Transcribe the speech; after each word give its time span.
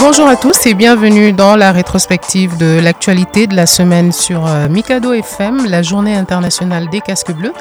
Bonjour 0.00 0.28
à 0.28 0.36
tous 0.36 0.64
et 0.66 0.74
bienvenue 0.74 1.32
dans 1.32 1.56
la 1.56 1.72
rétrospective 1.72 2.56
de 2.56 2.78
l'actualité 2.80 3.48
de 3.48 3.56
la 3.56 3.66
semaine 3.66 4.12
sur 4.12 4.46
euh, 4.46 4.68
Mikado 4.68 5.12
FM, 5.12 5.66
la 5.66 5.82
journée 5.82 6.14
internationale 6.14 6.88
des 6.88 7.00
casques 7.00 7.32
bleus, 7.32 7.52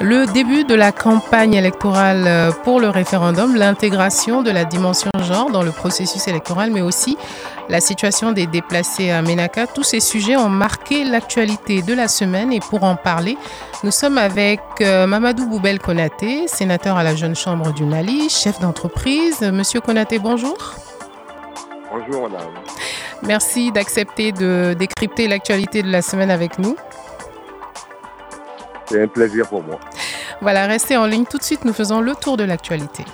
le 0.00 0.26
début 0.26 0.64
de 0.64 0.74
la 0.74 0.90
campagne 0.90 1.54
électorale 1.54 2.24
euh, 2.26 2.50
pour 2.64 2.80
le 2.80 2.88
référendum, 2.88 3.54
l'intégration 3.54 4.42
de 4.42 4.50
la 4.50 4.64
dimension 4.64 5.12
genre 5.22 5.48
dans 5.52 5.62
le 5.62 5.70
processus 5.70 6.26
électoral, 6.26 6.72
mais 6.72 6.80
aussi 6.80 7.16
la 7.68 7.80
situation 7.80 8.32
des 8.32 8.48
déplacés 8.48 9.12
à 9.12 9.22
Ménaka. 9.22 9.68
Tous 9.68 9.84
ces 9.84 10.00
sujets 10.00 10.36
ont 10.36 10.48
marqué 10.48 11.04
l'actualité 11.04 11.82
de 11.82 11.94
la 11.94 12.08
semaine 12.08 12.52
et 12.52 12.58
pour 12.58 12.82
en 12.82 12.96
parler, 12.96 13.38
nous 13.84 13.92
sommes 13.92 14.18
avec 14.18 14.60
euh, 14.80 15.06
Mamadou 15.06 15.46
Boubel 15.46 15.78
Konaté, 15.78 16.48
sénateur 16.48 16.96
à 16.96 17.04
la 17.04 17.14
Jeune 17.14 17.36
Chambre 17.36 17.72
du 17.72 17.84
Mali, 17.84 18.28
chef 18.28 18.58
d'entreprise. 18.58 19.40
Monsieur 19.42 19.80
Konaté, 19.80 20.18
bonjour. 20.18 20.56
Bonjour 21.96 22.28
madame. 22.28 22.52
Merci 23.22 23.72
d'accepter 23.72 24.32
de 24.32 24.74
décrypter 24.78 25.28
l'actualité 25.28 25.82
de 25.82 25.90
la 25.90 26.02
semaine 26.02 26.30
avec 26.30 26.58
nous. 26.58 26.76
C'est 28.86 29.02
un 29.02 29.08
plaisir 29.08 29.48
pour 29.48 29.62
moi. 29.62 29.80
Voilà, 30.42 30.66
restez 30.66 30.96
en 30.96 31.06
ligne 31.06 31.24
tout 31.24 31.38
de 31.38 31.42
suite, 31.42 31.64
nous 31.64 31.72
faisons 31.72 32.00
le 32.00 32.14
tour 32.14 32.36
de 32.36 32.44
l'actualité. 32.44 33.04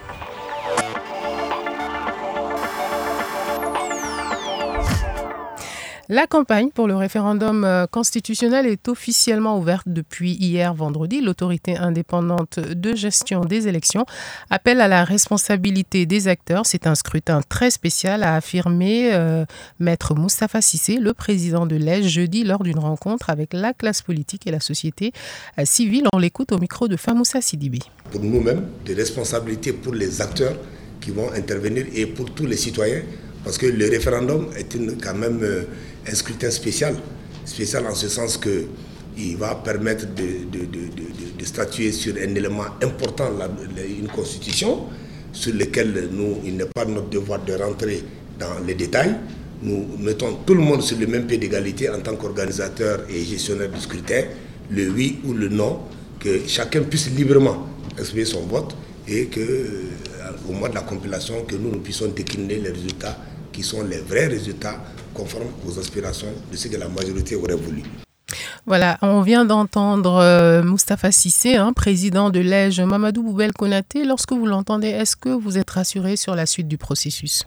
La 6.13 6.27
campagne 6.27 6.69
pour 6.69 6.89
le 6.89 6.95
référendum 6.95 7.65
euh, 7.65 7.87
constitutionnel 7.87 8.67
est 8.67 8.87
officiellement 8.87 9.59
ouverte 9.59 9.85
depuis 9.87 10.33
hier 10.33 10.75
vendredi. 10.75 11.23
L'autorité 11.23 11.79
indépendante 11.79 12.59
de 12.59 12.95
gestion 12.95 13.47
des 13.47 13.67
élections 13.67 14.05
appelle 14.51 14.83
à 14.83 14.89
la 14.89 15.05
responsabilité 15.05 16.05
des 16.05 16.29
acteurs. 16.29 16.67
C'est 16.67 16.87
un 16.87 16.95
scrutin 16.95 17.41
très 17.49 17.71
spécial, 17.71 18.25
a 18.25 18.35
affirmé 18.35 19.15
euh, 19.15 19.47
Maître 19.81 20.15
Moustapha 20.15 20.61
Sissé, 20.61 20.99
le 20.99 21.15
président 21.15 21.65
de 21.65 21.77
l'ES, 21.77 22.03
jeudi 22.03 22.45
lors 22.45 22.63
d'une 22.63 22.79
rencontre 22.79 23.31
avec 23.31 23.55
la 23.55 23.73
classe 23.73 24.03
politique 24.03 24.47
et 24.47 24.51
la 24.51 24.61
société 24.61 25.13
euh, 25.59 25.63
civile. 25.65 26.09
On 26.13 26.19
l'écoute 26.19 26.53
au 26.53 26.59
micro 26.59 26.89
de 26.89 26.99
Famoussa 26.99 27.41
Sidibi. 27.41 27.81
pour 28.11 28.21
nous-mêmes, 28.23 28.67
des 28.85 28.93
responsabilités 28.93 29.73
pour 29.73 29.95
les 29.95 30.21
acteurs 30.21 30.59
qui 31.01 31.11
vont 31.11 31.33
intervenir 31.33 31.87
et 31.95 32.05
pour 32.05 32.35
tous 32.35 32.45
les 32.45 32.59
citoyens, 32.59 33.01
parce 33.45 33.59
que 33.59 33.67
le 33.67 33.89
référendum 33.91 34.49
est 34.57 34.75
une- 34.75 34.97
quand 35.01 35.15
même 35.15 35.41
euh, 35.43 35.63
un 36.09 36.15
scrutin 36.15 36.51
spécial, 36.51 36.95
spécial 37.45 37.87
en 37.87 37.95
ce 37.95 38.09
sens 38.09 38.37
que 38.37 38.65
il 39.19 39.37
va 39.37 39.55
permettre 39.57 40.07
de, 40.15 41.45
statuer 41.45 41.93
sur 41.93 42.15
un 42.17 42.35
élément 42.35 42.65
important, 42.83 43.29
la- 43.39 43.49
une 43.85 44.09
constitution, 44.09 44.85
sur 45.33 45.53
lequel 45.55 46.09
nous, 46.13 46.39
il 46.45 46.57
n'est 46.57 46.65
pas 46.75 46.85
notre 46.85 47.09
devoir 47.11 47.45
de 47.45 47.53
rentrer 47.55 48.03
dans 48.39 48.59
les 48.67 48.75
détails. 48.75 49.15
Nous 49.63 49.87
mettons 49.99 50.37
tout 50.47 50.55
le 50.55 50.61
monde 50.61 50.83
sur 50.83 50.99
le 50.99 51.07
même 51.07 51.27
pied 51.27 51.39
d'égalité 51.39 51.89
en 51.91 52.01
tant 52.01 52.17
qu'organisateur 52.17 53.05
et 53.11 53.23
gestionnaire 53.25 53.71
du 53.71 53.81
scrutin, 53.81 54.23
le 54.71 54.89
oui 54.91 55.19
ou 55.25 55.33
le 55.35 55.49
non, 55.49 55.81
que 56.19 56.41
chacun 56.47 56.83
puisse 56.83 57.11
librement 57.11 57.67
exprimer 57.99 58.25
son 58.25 58.43
vote 58.47 58.75
et 59.09 59.27
que 59.27 59.41
euh, 59.41 59.83
au 60.49 60.53
mois 60.53 60.69
de 60.69 60.75
la 60.75 60.81
compilation, 60.83 61.45
que 61.45 61.57
nous, 61.57 61.71
nous 61.71 61.81
puissions 61.81 62.09
décliner 62.09 62.57
les 62.61 62.71
résultats 62.71 63.19
qui 63.53 63.63
sont 63.63 63.85
les 63.85 64.01
vrais 64.01 64.27
résultats 64.27 64.81
conformes 65.15 65.53
aux 65.67 65.79
aspirations 65.79 66.33
de 66.51 66.57
ce 66.57 66.69
que 66.69 66.77
la 66.77 66.89
majorité 66.89 67.37
aurait 67.37 67.55
voulu. 67.55 67.83
Voilà, 68.65 68.97
on 69.03 69.23
vient 69.23 69.45
d'entendre 69.45 70.17
euh, 70.17 70.63
Moustapha 70.63 71.11
Sissé, 71.11 71.57
hein, 71.57 71.73
président 71.73 72.31
de 72.31 72.41
l'EJ, 72.41 72.81
Mamadou 72.81 73.23
Boubel 73.23 73.53
Konaté. 73.53 74.05
Lorsque 74.05 74.33
vous 74.33 74.47
l'entendez, 74.47 74.89
est-ce 74.89 75.17
que 75.17 75.29
vous 75.29 75.59
êtes 75.59 75.71
rassuré 75.71 76.17
sur 76.17 76.35
la 76.35 76.47
suite 76.47 76.69
du 76.69 76.79
processus? 76.79 77.45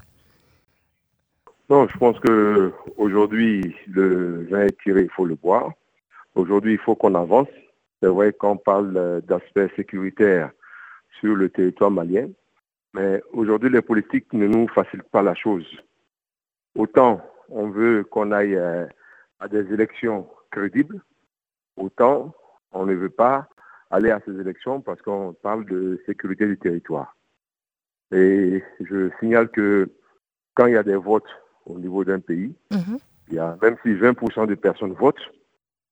Non, 1.69 1.87
je 1.87 1.97
pense 1.97 2.19
que 2.19 2.71
aujourd'hui 2.97 3.75
le 3.87 4.45
vin 4.51 4.65
est 4.65 4.77
tiré, 4.83 5.03
il 5.03 5.09
faut 5.09 5.25
le 5.25 5.35
boire. 5.35 5.71
Aujourd'hui, 6.35 6.73
il 6.73 6.79
faut 6.79 6.95
qu'on 6.95 7.15
avance. 7.15 7.47
C'est 8.01 8.09
vrai 8.09 8.33
qu'on 8.33 8.57
parle 8.57 8.93
euh, 8.97 9.21
d'aspects 9.21 9.73
sécuritaires 9.75 10.51
sur 11.19 11.33
le 11.33 11.49
territoire 11.49 11.89
malien, 11.89 12.27
mais 12.93 13.21
aujourd'hui, 13.31 13.69
les 13.69 13.81
politiques 13.81 14.31
ne 14.33 14.47
nous 14.47 14.67
facilitent 14.67 15.09
pas 15.09 15.21
la 15.21 15.33
chose. 15.33 15.65
Autant 16.75 17.21
on 17.49 17.69
veut 17.69 18.03
qu'on 18.03 18.31
aille 18.31 18.55
euh, 18.55 18.85
à 19.39 19.47
des 19.47 19.71
élections 19.73 20.27
crédibles, 20.51 21.01
autant 21.77 22.33
on 22.71 22.85
ne 22.85 22.93
veut 22.93 23.09
pas 23.09 23.47
aller 23.91 24.11
à 24.11 24.19
ces 24.25 24.39
élections 24.39 24.81
parce 24.81 25.01
qu'on 25.01 25.33
parle 25.33 25.65
de 25.65 26.01
sécurité 26.05 26.47
du 26.47 26.57
territoire. 26.57 27.15
Et 28.11 28.63
je 28.81 29.09
signale 29.19 29.49
que 29.49 29.89
quand 30.53 30.67
il 30.67 30.73
y 30.73 30.77
a 30.77 30.83
des 30.83 30.95
votes 30.95 31.29
au 31.65 31.77
niveau 31.79 32.03
d'un 32.03 32.19
pays, 32.19 32.53
Mhm. 32.71 32.97
il 33.29 33.35
y 33.35 33.39
a, 33.39 33.57
même 33.61 33.77
si 33.83 33.93
20% 33.93 34.45
de 34.47 34.55
personnes 34.55 34.93
votent, 34.93 35.31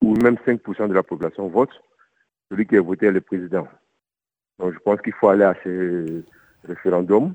ou 0.01 0.16
même 0.16 0.38
5% 0.45 0.88
de 0.88 0.93
la 0.93 1.03
population 1.03 1.47
vote, 1.47 1.72
celui 2.49 2.67
qui 2.67 2.77
a 2.77 2.81
voté 2.81 3.07
est 3.07 3.11
le 3.11 3.22
président. 3.22 3.67
Donc 4.59 4.73
je 4.73 4.79
pense 4.79 5.01
qu'il 5.01 5.13
faut 5.13 5.29
aller 5.29 5.45
à 5.45 5.55
ces 5.63 6.23
référendums 6.66 7.33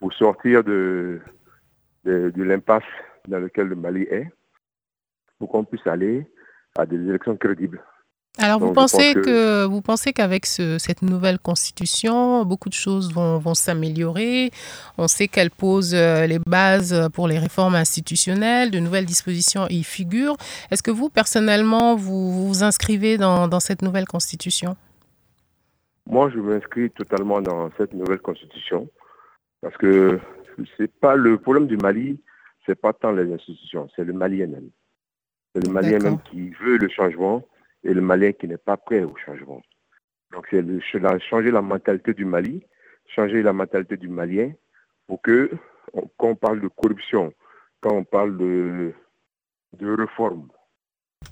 pour 0.00 0.12
sortir 0.12 0.64
de, 0.64 1.20
de, 2.04 2.30
de 2.34 2.42
l'impasse 2.42 2.82
dans 3.28 3.38
laquelle 3.38 3.68
le 3.68 3.76
Mali 3.76 4.02
est, 4.02 4.28
pour 5.38 5.48
qu'on 5.50 5.64
puisse 5.64 5.86
aller 5.86 6.26
à 6.76 6.86
des 6.86 6.96
élections 6.96 7.36
crédibles. 7.36 7.82
Alors, 8.38 8.60
vous 8.60 8.66
Donc, 8.68 8.76
pensez 8.76 9.12
que- 9.12 9.20
que 9.20 9.64
vous 9.66 9.82
pensez 9.82 10.14
qu'avec 10.14 10.46
ce- 10.46 10.78
cette 10.78 11.02
nouvelle 11.02 11.38
constitution, 11.38 12.46
beaucoup 12.46 12.70
de 12.70 12.74
choses 12.74 13.12
vont, 13.12 13.36
vont 13.38 13.52
s'améliorer? 13.52 14.50
On 14.96 15.06
sait 15.06 15.28
qu'elle 15.28 15.50
pose 15.50 15.94
euh, 15.94 16.26
les 16.26 16.38
bases 16.38 17.10
pour 17.12 17.28
les 17.28 17.38
réformes 17.38 17.74
institutionnelles, 17.74 18.70
de 18.70 18.78
nouvelles 18.78 19.04
dispositions 19.04 19.66
y 19.68 19.82
figurent. 19.82 20.38
Est-ce 20.70 20.82
que 20.82 20.90
vous, 20.90 21.10
personnellement, 21.10 21.94
vous 21.94 22.46
vous 22.48 22.62
inscrivez 22.64 23.18
dans, 23.18 23.48
dans 23.48 23.60
cette 23.60 23.82
nouvelle 23.82 24.06
constitution? 24.06 24.76
Moi, 26.06 26.30
je 26.30 26.38
m'inscris 26.38 26.90
totalement 26.90 27.42
dans 27.42 27.70
cette 27.76 27.92
nouvelle 27.92 28.20
constitution 28.20 28.88
parce 29.60 29.76
que 29.76 30.18
c'est 30.76 30.92
pas 30.92 31.16
le 31.16 31.38
problème 31.38 31.66
du 31.66 31.76
Mali, 31.76 32.20
c'est 32.66 32.74
pas 32.80 32.92
tant 32.92 33.12
les 33.12 33.32
institutions, 33.32 33.88
c'est 33.94 34.04
le 34.04 34.12
Malien 34.12 34.46
même. 34.46 34.70
C'est 35.54 35.62
le 35.62 35.68
Malien 35.68 35.98
D'accord. 35.98 36.02
même 36.10 36.18
qui 36.30 36.50
veut 36.50 36.76
le 36.78 36.88
changement 36.88 37.46
et 37.84 37.92
le 37.92 38.00
Malien 38.00 38.32
qui 38.32 38.48
n'est 38.48 38.56
pas 38.58 38.76
prêt 38.76 39.02
au 39.02 39.14
changement. 39.16 39.60
Donc, 40.32 40.46
c'est 40.50 40.64
changer 41.20 41.50
la 41.50 41.60
mentalité 41.60 42.14
du 42.14 42.24
Mali, 42.24 42.62
changer 43.06 43.42
la 43.42 43.52
mentalité 43.52 43.96
du 43.96 44.08
Malien 44.08 44.52
pour 45.06 45.20
que, 45.20 45.50
on- 45.92 46.08
quand 46.16 46.28
on 46.28 46.34
parle 46.36 46.60
de 46.60 46.68
corruption, 46.68 47.34
quand 47.80 47.92
on 47.94 48.04
parle 48.04 48.38
de, 48.38 48.92
de 49.78 49.92
réforme, 49.94 50.48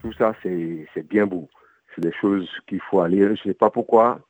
tout 0.03 0.13
ça, 0.15 0.35
c'est 0.43 0.87
c'est 0.93 1.07
bien 1.07 1.27
beau. 1.27 1.49
C'est 1.95 2.03
des 2.03 2.13
choses 2.13 2.49
qu'il 2.67 2.81
faut 2.83 3.01
aller. 3.01 3.21
Je 3.23 3.31
ne 3.31 3.37
sais 3.37 3.55
pas 3.55 3.71
pourquoi 3.71 4.21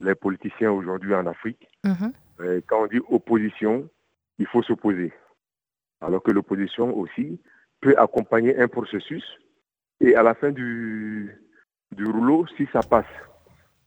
les 0.00 0.14
politiciens 0.14 0.72
aujourd'hui 0.72 1.14
en 1.14 1.26
Afrique, 1.26 1.68
Mhm. 1.84 2.12
euh, 2.40 2.60
quand 2.66 2.82
on 2.82 2.86
dit 2.86 3.00
opposition, 3.08 3.88
il 4.38 4.46
faut 4.46 4.62
s'opposer. 4.62 5.12
Alors 6.00 6.22
que 6.22 6.30
l'opposition 6.30 6.96
aussi 6.96 7.40
peut 7.80 7.94
accompagner 7.98 8.58
un 8.58 8.68
processus 8.68 9.24
et 10.00 10.14
à 10.14 10.22
la 10.22 10.34
fin 10.34 10.50
du, 10.50 11.34
du 11.92 12.04
rouleau, 12.04 12.46
si 12.56 12.66
ça 12.72 12.80
passe, 12.80 13.06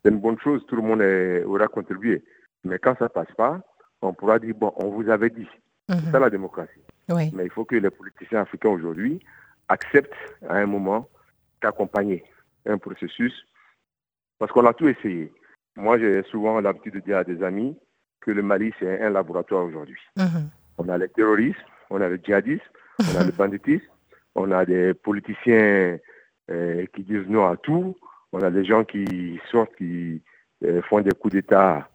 c'est 0.04 0.12
une 0.12 0.20
bonne 0.20 0.40
chose, 0.40 0.66
tout 0.68 0.76
le 0.76 0.82
monde 0.82 1.02
est- 1.02 1.44
aura 1.44 1.68
contribué. 1.68 2.24
Mais 2.64 2.80
quand 2.80 2.98
ça 2.98 3.10
passe 3.10 3.32
pas, 3.38 3.62
on 4.02 4.14
pourra 4.14 4.40
dire, 4.40 4.56
bon, 4.56 4.74
on 4.78 4.90
vous 4.90 5.10
avait 5.10 5.30
dit. 5.30 5.48
C'est 5.88 5.96
Mhm. 5.96 6.12
ça 6.12 6.20
la 6.20 6.30
démocratie. 6.30 6.82
Oui. 7.10 7.32
Mais 7.34 7.46
il 7.46 7.52
faut 7.52 7.66
que 7.66 7.76
les 7.76 7.90
politiciens 7.90 8.42
africains 8.42 8.70
aujourd'hui 8.70 9.20
acceptent 9.68 10.14
à 10.48 10.56
un 10.58 10.66
moment 10.66 11.08
d'accompagner 11.62 12.24
un 12.66 12.78
processus 12.78 13.34
parce 14.38 14.52
qu'on 14.52 14.66
a 14.66 14.74
tout 14.74 14.88
essayé. 14.88 15.34
Moi, 15.76 15.98
j'ai 16.00 16.24
souvent 16.24 16.60
l'habitude 16.62 16.94
de 16.96 17.00
dire 17.00 17.18
à 17.18 17.24
des 17.24 17.42
amis 17.44 17.78
que 18.22 18.32
le 18.32 18.42
Mali, 18.42 18.74
c'est 18.80 19.02
un 19.02 19.10
laboratoire 19.10 19.66
aujourd'hui. 19.66 20.00
Mhm. 20.18 20.50
On 20.78 20.90
a 20.90 20.98
les 20.98 21.10
terroristes, 21.10 21.60
on 21.90 22.02
a 22.02 22.08
le 22.08 22.18
djihadisme, 22.18 22.64
on 23.00 23.20
a 23.20 23.24
le 23.26 23.32
banditisme, 23.32 23.86
on 24.36 24.52
a 24.52 24.66
des 24.66 24.94
politiciens 24.94 25.98
euh, 26.52 26.86
qui 26.94 27.04
disent 27.04 27.28
non 27.28 27.48
à 27.48 27.58
tout, 27.58 27.96
on 28.32 28.42
a 28.42 28.52
des 28.52 28.66
gens 28.66 28.84
qui 28.84 29.40
sortent, 29.52 29.76
qui 29.76 30.22
euh, 30.64 30.82
font 30.84 31.02
des 31.02 31.12
coups 31.12 31.34
d'État 31.34 31.90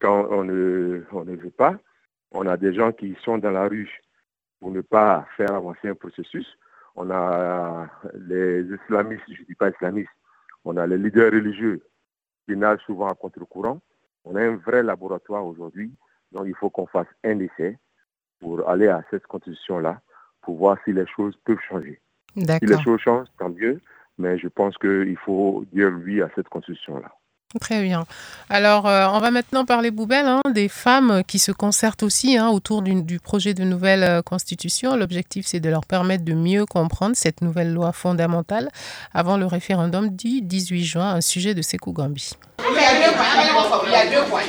quand 0.00 0.28
on 0.30 0.44
ne, 0.44 1.02
on 1.12 1.24
ne 1.24 1.36
veut 1.36 1.50
pas. 1.50 1.78
On 2.30 2.46
a 2.46 2.56
des 2.56 2.74
gens 2.74 2.92
qui 2.92 3.16
sont 3.24 3.38
dans 3.38 3.50
la 3.50 3.68
rue 3.68 4.00
pour 4.60 4.70
ne 4.70 4.80
pas 4.80 5.26
faire 5.36 5.52
avancer 5.52 5.88
un 5.88 5.94
processus. 5.94 6.46
On 6.94 7.10
a 7.10 7.88
les 8.14 8.62
islamistes, 8.62 9.24
je 9.28 9.42
ne 9.42 9.46
dis 9.46 9.54
pas 9.54 9.70
islamistes, 9.70 10.10
on 10.64 10.76
a 10.76 10.86
les 10.86 10.98
leaders 10.98 11.32
religieux 11.32 11.82
qui 12.46 12.56
nagent 12.56 12.84
souvent 12.86 13.08
à 13.08 13.14
contre-courant. 13.14 13.80
On 14.24 14.36
a 14.36 14.42
un 14.42 14.56
vrai 14.56 14.82
laboratoire 14.82 15.44
aujourd'hui, 15.44 15.92
donc 16.32 16.44
il 16.46 16.54
faut 16.54 16.70
qu'on 16.70 16.86
fasse 16.86 17.08
un 17.24 17.38
essai 17.40 17.78
pour 18.40 18.68
aller 18.68 18.88
à 18.88 19.02
cette 19.10 19.26
constitution-là, 19.26 20.00
pour 20.42 20.56
voir 20.56 20.76
si 20.84 20.92
les 20.92 21.06
choses 21.06 21.34
peuvent 21.44 21.60
changer. 21.68 22.00
Si 22.36 22.66
les 22.66 22.82
choses 22.82 23.00
changent, 23.00 23.28
tant 23.38 23.50
mieux, 23.50 23.80
mais 24.18 24.38
je 24.38 24.48
pense 24.48 24.76
qu'il 24.78 25.16
faut 25.18 25.64
dire 25.72 25.92
oui 26.04 26.22
à 26.22 26.30
cette 26.34 26.48
constitution-là. 26.48 27.12
Très 27.60 27.82
bien. 27.82 28.06
Alors, 28.48 28.88
euh, 28.88 29.06
on 29.12 29.18
va 29.18 29.30
maintenant 29.30 29.66
parler, 29.66 29.90
Boubel, 29.90 30.26
hein, 30.26 30.40
des 30.50 30.68
femmes 30.68 31.22
qui 31.26 31.38
se 31.38 31.52
concertent 31.52 32.02
aussi 32.02 32.38
hein, 32.38 32.48
autour 32.48 32.80
du, 32.80 33.02
du, 33.02 33.20
projet 33.20 33.52
de 33.52 33.62
nouvelle 33.62 34.04
euh, 34.04 34.22
constitution. 34.22 34.96
L'objectif, 34.96 35.46
c'est 35.46 35.60
de 35.60 35.68
leur 35.68 35.84
permettre 35.84 36.24
de 36.24 36.32
mieux 36.32 36.64
comprendre 36.64 37.14
cette 37.14 37.42
nouvelle 37.42 37.72
loi 37.72 37.92
fondamentale 37.92 38.70
avant 39.12 39.36
le 39.36 39.44
référendum 39.44 40.08
du 40.08 40.40
18 40.40 40.84
juin, 40.84 41.14
un 41.14 41.20
sujet 41.20 41.54
de 41.54 41.60
Sekou 41.60 41.92
Gambi. 41.92 42.32
Il 42.82 42.84
y 42.84 42.88
a 42.88 43.06
deux 43.06 43.14
points. 43.16 43.84
Il 43.86 43.92
y 43.92 43.94
a 43.94 44.06
deux 44.06 44.28
points. 44.28 44.40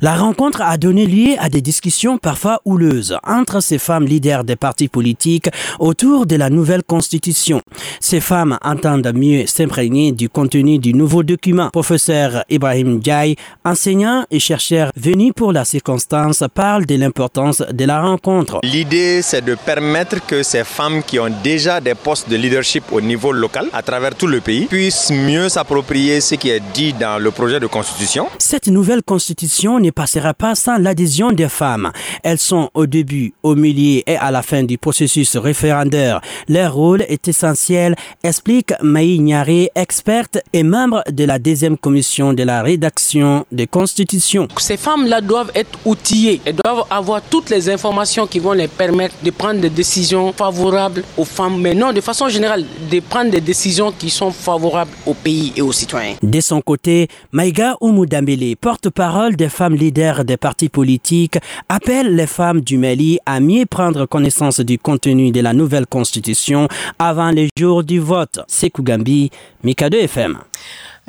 La 0.00 0.16
rencontre 0.16 0.62
a 0.62 0.76
donné 0.78 1.06
lieu 1.06 1.34
à 1.38 1.48
des 1.48 1.60
discussions 1.60 2.16
parfois 2.18 2.60
houleuses 2.64 3.16
entre 3.24 3.60
ces 3.60 3.78
femmes 3.78 4.04
leaders 4.06 4.44
des 4.44 4.56
partis 4.56 4.88
politiques 4.88 5.48
autour 5.78 6.26
de 6.26 6.36
la 6.36 6.50
nouvelle 6.50 6.82
constitution. 6.82 7.60
Ces 8.00 8.20
femmes 8.20 8.58
entendent 8.64 9.12
mieux 9.14 9.46
s'imprégner 9.46 10.12
du 10.12 10.28
contenu 10.28 10.78
du 10.78 10.94
nouveau 10.94 11.22
document. 11.22 11.70
Professeur 11.70 12.44
Ibrahim 12.48 12.98
Diaye, 12.98 13.36
enseignant 13.64 14.24
et 14.30 14.40
chercheur 14.40 14.90
venu 14.96 15.32
pour 15.32 15.52
la 15.52 15.64
circonstance, 15.64 16.42
parle 16.54 16.86
de 16.86 16.96
l'importance 16.96 17.60
de 17.60 17.84
la 17.84 18.00
rencontre. 18.00 18.60
L'idée, 18.62 19.22
c'est 19.22 19.44
de 19.44 19.54
permettre 19.54 20.24
que 20.26 20.42
ces 20.42 20.64
femmes 20.64 21.02
qui 21.02 21.18
ont 21.20 21.30
déjà 21.44 21.80
des 21.80 21.94
postes 21.94 22.28
de 22.28 22.36
leadership 22.36 22.84
au 22.90 23.00
niveau 23.00 23.32
local, 23.32 23.68
à 23.72 23.81
travers 23.82 24.14
tout 24.14 24.26
le 24.26 24.40
pays, 24.40 24.66
puissent 24.66 25.10
mieux 25.10 25.48
s'approprier 25.48 26.20
ce 26.20 26.34
qui 26.36 26.50
est 26.50 26.62
dit 26.72 26.92
dans 26.92 27.18
le 27.22 27.30
projet 27.30 27.60
de 27.60 27.66
constitution. 27.66 28.28
Cette 28.38 28.68
nouvelle 28.68 29.02
constitution 29.02 29.78
ne 29.78 29.90
passera 29.90 30.34
pas 30.34 30.54
sans 30.54 30.78
l'adhésion 30.78 31.32
des 31.32 31.48
femmes. 31.48 31.90
Elles 32.22 32.38
sont 32.38 32.70
au 32.74 32.86
début, 32.86 33.34
au 33.42 33.54
milieu 33.54 34.02
et 34.06 34.16
à 34.16 34.30
la 34.30 34.42
fin 34.42 34.62
du 34.62 34.78
processus 34.78 35.36
référendaire. 35.36 36.20
Leur 36.48 36.74
rôle 36.74 37.02
est 37.08 37.26
essentiel, 37.28 37.96
explique 38.22 38.72
Maï 38.82 39.18
Niaré, 39.18 39.70
experte 39.74 40.38
et 40.52 40.62
membre 40.62 41.02
de 41.10 41.24
la 41.24 41.38
deuxième 41.38 41.76
commission 41.76 42.32
de 42.32 42.42
la 42.42 42.62
rédaction 42.62 43.46
des 43.50 43.66
constitutions. 43.66 44.48
Ces 44.58 44.76
femmes-là 44.76 45.20
doivent 45.20 45.50
être 45.54 45.78
outillées. 45.84 46.40
Elles 46.44 46.56
doivent 46.64 46.84
avoir 46.90 47.20
toutes 47.22 47.50
les 47.50 47.68
informations 47.70 48.26
qui 48.26 48.38
vont 48.38 48.52
les 48.52 48.68
permettre 48.68 49.14
de 49.22 49.30
prendre 49.30 49.60
des 49.60 49.70
décisions 49.70 50.32
favorables 50.32 51.02
aux 51.16 51.24
femmes, 51.24 51.60
mais 51.60 51.74
non, 51.74 51.92
de 51.92 52.00
façon 52.00 52.28
générale, 52.28 52.64
de 52.90 53.00
prendre 53.00 53.30
des 53.30 53.40
décisions 53.40 53.71
qui 53.98 54.10
sont 54.10 54.30
favorables 54.30 54.90
au 55.06 55.14
pays 55.14 55.52
et 55.56 55.62
aux 55.62 55.72
citoyens. 55.72 56.14
De 56.22 56.40
son 56.40 56.60
côté, 56.60 57.08
Maïga 57.32 57.76
Oumoudambele, 57.80 58.54
porte-parole 58.56 59.34
des 59.36 59.48
femmes 59.48 59.74
leaders 59.74 60.24
des 60.24 60.36
partis 60.36 60.68
politiques, 60.68 61.38
appelle 61.68 62.14
les 62.14 62.26
femmes 62.26 62.60
du 62.60 62.76
Mali 62.76 63.18
à 63.24 63.40
mieux 63.40 63.64
prendre 63.66 64.04
connaissance 64.06 64.60
du 64.60 64.78
contenu 64.78 65.30
de 65.30 65.40
la 65.40 65.54
nouvelle 65.54 65.86
constitution 65.86 66.68
avant 66.98 67.30
les 67.30 67.48
jours 67.58 67.82
du 67.82 67.98
vote. 67.98 68.40
Sekou 68.46 68.82
Gambi, 68.82 69.30
Mikado 69.64 69.96
FM. 69.96 70.38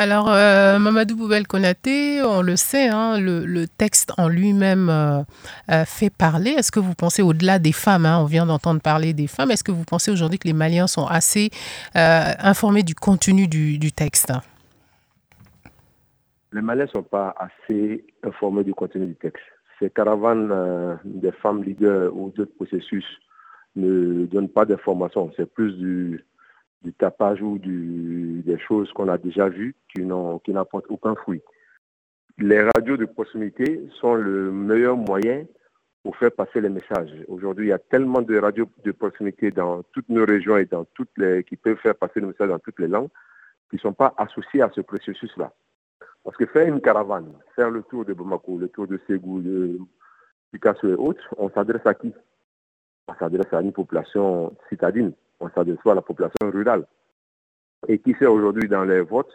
Alors, 0.03 0.27
euh, 0.27 0.79
Mamadou 0.79 1.15
Boubel 1.15 1.47
Konaté, 1.47 2.21
on 2.23 2.41
le 2.41 2.57
sait, 2.57 2.89
hein, 2.89 3.17
le, 3.21 3.65
texte 3.67 4.11
en 4.17 4.27
lui-même 4.27 4.89
euh, 4.89 5.21
euh, 5.71 5.85
fait 5.85 6.09
parler. 6.09 6.49
Est-ce 6.49 6.73
que 6.73 6.81
vous 6.81 6.93
pensez, 6.93 7.21
au-delà 7.21 7.57
des 7.57 7.71
femmes, 7.71 8.05
hein, 8.05 8.19
on 8.19 8.25
vient 8.25 8.45
d'entendre 8.45 8.81
parler 8.81 9.13
des 9.13 9.27
femmes, 9.27 9.49
est-ce 9.51 9.63
que 9.63 9.71
vous 9.71 9.85
pensez 9.85 10.11
aujourd'hui 10.11 10.39
que 10.39 10.47
les 10.49 10.53
Maliens 10.53 10.87
sont 10.87 11.05
assez 11.05 11.51
informés 11.95 12.83
du 12.83 12.95
contenu 12.95 13.47
du, 13.47 13.77
du 13.77 13.93
texte? 13.93 14.33
Les 16.51 16.61
Maliens 16.61 16.83
ne 16.83 16.89
sont 16.89 17.03
pas 17.03 17.33
assez 17.39 18.03
informés 18.23 18.65
du 18.65 18.73
contenu 18.73 19.05
du 19.05 19.15
texte. 19.15 19.45
Ces 19.79 19.89
caravanes 19.89 20.99
des 21.05 21.31
femmes 21.31 21.63
leaders 21.63 22.13
ou 22.13 22.29
d'autres 22.35 22.55
processus 22.55 23.05
ne 23.77 24.25
donnent 24.25 24.49
pas 24.49 24.65
d'informations. 24.65 25.31
C'est 25.37 25.49
plus 25.49 25.71
du 25.77 26.25
du 26.83 26.93
tapage 26.93 27.41
ou 27.41 27.57
des 27.59 28.59
choses 28.59 28.91
qu'on 28.93 29.07
a 29.07 29.17
déjà 29.17 29.49
vues 29.49 29.75
qui 29.93 30.03
n'apportent 30.03 30.89
aucun 30.89 31.15
fruit. 31.15 31.41
Les 32.37 32.61
radios 32.61 32.97
de 32.97 33.05
proximité 33.05 33.87
sont 33.99 34.15
le 34.15 34.51
meilleur 34.51 34.97
moyen 34.97 35.45
pour 36.03 36.17
faire 36.17 36.31
passer 36.31 36.59
les 36.59 36.69
messages. 36.69 37.11
Aujourd'hui, 37.27 37.67
il 37.67 37.69
y 37.69 37.73
a 37.73 37.79
tellement 37.79 38.21
de 38.21 38.37
radios 38.37 38.67
de 38.83 38.91
proximité 38.91 39.51
dans 39.51 39.83
toutes 39.93 40.09
nos 40.09 40.25
régions 40.25 40.57
et 40.57 40.65
dans 40.65 40.83
toutes 40.83 41.11
les, 41.17 41.43
qui 41.43 41.55
peuvent 41.55 41.77
faire 41.77 41.95
passer 41.95 42.19
le 42.19 42.27
message 42.27 42.49
dans 42.49 42.59
toutes 42.59 42.79
les 42.79 42.87
langues 42.87 43.09
qui 43.69 43.77
ne 43.77 43.81
sont 43.81 43.93
pas 43.93 44.13
associés 44.17 44.61
à 44.61 44.69
ce 44.75 44.81
processus-là. 44.81 45.53
Parce 46.23 46.35
que 46.37 46.45
faire 46.45 46.67
une 46.67 46.81
caravane, 46.81 47.33
faire 47.55 47.69
le 47.69 47.83
tour 47.83 48.03
de 48.05 48.13
Bamako, 48.13 48.57
le 48.57 48.67
tour 48.67 48.87
de 48.87 48.99
Ségou, 49.07 49.41
de 49.41 49.79
Picasso 50.51 50.87
et 50.87 50.93
autres, 50.93 51.23
on 51.37 51.49
s'adresse 51.49 51.85
à 51.85 51.93
qui? 51.93 52.13
On 53.07 53.13
s'adresse 53.15 53.51
à 53.53 53.61
une 53.61 53.73
population 53.73 54.55
citadine 54.69 55.13
on 55.43 55.49
s'adresse 55.49 55.77
à 55.85 55.93
la 55.93 56.01
population 56.01 56.49
rurale. 56.51 56.85
Et 57.87 57.99
qui 57.99 58.13
sait 58.17 58.25
aujourd'hui 58.25 58.69
dans 58.69 58.83
les 58.83 59.01
votes, 59.01 59.31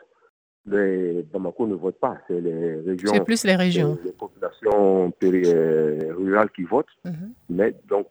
les 0.66 1.22
Bamako 1.32 1.66
ne 1.66 1.74
votent 1.74 2.00
pas, 2.00 2.18
c'est 2.26 2.40
les 2.40 2.76
régions. 2.80 3.12
C'est 3.12 3.24
plus 3.24 3.44
les 3.44 3.56
régions. 3.56 3.98
Les, 4.04 4.12
populations 4.12 5.12
rurales 5.22 6.50
qui 6.50 6.62
votent. 6.62 6.94
Mm 7.04 7.10
-hmm. 7.10 7.30
Mais 7.50 7.74
donc, 7.88 8.08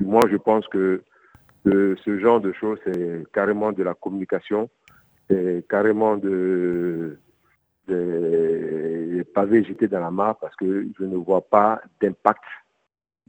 moi, 0.00 0.22
je 0.32 0.36
pense 0.36 0.66
que, 0.68 1.02
que 1.64 1.96
ce 2.04 2.18
genre 2.18 2.40
de 2.40 2.52
choses, 2.60 2.78
c'est 2.84 3.24
carrément 3.32 3.72
de 3.72 3.82
la 3.82 3.94
communication, 3.94 4.68
c'est 5.28 5.64
carrément 5.68 6.14
de, 6.26 6.38
de 7.88 9.22
pavés 9.34 9.62
jetés 9.68 9.88
dans 9.94 10.04
la 10.08 10.12
mare 10.20 10.36
parce 10.42 10.56
que 10.60 10.66
je 10.98 11.04
ne 11.12 11.16
vois 11.28 11.44
pas 11.56 11.70
d'impact 12.00 12.44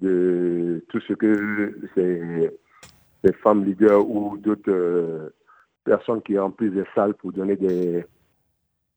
de 0.01 0.83
tout 0.89 0.99
ce 1.07 1.13
que 1.13 1.73
des 1.95 3.33
femmes 3.33 3.63
leaders 3.65 4.07
ou 4.07 4.37
d'autres 4.37 4.71
euh, 4.71 5.33
personnes 5.83 6.21
qui 6.21 6.37
remplissent 6.37 6.73
des 6.73 6.85
salles 6.95 7.13
pour 7.13 7.31
donner 7.31 7.55
des, 7.55 8.03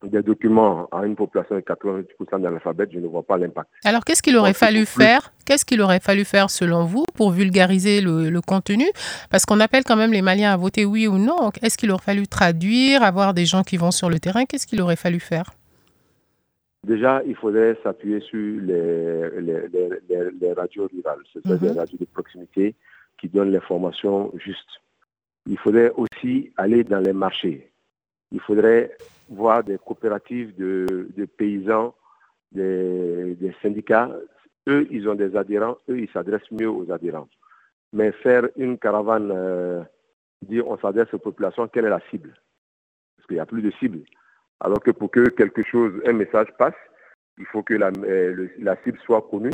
des 0.03 0.21
documents 0.21 0.87
à 0.91 1.05
une 1.05 1.15
population 1.15 1.55
de 1.55 1.61
90% 1.61 2.41
d'analphabètes, 2.41 2.89
je 2.93 2.99
ne 2.99 3.07
vois 3.07 3.23
pas 3.23 3.37
l'impact. 3.37 3.69
Alors, 3.83 4.03
qu'est-ce 4.03 4.21
qu'il 4.21 4.35
aurait 4.37 4.53
fallu 4.53 4.85
faire 4.85 5.31
Qu'est-ce 5.45 5.65
qu'il 5.65 5.81
aurait 5.81 5.99
fallu 5.99 6.25
faire 6.25 6.49
selon 6.49 6.85
vous 6.85 7.05
pour 7.13 7.31
vulgariser 7.31 8.01
le, 8.01 8.29
le 8.29 8.41
contenu? 8.41 8.85
Parce 9.29 9.45
qu'on 9.45 9.59
appelle 9.59 9.83
quand 9.83 9.95
même 9.95 10.11
les 10.11 10.23
Maliens 10.23 10.51
à 10.51 10.57
voter 10.57 10.85
oui 10.85 11.07
ou 11.07 11.17
non. 11.17 11.51
Est-ce 11.61 11.77
qu'il 11.77 11.91
aurait 11.91 12.01
fallu 12.03 12.27
traduire, 12.27 13.03
avoir 13.03 13.33
des 13.33 13.45
gens 13.45 13.63
qui 13.63 13.77
vont 13.77 13.91
sur 13.91 14.09
le 14.09 14.19
terrain? 14.19 14.45
Qu'est-ce 14.45 14.65
qu'il 14.65 14.81
aurait 14.81 14.95
fallu 14.95 15.19
faire? 15.19 15.51
Déjà, 16.85 17.23
il 17.25 17.35
faudrait 17.35 17.75
s'appuyer 17.81 18.19
sur 18.19 18.61
les, 18.61 19.41
les, 19.41 19.67
les, 19.69 20.31
les 20.39 20.53
radios 20.53 20.87
rurales, 20.93 21.23
c'est-à-dire 21.33 21.55
mm 21.55 21.65
-hmm. 21.65 21.73
les 21.73 21.79
radios 21.79 21.97
de 21.97 22.09
proximité 22.17 22.65
qui 23.17 23.27
donnent 23.35 23.51
l'information 23.57 24.15
juste. 24.45 24.71
Il 25.53 25.57
faudrait 25.63 25.91
aussi 26.01 26.33
aller 26.63 26.83
dans 26.83 27.03
les 27.07 27.15
marchés. 27.25 27.59
Il 28.35 28.41
faudrait 28.47 28.83
voir 29.39 29.57
des 29.69 29.79
coopératives 29.87 30.51
de, 30.63 30.75
de 31.17 31.25
paysans, 31.39 31.89
des, 32.51 33.35
des, 33.43 33.53
syndicats. 33.63 34.09
Eux, 34.71 34.83
ils 34.95 35.03
ont 35.09 35.17
des 35.23 35.31
adhérents. 35.43 35.77
Eux, 35.89 35.97
ils 36.03 36.11
s'adressent 36.15 36.51
mieux 36.59 36.71
aux 36.77 36.87
adhérents. 36.97 37.29
Mais 37.97 38.09
faire 38.25 38.43
une 38.65 38.75
caravane, 38.85 39.31
euh, 39.31 39.81
dire 40.51 40.63
on 40.73 40.77
s'adresse 40.83 41.11
aux 41.17 41.23
populations, 41.29 41.65
quelle 41.71 41.87
est 41.89 41.97
la 41.99 42.03
cible? 42.09 42.31
Parce 43.15 43.25
qu'il 43.27 43.37
n'y 43.37 43.45
a 43.47 43.51
plus 43.53 43.65
de 43.69 43.71
cible. 43.79 44.01
Alors 44.59 44.79
que 44.79 44.91
pour 44.91 45.11
que 45.11 45.29
quelque 45.29 45.63
chose, 45.63 45.93
un 46.05 46.13
message 46.13 46.47
passe, 46.57 46.75
il 47.37 47.45
faut 47.45 47.63
que 47.63 47.73
la, 47.73 47.91
euh, 48.03 48.47
la 48.59 48.75
cible 48.83 48.97
soit 49.05 49.21
connue 49.29 49.51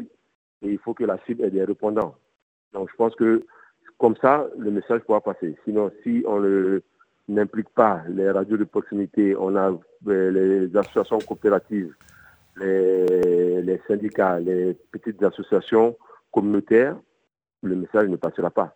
et 0.62 0.70
il 0.70 0.80
faut 0.80 0.94
que 0.94 1.04
la 1.04 1.18
cible 1.26 1.44
ait 1.44 1.50
des 1.50 1.64
répondants. 1.64 2.16
Donc 2.74 2.90
je 2.92 2.96
pense 2.96 3.16
que 3.16 3.46
comme 3.98 4.16
ça, 4.18 4.48
le 4.58 4.72
message 4.72 5.02
pourra 5.02 5.22
passer. 5.22 5.56
Sinon, 5.64 5.92
si 6.02 6.24
on 6.26 6.42
n'implique 7.28 7.70
pas 7.70 8.02
les 8.10 8.32
radios 8.32 8.58
de 8.58 8.64
proximité, 8.64 9.36
on 9.36 9.56
a 9.56 9.78
les 10.08 10.76
associations 10.76 11.20
coopératives, 11.20 11.94
les 12.58 13.82
syndicats, 13.88 14.40
les 14.40 14.74
petites 14.92 15.22
associations 15.22 15.96
communautaires, 16.32 16.98
le 17.62 17.76
message 17.76 18.08
ne 18.08 18.16
passera 18.16 18.50
pas. 18.50 18.76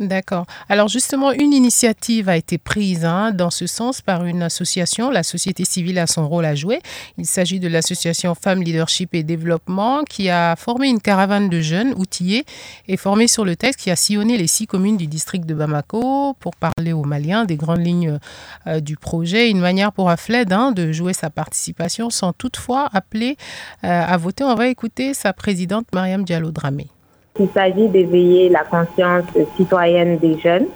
D'accord. 0.00 0.46
Alors 0.68 0.86
justement, 0.86 1.32
une 1.32 1.52
initiative 1.52 2.28
a 2.28 2.36
été 2.36 2.56
prise 2.56 3.04
hein, 3.04 3.32
dans 3.32 3.50
ce 3.50 3.66
sens 3.66 4.00
par 4.00 4.24
une 4.24 4.42
association. 4.42 5.10
La 5.10 5.24
société 5.24 5.64
civile 5.64 5.98
a 5.98 6.06
son 6.06 6.28
rôle 6.28 6.44
à 6.44 6.54
jouer. 6.54 6.80
Il 7.16 7.26
s'agit 7.26 7.58
de 7.58 7.66
l'association 7.66 8.36
Femmes 8.36 8.62
Leadership 8.62 9.12
et 9.16 9.24
Développement 9.24 10.04
qui 10.04 10.30
a 10.30 10.54
formé 10.54 10.88
une 10.88 11.00
caravane 11.00 11.48
de 11.48 11.60
jeunes 11.60 11.94
outillés 11.96 12.44
et 12.86 12.96
formés 12.96 13.26
sur 13.26 13.44
le 13.44 13.56
texte 13.56 13.80
qui 13.80 13.90
a 13.90 13.96
sillonné 13.96 14.38
les 14.38 14.46
six 14.46 14.68
communes 14.68 14.98
du 14.98 15.08
district 15.08 15.44
de 15.46 15.54
Bamako 15.54 16.34
pour 16.38 16.54
parler 16.54 16.92
aux 16.92 17.02
Maliens 17.04 17.44
des 17.44 17.56
grandes 17.56 17.84
lignes 17.84 18.20
euh, 18.68 18.78
du 18.78 18.96
projet. 18.96 19.50
Une 19.50 19.60
manière 19.60 19.90
pour 19.90 20.10
Afled 20.10 20.52
hein, 20.52 20.70
de 20.70 20.92
jouer 20.92 21.12
sa 21.12 21.28
participation 21.28 22.08
sans 22.08 22.32
toutefois 22.32 22.88
appeler 22.92 23.36
euh, 23.82 23.88
à 23.88 24.16
voter. 24.16 24.44
On 24.44 24.54
va 24.54 24.68
écouter 24.68 25.12
sa 25.12 25.32
présidente 25.32 25.86
Mariam 25.92 26.22
Diallo-Dramé. 26.22 26.86
Il 27.40 27.48
s'agit 27.54 27.88
d'éveiller 27.88 28.48
la 28.48 28.64
conscience 28.64 29.24
citoyenne 29.56 30.18
des 30.18 30.38
jeunes 30.38 30.66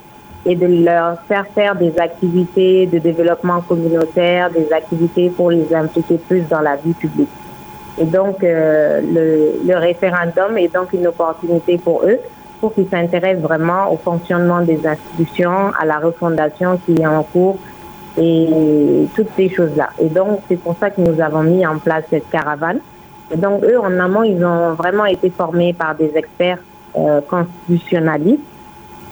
et 0.45 0.55
de 0.55 0.67
leur 0.85 1.21
faire 1.23 1.47
faire 1.55 1.75
des 1.75 1.99
activités 1.99 2.87
de 2.87 2.99
développement 2.99 3.61
communautaire, 3.61 4.51
des 4.51 4.73
activités 4.73 5.31
pour 5.31 5.51
les 5.51 5.73
impliquer 5.75 6.19
plus 6.19 6.43
dans 6.49 6.61
la 6.61 6.77
vie 6.77 6.95
publique. 6.95 7.29
Et 7.99 8.05
donc, 8.05 8.43
euh, 8.43 9.01
le, 9.01 9.69
le, 9.71 9.79
référendum 9.79 10.57
est 10.57 10.73
donc 10.73 10.93
une 10.93 11.07
opportunité 11.07 11.79
pour 11.79 12.03
eux 12.05 12.19
pour 12.61 12.73
qu'ils 12.75 12.89
s'intéressent 12.89 13.43
vraiment 13.43 13.93
au 13.93 13.97
fonctionnement 13.97 14.63
des 14.63 14.87
institutions, 14.87 15.73
à 15.79 15.85
la 15.85 15.99
refondation 15.99 16.79
qui 16.87 17.01
est 17.01 17.07
en 17.07 17.23
cours 17.25 17.59
et 18.17 18.49
toutes 19.15 19.31
ces 19.37 19.49
choses-là. 19.49 19.91
Et 20.01 20.09
donc, 20.09 20.41
c'est 20.49 20.57
pour 20.57 20.77
ça 20.79 20.91
que 20.91 21.01
nous 21.01 21.21
avons 21.21 21.43
mis 21.43 21.67
en 21.67 21.79
place 21.79 22.05
cette 22.09 22.31
caravane 22.31 22.79
donc, 23.37 23.65
eux, 23.65 23.79
en 23.79 23.99
amont, 23.99 24.23
ils 24.23 24.45
ont 24.45 24.75
vraiment 24.75 25.07
été 25.07 25.31
formés 25.31 25.73
par 25.73 25.95
des 25.95 26.13
experts 26.15 26.59
euh, 26.97 27.21
constitutionnalistes 27.23 28.43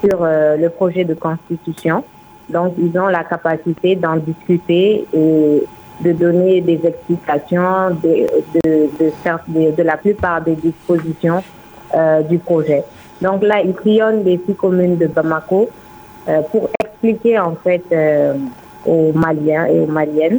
sur 0.05 0.23
euh, 0.23 0.57
le 0.57 0.69
projet 0.69 1.05
de 1.05 1.15
constitution. 1.15 2.05
Donc, 2.49 2.75
ils 2.79 2.99
ont 2.99 3.07
la 3.07 3.25
capacité 3.25 3.97
d'en 3.97 4.17
discuter 4.17 5.07
et 5.12 5.65
de 6.00 6.12
donner 6.12 6.61
des 6.61 6.81
explications 6.85 7.91
de, 8.03 8.27
de, 8.65 9.83
la 9.83 9.97
plupart 9.97 10.43
des 10.43 10.57
dispositions 10.57 11.43
euh, 11.95 12.23
du 12.23 12.39
projet. 12.39 12.85
Donc 13.21 13.43
là, 13.43 13.61
ils 13.61 13.75
crayonnent 13.75 14.23
des 14.23 14.41
six 14.47 14.55
communes 14.55 14.97
de 14.97 15.07
Bamako 15.07 15.69
pour 16.50 16.71
expliquer 16.83 17.39
en 17.39 17.55
fait 17.55 17.83
aux 18.87 19.12
Maliens 19.12 19.67
et 19.67 19.81
aux 19.81 19.87
Maliennes 19.87 20.39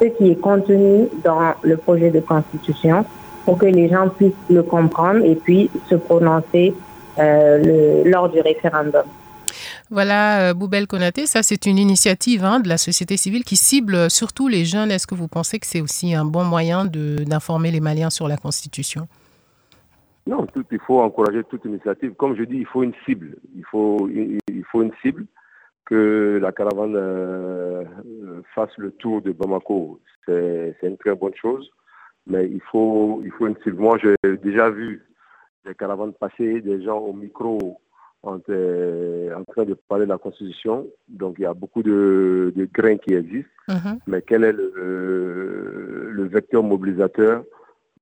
ce 0.00 0.06
qui 0.06 0.30
est 0.30 0.40
contenu 0.40 1.08
dans 1.24 1.54
le 1.62 1.76
projet 1.76 2.10
de 2.10 2.20
constitution 2.20 3.04
pour 3.44 3.58
que 3.58 3.66
les 3.66 3.88
gens 3.88 4.08
puissent 4.08 4.32
le 4.50 4.62
comprendre 4.62 5.24
et 5.24 5.34
puis 5.34 5.70
se 5.88 5.94
prononcer 5.94 6.74
euh, 7.18 8.02
le, 8.04 8.10
lors 8.10 8.28
du 8.28 8.40
référendum. 8.40 9.04
Voilà, 9.90 10.50
euh, 10.50 10.54
Boubel 10.54 10.86
Konaté, 10.86 11.26
ça 11.26 11.42
c'est 11.42 11.64
une 11.64 11.78
initiative 11.78 12.44
hein, 12.44 12.60
de 12.60 12.68
la 12.68 12.76
société 12.76 13.16
civile 13.16 13.44
qui 13.44 13.56
cible 13.56 14.10
surtout 14.10 14.48
les 14.48 14.64
jeunes. 14.66 14.90
Est-ce 14.90 15.06
que 15.06 15.14
vous 15.14 15.28
pensez 15.28 15.58
que 15.58 15.66
c'est 15.66 15.80
aussi 15.80 16.14
un 16.14 16.26
bon 16.26 16.44
moyen 16.44 16.84
d'informer 16.84 17.70
les 17.70 17.80
Maliens 17.80 18.10
sur 18.10 18.28
la 18.28 18.36
Constitution? 18.36 19.08
Non, 20.26 20.44
tout, 20.44 20.64
il 20.70 20.78
faut 20.86 21.00
encourager 21.00 21.42
toute 21.44 21.64
initiative. 21.64 22.12
Comme 22.12 22.36
je 22.36 22.42
dis, 22.42 22.58
il 22.58 22.66
faut 22.66 22.82
une 22.82 22.92
cible. 23.06 23.36
Il 23.56 23.64
faut, 23.64 24.10
il, 24.12 24.38
il 24.48 24.64
faut 24.70 24.82
une 24.82 24.92
cible 25.00 25.24
que 25.86 26.38
la 26.40 26.52
caravane 26.52 26.94
euh, 26.96 27.82
fasse 28.54 28.76
le 28.78 28.90
tour 28.92 29.22
de 29.22 29.32
Bamako, 29.32 30.00
c'est 30.26 30.76
une 30.82 30.96
très 30.98 31.14
bonne 31.14 31.34
chose. 31.34 31.70
Mais 32.26 32.46
il 32.46 32.60
faut, 32.70 33.22
il 33.24 33.32
faut. 33.32 33.48
Moi, 33.72 33.98
j'ai 34.02 34.36
déjà 34.36 34.68
vu 34.70 35.02
des 35.64 35.74
caravanes 35.74 36.12
passer, 36.12 36.60
des 36.60 36.82
gens 36.82 36.98
au 36.98 37.12
micro 37.14 37.80
en, 38.22 38.34
en, 38.34 39.44
train 39.44 39.64
de 39.64 39.74
parler 39.88 40.04
de 40.04 40.10
la 40.10 40.18
Constitution. 40.18 40.86
Donc, 41.08 41.36
il 41.38 41.42
y 41.42 41.46
a 41.46 41.54
beaucoup 41.54 41.82
de, 41.82 42.52
de 42.54 42.64
grains 42.66 42.98
qui 42.98 43.14
existent. 43.14 43.50
Mm 43.68 43.74
-hmm. 43.74 43.98
Mais 44.06 44.20
quel 44.22 44.44
est 44.44 44.52
le, 44.52 46.10
le 46.18 46.24
vecteur 46.24 46.62
mobilisateur 46.62 47.44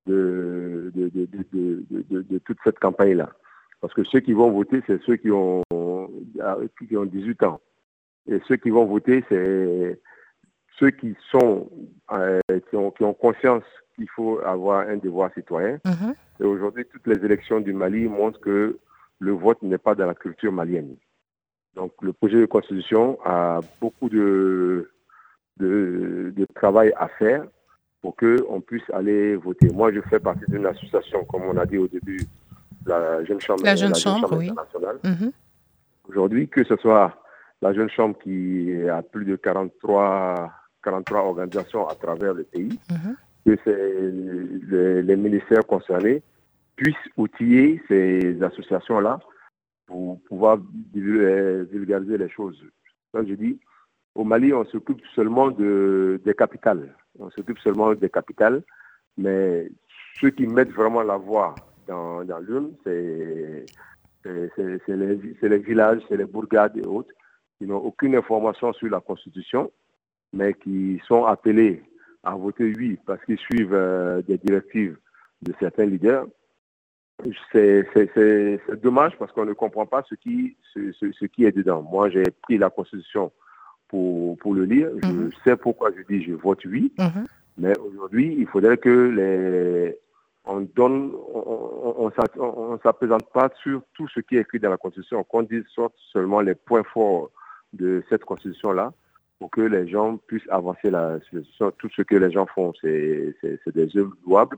de, 0.07 0.90
de, 0.95 1.11
de, 1.14 2.23
de 2.33 2.38
toute 2.38 2.59
cette 2.64 2.78
campagne-là? 2.78 3.28
Parce 3.81 3.95
que 3.95 4.05
ceux 4.05 4.21
qui 4.21 4.33
vont 4.33 4.50
voter, 4.50 4.83
c'est 4.87 5.00
ceux 5.07 5.16
qui 5.16 5.31
ont, 5.31 5.62
qui 6.88 6.97
ont 6.97 7.05
18 7.05 7.43
ans. 7.45 7.61
Et 8.28 8.40
ceux 8.49 8.57
qui 8.57 8.71
vont 8.71 8.87
voter, 8.87 9.25
c'est 9.28 10.00
ceux 10.78 10.90
qui 10.90 11.14
sont 11.30 11.68
euh, 12.12 12.40
qui, 12.68 12.76
ont, 12.76 12.90
qui 12.90 13.02
ont 13.04 13.14
conscience 13.14 13.64
qu'il 13.95 14.09
faut 14.11 14.38
avoir 14.45 14.80
un 14.88 14.97
devoir 14.97 15.28
citoyen. 15.35 15.76
-hmm. 15.85 16.14
Et 16.40 16.45
aujourd'hui, 16.45 16.85
toutes 16.92 17.06
les 17.06 17.21
élections 17.25 17.61
du 17.61 17.73
Mali 17.73 18.02
montrent 18.09 18.40
que 18.40 18.76
le 19.26 19.33
vote 19.33 19.61
n'est 19.62 19.78
pas 19.87 19.95
dans 19.95 20.06
la 20.06 20.14
culture 20.14 20.52
malienne. 20.52 20.97
Donc, 21.75 21.92
le 22.02 22.12
projet 22.12 22.40
de 22.45 22.47
constitution 22.56 23.18
a 23.25 23.61
beaucoup 23.80 24.09
de, 24.18 24.90
de, 25.62 26.33
de 26.38 26.45
travail 26.61 26.92
à 27.04 27.09
faire 27.21 27.42
pour 28.02 28.12
qu'on 28.16 28.61
puisse 28.61 28.88
aller 28.92 29.37
voter. 29.37 29.68
Moi, 29.80 29.88
je 29.97 30.00
fais 30.11 30.21
partie 30.21 30.45
d'une 30.52 30.66
association, 30.66 31.25
comme 31.30 31.45
on 31.52 31.56
a 31.56 31.66
dit 31.66 31.78
au 31.78 31.88
début, 31.97 32.21
la 32.87 33.25
Jeune 33.25 33.40
Chambre, 33.40 33.62
la 33.64 33.76
Jeune, 33.76 33.92
la 33.92 33.99
Chambre, 34.04 34.28
Chambre 34.28 34.38
oui. 34.38 34.49
internationale. 34.50 34.99
-hmm. 35.04 35.30
Aujourd'hui, 36.09 36.45
que 36.54 36.62
ce 36.71 36.76
soit 36.85 37.09
la 37.62 37.71
Jeune 37.76 37.90
Chambre 37.97 38.16
qui 38.23 38.35
a 38.97 39.02
plus 39.02 39.25
de 39.25 39.37
43, 39.37 40.52
43 40.87 41.21
organisations 41.23 41.88
à 41.88 41.95
travers 41.95 42.33
le 42.40 42.45
pays, 42.45 42.78
-hmm. 42.88 43.14
que 43.45 43.55
les, 44.73 45.02
les, 45.09 45.16
ministères 45.26 45.66
concernés 45.75 46.19
puissent 46.78 47.09
outiller 47.23 47.69
ces 47.88 48.09
associations-là 48.49 49.14
pour 49.88 50.21
pouvoir 50.28 50.55
vulgariser 51.75 52.16
les 52.25 52.31
choses. 52.37 52.61
Donc, 53.12 53.25
je 53.31 53.37
dis, 53.45 53.55
au 54.21 54.25
Mali, 54.31 54.49
on 54.61 54.64
s'occupe 54.73 55.02
seulement 55.16 55.49
de, 55.62 56.21
des 56.26 56.37
capitales. 56.43 56.87
On 57.25 57.31
s'occupe 57.37 57.61
seulement 57.66 57.88
des 58.05 58.12
capitales, 58.19 58.59
mais 59.25 59.69
ceux 60.19 60.31
qui 60.37 60.47
mettent 60.57 60.76
vraiment 60.81 61.05
la 61.12 61.19
voix 61.28 61.50
dans, 61.90 62.25
dans 62.31 62.40
l'urne, 62.47 62.71
c'est 62.85 63.64
les, 64.25 65.49
les 65.52 65.61
villages, 65.69 66.02
c'est 66.07 66.19
les 66.23 66.28
bourgades 66.35 66.76
et 66.83 66.87
autres 66.97 67.14
qui 67.57 67.64
n'ont 67.69 67.83
aucune 67.90 68.14
information 68.23 68.69
sur 68.78 68.88
la 68.97 69.00
Constitution, 69.11 69.62
mais 70.33 70.54
qui 70.54 71.00
sont 71.06 71.25
appelés 71.25 71.83
à 72.23 72.35
voter 72.35 72.73
oui 72.76 72.99
parce 73.06 73.25
qu'ils 73.25 73.38
suivent 73.38 73.75
euh, 73.75 74.23
des 74.23 74.38
directives 74.38 74.97
de 75.42 75.52
certains 75.61 75.87
leaders. 75.87 76.26
C'est 77.52 77.87
dommage 78.83 79.16
parce 79.18 79.33
qu'on 79.33 79.47
ne 79.47 79.54
comprend 79.54 79.87
pas 79.87 80.02
ce 80.09 80.14
qui, 80.14 80.56
ce, 80.75 80.92
ce, 80.92 81.12
ce 81.12 81.25
qui 81.25 81.45
est 81.45 81.52
dedans. 81.56 81.83
Moi, 81.83 82.11
j'ai 82.11 82.25
pris 82.42 82.59
la 82.59 82.68
Constitution 82.68 83.33
pour, 83.88 84.37
pour 84.38 84.54
le 84.54 84.64
lire. 84.64 84.90
Je 85.02 85.09
mm 85.09 85.28
-hmm. 85.28 85.33
sais 85.45 85.56
pourquoi 85.56 85.90
je 85.97 86.02
dis 86.11 86.23
je 86.25 86.35
vote 86.35 86.62
oui. 86.66 86.92
Mm 86.99 87.04
-hmm. 87.04 87.26
Mais 87.59 87.75
aujourd'hui, 87.87 88.26
il 88.42 88.47
faudrait 88.47 88.76
que 88.87 88.95
les, 89.18 89.99
on 90.45 90.61
donne, 90.78 91.12
on, 91.35 91.42
on, 92.04 92.12
on 92.73 92.78
s'appésente 92.85 93.26
pas 93.33 93.49
sur 93.62 93.78
tout 93.95 94.09
ce 94.14 94.21
qui 94.21 94.37
est 94.37 94.42
écrit 94.47 94.61
dans 94.61 94.71
la 94.71 94.76
Constitution, 94.85 95.25
qu'on 95.25 95.42
dise 95.42 95.64
seulement 96.12 96.40
les 96.49 96.54
points 96.68 96.87
forts 96.95 97.30
de 97.73 97.90
cette 98.09 98.25
constitution-là 98.30 98.87
pour 99.38 99.50
que 99.50 99.61
les 99.61 99.88
gens 99.88 100.19
puissent 100.26 100.49
avancer 100.50 100.90
la 100.90 101.19
Tout 101.78 101.88
ce 101.95 102.02
que 102.02 102.16
les 102.16 102.31
gens 102.31 102.47
font, 102.47 102.73
c'est 102.81 103.35
des 103.75 103.97
œuvres 103.97 104.14
louables, 104.26 104.57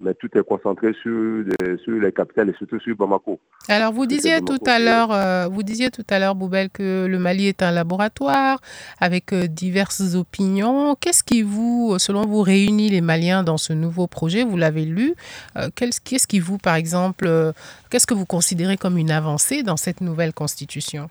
mais 0.00 0.14
tout 0.14 0.30
est 0.36 0.42
concentré 0.42 0.94
sur, 1.02 1.44
des, 1.44 1.76
sur 1.78 1.92
les 1.92 2.12
capitales 2.12 2.48
et 2.48 2.54
surtout 2.54 2.80
sur 2.80 2.96
Bamako. 2.96 3.38
Alors 3.68 3.92
vous 3.92 4.06
disiez 4.06 4.40
tout 4.40 4.58
à 4.66 4.78
l'heure, 4.78 5.12
euh, 5.12 5.48
vous 5.48 5.62
disiez 5.62 5.90
tout 5.90 6.04
à 6.08 6.18
l'heure, 6.18 6.34
Boubel, 6.34 6.70
que 6.70 7.06
le 7.06 7.18
Mali 7.18 7.48
est 7.48 7.62
un 7.62 7.70
laboratoire 7.70 8.60
avec 8.98 9.32
euh, 9.32 9.46
diverses 9.46 10.14
opinions. 10.14 10.94
Qu'est-ce 10.94 11.22
qui 11.22 11.42
vous, 11.42 11.96
selon 11.98 12.22
vous, 12.22 12.40
réunit 12.40 12.88
les 12.88 13.02
Maliens 13.02 13.42
dans 13.42 13.58
ce 13.58 13.72
nouveau 13.72 14.06
projet? 14.06 14.44
Vous 14.44 14.56
l'avez 14.56 14.84
lu. 14.84 15.14
Euh, 15.56 15.68
qu'est-ce 15.74 16.26
qui 16.26 16.40
vous, 16.40 16.56
par 16.56 16.76
exemple, 16.76 17.52
qu'est-ce 17.90 18.06
que 18.06 18.14
vous 18.14 18.26
considérez 18.26 18.76
comme 18.76 18.96
une 18.96 19.10
avancée 19.10 19.62
dans 19.62 19.76
cette 19.76 20.00
nouvelle 20.00 20.32
constitution? 20.32 21.10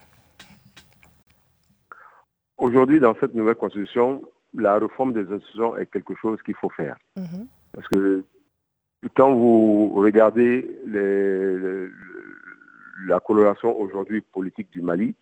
Aujourd'hui, 2.60 3.00
dans 3.00 3.16
cette 3.20 3.34
nouvelle 3.34 3.56
constitution, 3.56 4.22
la 4.54 4.78
réforme 4.78 5.14
des 5.14 5.26
institutions 5.32 5.78
est 5.78 5.86
quelque 5.86 6.14
chose 6.22 6.42
qu'il 6.44 6.56
faut 6.56 6.70
faire. 6.70 6.98
-hmm. 7.16 7.46
Parce 7.74 7.88
que 7.88 8.24
quand 9.16 9.34
vous 9.34 9.94
regardez 10.06 10.54
les, 10.86 11.58
les, 11.58 11.88
la 13.08 13.20
coloration 13.20 13.80
aujourd'hui 13.80 14.22
politique 14.22 14.70
du 14.72 14.82
Mali, 14.82 15.16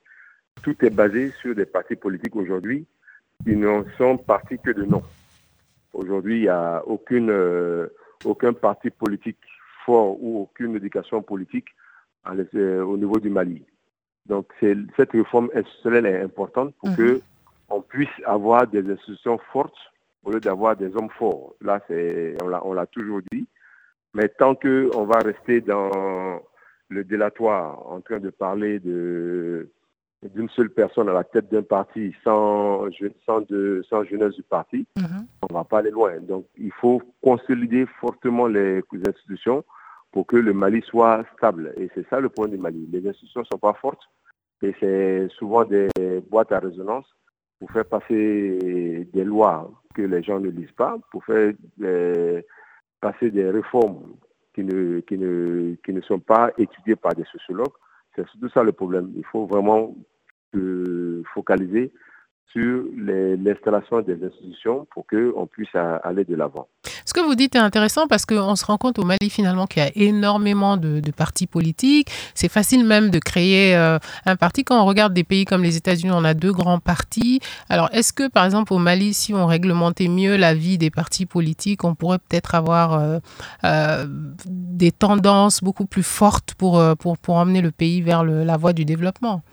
tout 0.64 0.76
est 0.84 0.90
basé 0.90 1.32
sur 1.42 1.54
des 1.54 1.66
partis 1.66 1.96
politiques 1.96 2.36
aujourd'hui 2.36 2.86
qui 3.44 3.56
ne 3.56 3.84
sont 3.98 4.18
partis 4.18 4.58
que 4.58 4.72
de 4.72 4.84
nom. 4.84 5.04
Aujourd'hui, 5.94 6.38
il 6.40 6.42
n'y 6.44 6.48
a 6.48 6.84
aucune, 6.88 7.30
euh, 7.30 7.88
aucun 8.26 8.54
parti 8.54 8.90
politique 8.90 9.38
fort 9.86 10.22
ou 10.24 10.42
aucune 10.44 10.76
éducation 10.76 11.22
politique 11.22 11.70
à 12.24 12.34
au 12.92 12.98
niveau 12.98 13.20
du 13.20 13.30
Mali. 13.30 13.64
Donc, 14.28 14.48
cette 14.60 15.12
réforme 15.12 15.50
institutionnelle 15.56 16.06
est 16.06 16.22
importante 16.22 16.74
pour 16.76 16.90
mmh. 16.90 16.96
que 16.96 17.22
on 17.70 17.82
puisse 17.82 18.10
avoir 18.26 18.68
des 18.68 18.90
institutions 18.90 19.40
fortes 19.52 19.76
au 20.24 20.32
lieu 20.32 20.40
d'avoir 20.40 20.76
des 20.76 20.96
hommes 20.96 21.10
forts. 21.18 21.56
Là, 21.62 21.82
on 22.64 22.74
l'a 22.74 22.86
toujours 22.88 23.22
dit. 23.32 23.48
Mais 24.14 24.30
tant 24.30 24.56
qu'on 24.56 25.06
va 25.06 25.20
rester 25.20 25.62
dans 25.62 26.42
le 26.90 27.04
délatoire 27.04 27.86
en 27.88 28.02
train 28.02 28.20
de 28.20 28.30
parler 28.30 28.80
de 28.80 29.70
d'une 30.24 30.50
seule 30.50 30.72
personne 30.72 31.08
à 31.10 31.14
la 31.14 31.24
tête 31.24 31.48
d'un 31.52 31.62
parti 31.62 32.12
sans, 32.24 32.86
sans, 33.24 33.42
de, 33.42 33.84
sans 33.88 34.04
jeunesse 34.04 34.34
du 34.34 34.42
parti, 34.42 34.88
Mhm. 34.98 35.28
on 35.44 35.54
va 35.54 35.64
pas 35.64 35.78
aller 35.78 35.92
loin. 35.92 36.20
Donc, 36.20 36.46
il 36.58 36.72
faut 36.72 37.04
consolider 37.22 37.86
fortement 38.02 38.48
les 38.48 38.82
institutions 39.08 39.64
pour 40.12 40.26
que 40.26 40.36
le 40.36 40.54
Mali 40.54 40.82
soit 40.82 41.26
stable. 41.36 41.74
Et 41.78 41.90
c'est 41.94 42.08
ça 42.10 42.20
le 42.20 42.30
point 42.30 42.48
du 42.48 42.58
Mali. 42.58 42.88
Les 42.92 43.08
institutions 43.08 43.42
ne 43.42 43.46
sont 43.46 43.60
pas 43.60 43.74
fortes 43.74 44.04
et 44.62 44.74
c'est 44.80 45.28
souvent 45.30 45.64
des 45.66 45.90
boîtes 46.30 46.52
à 46.52 46.60
résonance 46.60 47.06
pour 47.60 47.72
faire 47.72 47.86
passer 47.86 49.08
des 49.14 49.24
lois 49.24 49.72
que 49.94 50.02
les 50.02 50.24
gens 50.24 50.40
ne 50.40 50.50
lisent 50.50 50.72
pas, 50.72 50.98
pour 51.12 51.24
faire 51.26 51.54
euh, 51.82 52.42
passer 53.02 53.32
des 53.32 53.50
réformes 53.50 54.16
qui 54.54 54.64
ne, 54.64 55.00
qui, 55.02 55.18
ne, 55.18 55.76
qui 55.84 55.94
ne 55.94 56.02
sont 56.02 56.20
pas 56.20 56.52
étudiées 56.58 56.96
par 56.96 57.14
des 57.14 57.26
sociologues. 57.26 57.74
C'est 58.16 58.28
surtout 58.30 58.50
ça 58.50 58.64
le 58.64 58.72
problème. 58.72 59.12
Il 59.16 59.26
faut 59.26 59.46
vraiment 59.46 59.96
se 60.54 61.22
focaliser 61.34 61.92
sur 62.52 62.84
l'installation 62.98 64.02
des 64.02 64.18
institutions 64.24 64.88
pour 64.92 65.06
qu'on 65.08 65.48
puisse 65.48 65.76
aller 65.76 66.24
de 66.24 66.36
l'avant. 66.36 66.68
Ce 67.06 67.14
que 67.14 67.20
vous 67.20 67.36
dites 67.36 67.56
est 67.56 67.60
intéressant 67.60 68.08
parce 68.08 68.26
qu'on 68.26 68.56
se 68.56 68.66
rend 68.66 68.78
compte 68.78 69.00
au 69.00 69.04
Mali 69.04 69.30
finalement 69.30 69.66
qu'il 69.66 69.84
y 69.84 69.86
a 69.86 69.92
énormément 69.96 70.78
de, 70.78 71.02
partis 71.16 71.48
politiques. 71.48 72.10
C'est 72.36 72.52
facile 72.52 72.86
même 72.86 73.10
de 73.10 73.20
créer 73.20 73.76
euh, 73.76 73.98
un 74.26 74.36
parti. 74.36 74.64
Quand 74.64 74.82
on 74.82 74.86
regarde 74.86 75.14
des 75.14 75.24
pays 75.24 75.46
comme 75.46 75.64
les 75.64 75.78
États-Unis, 75.78 76.12
on 76.14 76.24
a 76.24 76.34
deux 76.34 76.52
grands 76.52 76.80
partis. 76.80 77.40
Alors 77.70 77.90
est-ce 77.94 78.14
que 78.14 78.28
par 78.28 78.46
exemple 78.46 78.74
au 78.74 78.78
Mali, 78.78 79.14
si 79.14 79.34
on 79.34 79.46
réglementait 79.46 80.10
mieux 80.10 80.36
la 80.36 80.54
vie 80.54 80.78
des 80.78 80.90
partis 80.90 81.26
politiques, 81.26 81.84
on 81.84 81.96
pourrait 81.96 82.20
peut-être 82.20 82.56
avoir 82.56 82.94
euh, 82.94 83.20
euh, 83.64 84.06
des 84.46 84.92
tendances 84.92 85.64
beaucoup 85.64 85.86
plus 85.86 86.04
fortes 86.04 86.54
pour, 86.56 86.82
pour, 86.98 87.18
pour 87.18 87.36
emmener 87.36 87.62
le 87.62 87.72
pays 87.72 88.02
vers 88.02 88.24
la 88.24 88.58
voie 88.58 88.74
du 88.74 88.86
développement? 88.86 89.44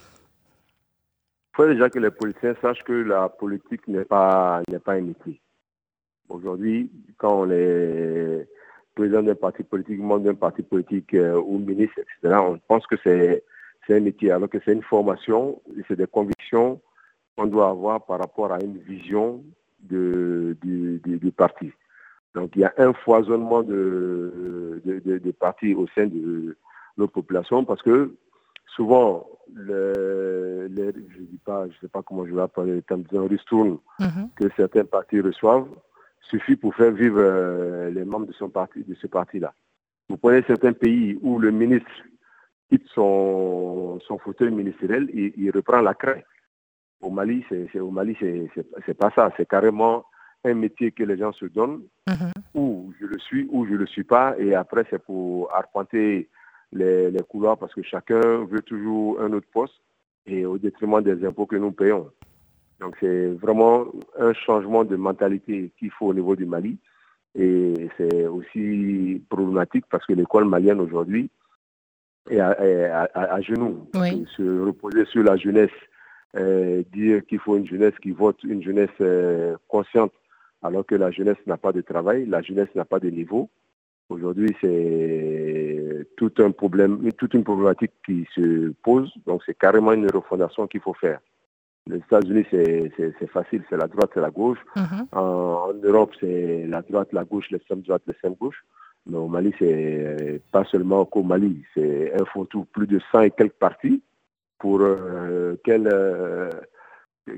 Il 1.55 1.57
faut 1.57 1.67
déjà 1.69 1.89
que 1.89 2.01
les 2.01 2.11
politiciens 2.11 2.57
sachent 2.61 2.83
que 2.83 2.93
la 2.93 3.29
politique 3.29 3.87
n'est 3.87 4.05
pas, 4.05 4.61
n'est 4.69 4.81
pas 4.81 4.95
un 4.95 5.03
métier. 5.03 5.41
Aujourd'hui, 6.29 6.91
quand 7.17 7.43
on 7.43 7.51
est 7.51 8.49
président 8.97 9.23
d'un 9.23 9.37
parti 9.37 9.63
politique, 9.63 10.01
membre 10.01 10.25
d'un 10.25 10.35
parti 10.35 10.63
politique 10.65 11.15
euh, 11.15 11.41
ou 11.41 11.59
ministre, 11.59 12.01
etc., 12.01 12.37
on 12.43 12.59
pense 12.67 12.85
que 12.89 12.97
c'est, 13.05 13.45
c'est 13.87 13.97
un 13.97 14.01
métier, 14.01 14.33
alors 14.33 14.49
que 14.49 14.59
c'est 14.65 14.73
une 14.73 14.83
formation 14.83 15.63
c'est 15.87 15.95
des 15.97 16.09
convictions 16.09 16.81
qu'on 17.37 17.47
doit 17.47 17.69
avoir 17.69 18.05
par 18.05 18.19
rapport 18.19 18.53
à 18.53 18.61
une 18.61 18.79
vision 18.79 19.45
du, 19.79 20.57
du, 20.61 21.01
du 21.05 21.31
parti. 21.31 21.71
Donc, 22.35 22.51
il 22.57 22.63
y 22.63 22.65
a 22.65 22.75
un 22.79 22.93
foisonnement 22.95 23.63
de, 23.63 24.81
de, 24.85 24.99
de- 24.99 25.19
de 25.19 25.31
partis 25.31 25.73
au 25.75 25.87
sein 25.95 26.07
de 26.07 26.57
notre 26.97 27.13
population 27.13 27.65
parce 27.65 27.83
que 27.83 28.13
souvent, 28.75 29.27
le, 29.55 30.67
les- 30.71 30.93
je 31.15 31.21
dis 31.23 31.39
pas, 31.45 31.67
je 31.69 31.75
sais 31.81 31.89
pas 31.89 32.03
comment 32.03 32.27
je 32.27 32.35
vais 32.35 32.43
appeler 32.43 32.73
le 32.77 32.83
terme, 32.83 33.03
disons, 33.03 33.27
ristourne 33.27 33.79
Mhm. 34.01 34.29
que 34.37 34.45
certains 34.57 34.85
partis 34.85 35.21
reçoivent 35.21 35.69
suffit 36.23 36.57
pour 36.57 36.75
faire 36.75 36.91
vivre 36.93 37.19
euh, 37.21 37.91
les 37.91 38.05
membres 38.05 38.27
de 38.27 38.33
son 38.33 38.49
parti, 38.49 38.83
de 38.83 38.95
ce 38.95 39.07
parti-là. 39.07 39.53
Vous 40.09 40.17
prenez 40.17 40.43
certains 40.47 40.73
pays 40.73 41.19
où 41.23 41.39
le 41.39 41.51
ministre 41.51 41.91
quitte 42.71 42.87
son, 42.95 43.99
son 44.07 44.19
fauteuil 44.19 44.51
ministériel, 44.51 45.09
il, 45.13 45.33
il 45.37 45.51
reprend 45.51 45.81
la 45.81 45.95
craie. 45.95 46.25
Au 47.03 47.11
Mali, 47.11 47.45
c'est, 47.49 47.79
au 47.79 47.91
Mali, 47.91 48.17
c'est, 48.19 48.95
pas 48.95 49.11
ça. 49.15 49.31
C'est 49.37 49.47
carrément 49.47 50.05
un 50.45 50.55
métier 50.55 50.91
que 50.93 51.05
les 51.05 51.17
gens 51.19 51.33
se 51.33 51.45
donnent, 51.47 51.83
Mhm. 52.09 52.33
ou 52.55 52.93
je 53.01 53.07
le 53.07 53.19
suis, 53.19 53.47
ou 53.51 53.67
je 53.67 53.75
le 53.75 53.87
suis 53.87 54.05
pas, 54.05 54.35
et 54.39 54.55
après 54.55 54.85
c'est 54.91 55.03
pour 55.03 55.53
arpenter 55.55 56.29
les, 56.73 57.11
les 57.11 57.23
couloirs 57.23 57.59
parce 57.59 57.75
que 57.75 57.83
chacun 57.83 58.45
veut 58.45 58.63
toujours 58.63 59.21
un 59.21 59.33
autre 59.33 59.47
poste 59.53 59.81
et 60.27 60.45
au 60.47 60.59
détriment 60.59 61.03
des 61.03 61.25
impôts 61.25 61.47
que 61.47 61.57
nous 61.57 61.73
payons. 61.73 62.11
Donc 62.81 62.97
c'est 63.01 63.29
vraiment 63.29 63.87
un 64.19 64.33
changement 64.35 64.85
de 64.85 64.97
mentalité 64.97 65.71
qu'il 65.79 65.91
faut 65.91 66.07
au 66.07 66.15
niveau 66.15 66.35
du 66.37 66.45
Mali 66.47 66.77
et 67.37 67.89
c'est 67.97 68.27
aussi 68.27 69.23
problématique 69.29 69.85
parce 69.91 70.05
que 70.07 70.13
l'école 70.13 70.45
malienne 70.47 70.81
aujourd'hui 70.81 71.31
est 72.31 72.41
à, 72.41 72.59
est 72.65 72.85
à- 72.87 73.09
à- 73.15 73.35
à 73.35 73.41
genoux. 73.41 73.87
Oui. 73.95 74.25
Se 74.37 74.61
reposer 74.65 75.05
sur 75.07 75.23
la 75.23 75.37
jeunesse, 75.37 75.71
euh, 76.37 76.83
dire 76.93 77.25
qu'il 77.27 77.39
faut 77.39 77.57
une 77.57 77.67
jeunesse 77.67 77.95
qui 78.03 78.11
vote, 78.13 78.43
une 78.45 78.63
jeunesse 78.63 78.91
euh, 79.01 79.57
consciente 79.69 80.13
alors 80.63 80.85
que 80.87 80.95
la 80.95 81.11
jeunesse 81.11 81.37
n'a 81.47 81.59
pas 81.59 81.73
de 81.73 81.83
travail, 81.83 82.25
la 82.27 82.41
jeunesse 82.41 82.75
n'a 82.75 82.85
pas 82.87 82.99
de 82.99 83.11
niveau. 83.11 83.51
Aujourd'hui, 84.09 84.55
c'est 84.61 85.64
tout 86.17 86.33
un 86.39 86.51
problème, 86.51 87.13
toute 87.13 87.35
une 87.35 87.45
problématique 87.45 87.93
qui 88.05 88.27
se 88.35 88.73
pose. 88.83 89.13
Donc, 89.27 89.43
c'est 89.47 89.57
carrément 89.59 89.93
une 89.93 90.11
refondation 90.11 90.67
qu'il 90.67 90.81
faut 90.81 90.95
faire. 90.95 91.21
Les 91.87 91.97
États-Unis, 91.99 92.47
c'est 92.51 92.91
c'est- 92.97 93.13
c'est 93.19 93.31
facile, 93.31 93.63
c'est 93.69 93.77
la 93.77 93.87
droite 93.89 94.13
et 94.17 94.21
la 94.21 94.31
gauche. 94.31 94.59
Mhm. 94.77 95.07
En, 95.13 95.21
en 95.71 95.75
Europe, 95.83 96.13
c'est 96.21 96.67
la 96.67 96.81
droite, 96.83 97.13
la 97.13 97.25
gauche, 97.25 97.51
l'extrême 97.51 97.81
droite, 97.83 98.03
l'extrême 98.07 98.35
gauche. 98.35 98.65
Mais 99.07 99.19
au 99.19 99.29
Mali, 99.29 99.53
c'est 99.59 100.41
pas 100.51 100.65
seulement 100.65 101.05
qu'au 101.05 101.23
Mali, 101.23 101.63
c'est 101.75 102.13
un 102.19 102.25
tout 102.47 102.65
plus 102.73 102.87
de 102.87 102.99
100 103.13 103.21
et 103.21 103.31
quelques 103.31 103.53
partis 103.67 104.03
pour 104.59 104.79
euh, 104.81 105.57
quelle, 105.63 105.87
euh, 105.93 106.49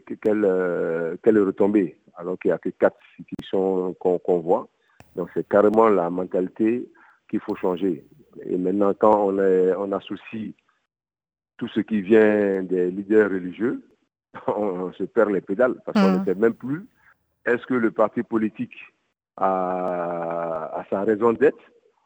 que- 0.06 0.14
quelle, 0.14 0.44
euh, 0.44 1.16
quelle 1.24 1.40
retombée, 1.40 1.98
alors 2.16 2.38
qu'il 2.38 2.50
n'y 2.50 2.52
a 2.54 2.58
que 2.58 2.68
quatre 2.68 2.96
qui 3.16 3.34
sont 3.50 3.96
qu'on 3.98 4.18
qu'on 4.18 4.38
voit. 4.38 4.68
Donc 5.16 5.28
c'est 5.34 5.48
carrément 5.48 5.88
la 5.88 6.08
mentalité 6.08 6.88
qu'il 7.28 7.40
faut 7.40 7.56
changer. 7.56 8.04
Et 8.42 8.56
maintenant, 8.56 8.92
quand 8.94 9.28
on, 9.28 9.38
est, 9.38 9.74
on 9.76 9.92
associe 9.92 10.52
tout 11.56 11.68
ce 11.68 11.80
qui 11.80 12.02
vient 12.02 12.62
des 12.62 12.90
leaders 12.90 13.30
religieux, 13.30 13.82
on, 14.46 14.92
se 14.92 15.04
perd 15.04 15.30
les 15.30 15.40
pédales 15.40 15.76
parce 15.84 15.98
qu'on 16.00 16.10
Mhm. 16.12 16.20
ne 16.20 16.24
sait 16.24 16.34
même 16.34 16.54
plus 16.54 16.86
est-ce 17.46 17.64
que 17.66 17.74
le 17.74 17.90
parti 17.90 18.22
politique 18.22 18.74
a, 19.36 20.70
a 20.74 20.84
sa 20.90 21.02
raison 21.04 21.32
d'être 21.32 21.58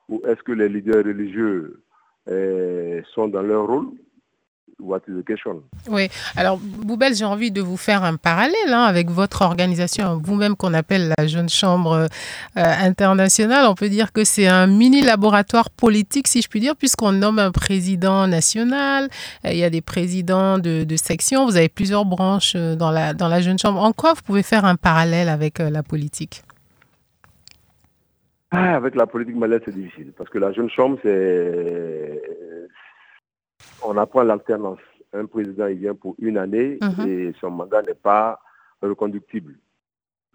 ou 0.09 0.21
est-ce 0.27 0.43
que 0.43 0.53
les 0.53 0.69
leaders 0.69 1.05
religieux 1.05 1.83
euh, 2.29 3.03
sont 3.15 3.29
dans 3.29 3.43
leur 3.43 3.67
rôle? 3.67 3.89
What 4.79 5.01
is 5.09 5.13
the 5.21 5.25
question? 5.25 5.63
Oui, 5.89 6.09
alors 6.37 6.59
Boubel, 6.59 7.15
j'ai 7.15 7.25
envie 7.25 7.51
de 7.51 7.61
vous 7.61 7.77
faire 7.77 8.05
un 8.05 8.17
parallèle 8.17 8.55
hein, 8.69 8.85
avec 8.85 9.11
votre 9.11 9.43
organisation, 9.43 10.21
vous-même 10.23 10.57
qu'on 10.57 10.75
appelle 10.75 11.13
la 11.19 11.27
Jeune 11.27 11.49
Chambre 11.49 11.93
euh, 11.93 12.07
internationale. 12.57 13.67
On 13.67 13.75
peut 13.75 13.89
dire 13.89 14.13
que 14.13 14.25
c'est 14.25 14.47
un 14.47 14.67
mini 14.67 15.03
laboratoire 15.03 15.71
politique, 15.71 16.29
si 16.29 16.41
je 16.43 16.49
puis 16.49 16.61
dire, 16.61 16.77
puisqu'on 16.77 17.13
nomme 17.13 17.39
un 17.39 17.51
président 17.51 18.27
national, 18.27 19.09
euh, 19.45 19.53
il 19.53 19.59
y 19.59 19.65
a 19.65 19.71
des 19.71 19.83
présidents 19.83 20.59
de, 20.59 20.85
de 20.85 20.97
section, 20.97 21.45
vous 21.47 21.57
avez 21.57 21.69
plusieurs 21.69 22.05
branches 22.05 22.55
euh, 22.57 22.75
dans 22.77 22.91
la, 22.91 23.13
dans 23.15 23.29
la 23.29 23.41
Jeune 23.41 23.59
Chambre. 23.59 23.81
En 23.83 23.93
quoi 23.93 24.15
vous 24.15 24.23
pouvez 24.23 24.43
faire 24.43 24.65
un 24.65 24.77
parallèle 24.77 25.29
avec 25.29 25.61
euh, 25.61 25.71
la 25.71 25.83
politique? 25.83 26.43
Ah, 28.53 28.75
Avec 28.75 28.97
la 28.97 29.07
politique 29.07 29.37
malienne, 29.37 29.61
c'est 29.65 29.75
difficile 29.75 30.13
parce 30.19 30.29
que 30.29 30.39
la 30.39 30.53
jeune 30.53 30.69
chambre, 30.71 30.99
c'est. 31.05 32.21
On 33.83 33.97
apprend 33.97 34.23
l'alternance. 34.23 34.79
Un 35.13 35.27
président, 35.27 35.67
il 35.67 35.79
vient 35.79 35.95
pour 35.95 36.15
une 36.19 36.39
année 36.39 36.79
Mhm. 36.83 37.07
et 37.09 37.33
son 37.41 37.51
mandat 37.51 37.83
n'est 37.83 37.95
pas 37.95 38.41
reconductible. 38.83 39.57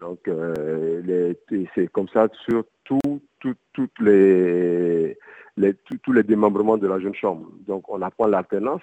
Donc, 0.00 0.28
euh, 0.28 1.32
c'est 1.74 1.90
comme 1.90 2.08
ça 2.08 2.28
sur 2.44 2.64
tout, 2.84 3.20
tout- 3.40 3.54
toutes 3.72 3.98
les, 4.00 5.16
les- 5.56 5.74
tout- 5.74 5.96
tous 6.02 6.12
les 6.12 6.22
démembrements 6.22 6.76
de 6.76 6.86
la 6.86 7.00
jeune 7.00 7.14
chambre. 7.14 7.48
Donc, 7.66 7.88
on 7.88 8.02
apprend 8.02 8.26
l'alternance, 8.26 8.82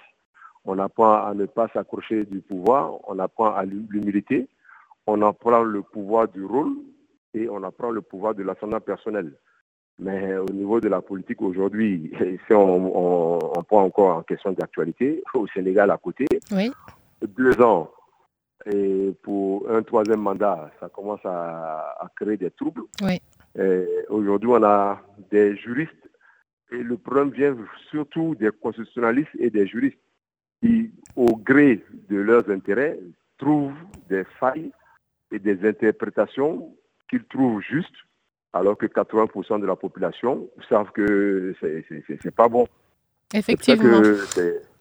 on 0.64 0.78
apprend 0.80 1.24
à 1.24 1.32
ne 1.34 1.46
pas 1.46 1.68
s'accrocher 1.68 2.24
du 2.24 2.40
pouvoir, 2.40 2.98
on 3.08 3.18
apprend 3.20 3.54
à 3.54 3.64
l'humilité, 3.64 4.48
on 5.06 5.22
apprend 5.22 5.62
le 5.62 5.82
pouvoir 5.82 6.26
du 6.26 6.44
rôle 6.44 6.72
et 7.34 7.48
on 7.48 7.62
apprend 7.62 7.90
le 7.90 8.00
pouvoir 8.00 8.34
de 8.34 8.42
l'ascendant 8.42 8.80
personnel. 8.80 9.32
Mais 9.98 10.36
au 10.36 10.46
niveau 10.46 10.80
de 10.80 10.88
la 10.88 11.00
politique 11.00 11.40
aujourd'hui, 11.42 12.10
si 12.46 12.52
on, 12.52 12.96
on- 12.96 13.38
on 13.56 13.62
prend 13.62 13.84
encore 13.84 14.16
en 14.18 14.22
question 14.22 14.52
d'actualité, 14.52 15.22
au 15.34 15.46
Sénégal 15.48 15.90
à 15.90 15.96
côté, 15.98 16.26
Oui. 16.50 16.70
deux 17.26 17.60
ans 17.60 17.90
et 18.66 19.12
pour 19.22 19.68
un 19.70 19.82
troisième 19.82 20.20
mandat, 20.20 20.70
ça 20.80 20.88
commence 20.88 21.20
à, 21.24 21.96
à 22.00 22.08
créer 22.16 22.36
des 22.38 22.50
troubles. 22.50 22.82
Oui. 23.02 23.20
Aujourd'hui, 24.08 24.48
on 24.50 24.62
a 24.64 25.00
des 25.30 25.54
juristes 25.56 25.92
et 26.72 26.78
le 26.82 26.96
problème 26.96 27.30
vient 27.30 27.56
surtout 27.90 28.34
des 28.34 28.50
constitutionnalistes 28.50 29.30
et 29.38 29.50
des 29.50 29.66
juristes 29.66 29.98
qui, 30.62 30.90
au 31.14 31.36
gré 31.36 31.84
de 32.08 32.16
leurs 32.16 32.48
intérêts, 32.50 32.98
trouvent 33.38 33.74
des 34.08 34.24
failles 34.40 34.72
et 35.30 35.38
des 35.38 35.68
interprétations 35.68 36.74
qu'ils 37.10 37.24
trouvent 37.24 37.60
justes, 37.60 37.94
alors 38.54 38.78
que 38.78 38.86
80% 38.86 39.60
de 39.60 39.66
la 39.66 39.76
population 39.76 40.46
savent 40.68 40.92
que 40.92 41.54
c'est 41.60 42.34
pas 42.34 42.48
bon. 42.48 42.66
Effectivement. 43.34 44.00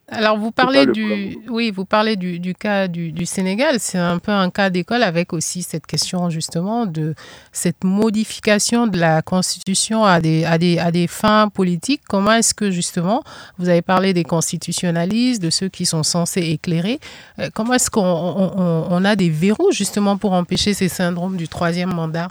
Alors 0.09 0.37
vous 0.37 0.51
parlez 0.51 0.85
du, 0.85 1.37
oui, 1.49 1.71
vous 1.71 1.85
parlez 1.85 2.17
du, 2.17 2.37
du 2.37 2.53
cas 2.53 2.87
du, 2.87 3.11
du 3.13 3.25
Sénégal. 3.25 3.79
C'est 3.79 3.97
un 3.97 4.19
peu 4.19 4.31
un 4.31 4.49
cas 4.49 4.69
d'école 4.69 5.01
avec 5.01 5.31
aussi 5.33 5.63
cette 5.63 5.87
question 5.87 6.29
justement 6.29 6.85
de 6.85 7.15
cette 7.51 7.83
modification 7.83 8.85
de 8.85 8.99
la 8.99 9.21
constitution 9.21 10.03
à 10.03 10.19
des, 10.19 10.43
à 10.43 10.57
des, 10.57 10.77
à 10.77 10.91
des 10.91 11.07
fins 11.07 11.47
politiques. 11.47 12.01
Comment 12.07 12.33
est-ce 12.33 12.53
que 12.53 12.69
justement, 12.69 13.23
vous 13.57 13.69
avez 13.69 13.81
parlé 13.81 14.13
des 14.13 14.25
constitutionnalistes, 14.25 15.41
de 15.41 15.49
ceux 15.49 15.69
qui 15.69 15.85
sont 15.85 16.03
censés 16.03 16.41
éclairer. 16.41 16.99
Euh, 17.39 17.49
comment 17.55 17.73
est-ce 17.73 17.89
qu'on 17.89 18.01
on, 18.03 18.87
on 18.89 19.05
a 19.05 19.15
des 19.15 19.29
verrous 19.29 19.71
justement 19.71 20.17
pour 20.17 20.33
empêcher 20.33 20.73
ces 20.73 20.89
syndromes 20.89 21.37
du 21.37 21.47
troisième 21.47 21.93
mandat? 21.93 22.27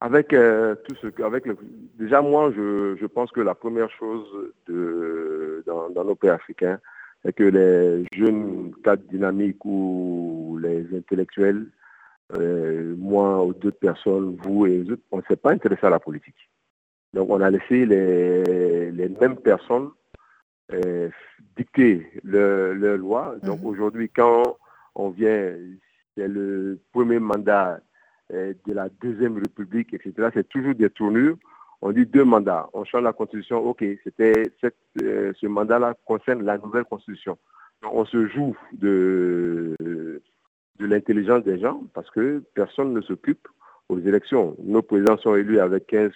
Avec 0.00 0.34
euh, 0.34 0.74
tout 0.86 0.94
ce 0.96 1.22
avec 1.22 1.46
le, 1.46 1.56
déjà 1.94 2.20
moi 2.20 2.52
je, 2.54 2.96
je 3.00 3.06
pense 3.06 3.30
que 3.30 3.40
la 3.40 3.54
première 3.54 3.90
chose 3.90 4.26
de 4.66 5.62
dans, 5.66 5.88
dans 5.88 6.04
nos 6.04 6.14
pays 6.14 6.28
africains 6.28 6.78
c'est 7.24 7.32
que 7.32 7.44
les 7.44 8.04
jeunes 8.12 8.74
cadres 8.84 9.08
dynamiques 9.08 9.64
ou 9.64 10.58
les 10.60 10.84
intellectuels 10.94 11.66
euh, 12.36 12.94
moi 12.98 13.42
ou 13.42 13.54
d'autres 13.54 13.78
personnes 13.78 14.36
vous 14.42 14.66
et 14.66 14.82
les 14.82 14.90
autres 14.90 15.02
on 15.12 15.18
ne 15.18 15.22
s'est 15.22 15.36
pas 15.36 15.52
intéressé 15.52 15.86
à 15.86 15.90
la 15.90 15.98
politique 15.98 16.50
donc 17.14 17.30
on 17.30 17.40
a 17.40 17.48
laissé 17.48 17.86
les, 17.86 18.92
les 18.92 19.08
mêmes 19.08 19.36
personnes 19.36 19.88
euh, 20.74 21.08
dicter 21.56 22.06
leurs 22.22 22.74
leur 22.74 22.98
lois 22.98 23.36
donc 23.42 23.62
mmh. 23.62 23.66
aujourd'hui 23.66 24.10
quand 24.14 24.58
on 24.94 25.08
vient 25.08 25.54
c'est 26.14 26.28
le 26.28 26.78
premier 26.92 27.18
mandat 27.18 27.80
de 28.30 28.72
la 28.72 28.88
Deuxième 29.00 29.36
République, 29.38 29.94
etc. 29.94 30.30
C'est 30.34 30.48
toujours 30.48 30.74
des 30.74 30.90
tournures. 30.90 31.36
On 31.82 31.92
dit 31.92 32.06
deux 32.06 32.24
mandats. 32.24 32.68
On 32.72 32.84
change 32.84 33.02
la 33.02 33.12
Constitution. 33.12 33.58
OK, 33.64 33.84
c'était 34.02 34.52
euh, 35.02 35.32
ce 35.38 35.46
mandat-là 35.46 35.94
concerne 36.04 36.42
la 36.42 36.58
nouvelle 36.58 36.84
Constitution. 36.84 37.38
On 37.82 38.04
se 38.04 38.26
joue 38.28 38.56
de, 38.72 39.76
de 39.78 40.86
l'intelligence 40.86 41.44
des 41.44 41.58
gens 41.58 41.82
parce 41.94 42.10
que 42.10 42.42
personne 42.54 42.92
ne 42.92 43.00
s'occupe 43.00 43.46
aux 43.88 43.98
élections. 43.98 44.56
Nos 44.62 44.82
présidents 44.82 45.18
sont 45.18 45.34
élus 45.34 45.60
avec 45.60 45.92
15%, 45.92 46.12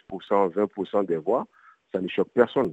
20% 0.52 1.06
des 1.06 1.16
voix. 1.16 1.46
Ça 1.92 2.00
ne 2.00 2.08
choque 2.08 2.30
personne. 2.34 2.72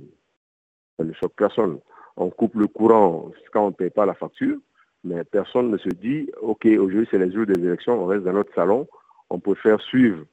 Ça 0.97 1.04
ne 1.04 1.13
choque 1.13 1.34
personne. 1.36 1.80
On 2.15 2.30
coupe 2.30 2.56
le 2.56 2.67
courant 2.67 3.32
quand 3.52 3.65
on 3.65 3.67
ne 3.67 3.76
paye 3.76 3.91
pas 3.91 4.06
la 4.06 4.15
facture, 4.15 4.58
mais 5.04 5.23
personne 5.23 5.69
ne 5.69 5.78
se 5.78 5.89
dit, 5.89 6.30
OK, 6.41 6.65
aujourd'hui 6.65 7.08
c'est 7.12 7.19
les 7.19 7.32
jours 7.32 7.45
des 7.45 7.62
élections, 7.63 8.02
on 8.02 8.08
reste 8.08 8.23
dans 8.23 8.34
notre 8.34 8.54
salon, 8.56 8.88
on 9.29 9.39
peut 9.39 9.55
faire 9.55 9.81
suivre 9.81 10.25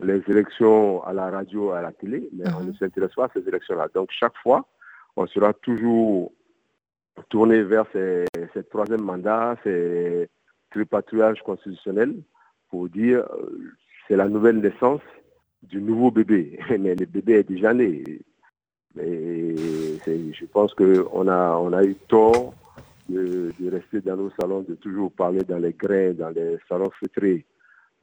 les 0.00 0.22
élections 0.28 1.02
à 1.04 1.12
la 1.12 1.30
radio, 1.30 1.70
à 1.70 1.82
la 1.82 1.92
télé, 1.92 2.28
mais 2.32 2.44
on 2.58 2.64
ne 2.64 2.72
s'intéresse 2.72 3.14
pas 3.14 3.26
à 3.26 3.30
ces 3.32 3.46
élections-là. 3.46 3.88
Donc, 3.94 4.10
chaque 4.10 4.36
fois, 4.42 4.66
on 5.16 5.26
sera 5.26 5.52
toujours 5.52 6.32
tourné 7.28 7.62
vers 7.62 7.86
ces, 7.92 8.24
ces 8.52 8.64
troisième 8.64 9.02
mandat, 9.02 9.56
ces 9.62 10.28
tripatouillages 10.70 11.42
constitutionnels 11.42 12.16
pour 12.68 12.88
dire 12.88 13.20
euh, 13.20 13.72
c'est 14.08 14.16
la 14.16 14.28
nouvelle 14.28 14.58
naissance 14.58 15.00
du 15.62 15.80
nouveau 15.80 16.10
bébé. 16.10 16.58
Mais 16.70 16.94
le 16.94 17.06
bébé 17.06 17.34
est 17.34 17.48
déjà 17.48 17.72
né. 17.72 18.02
Mais 18.96 19.54
je 20.06 20.44
pense 20.46 20.74
qu'on 20.74 21.28
a, 21.28 21.56
on 21.56 21.72
a 21.72 21.84
eu 21.84 21.94
tort 22.08 22.54
de, 23.08 23.52
de, 23.58 23.70
rester 23.70 24.00
dans 24.00 24.16
nos 24.16 24.30
salons, 24.38 24.62
de 24.62 24.74
toujours 24.74 25.10
parler 25.12 25.42
dans 25.42 25.58
les 25.58 25.72
grains, 25.72 26.12
dans 26.12 26.30
les 26.30 26.58
salons 26.68 26.90
feutrés 27.00 27.44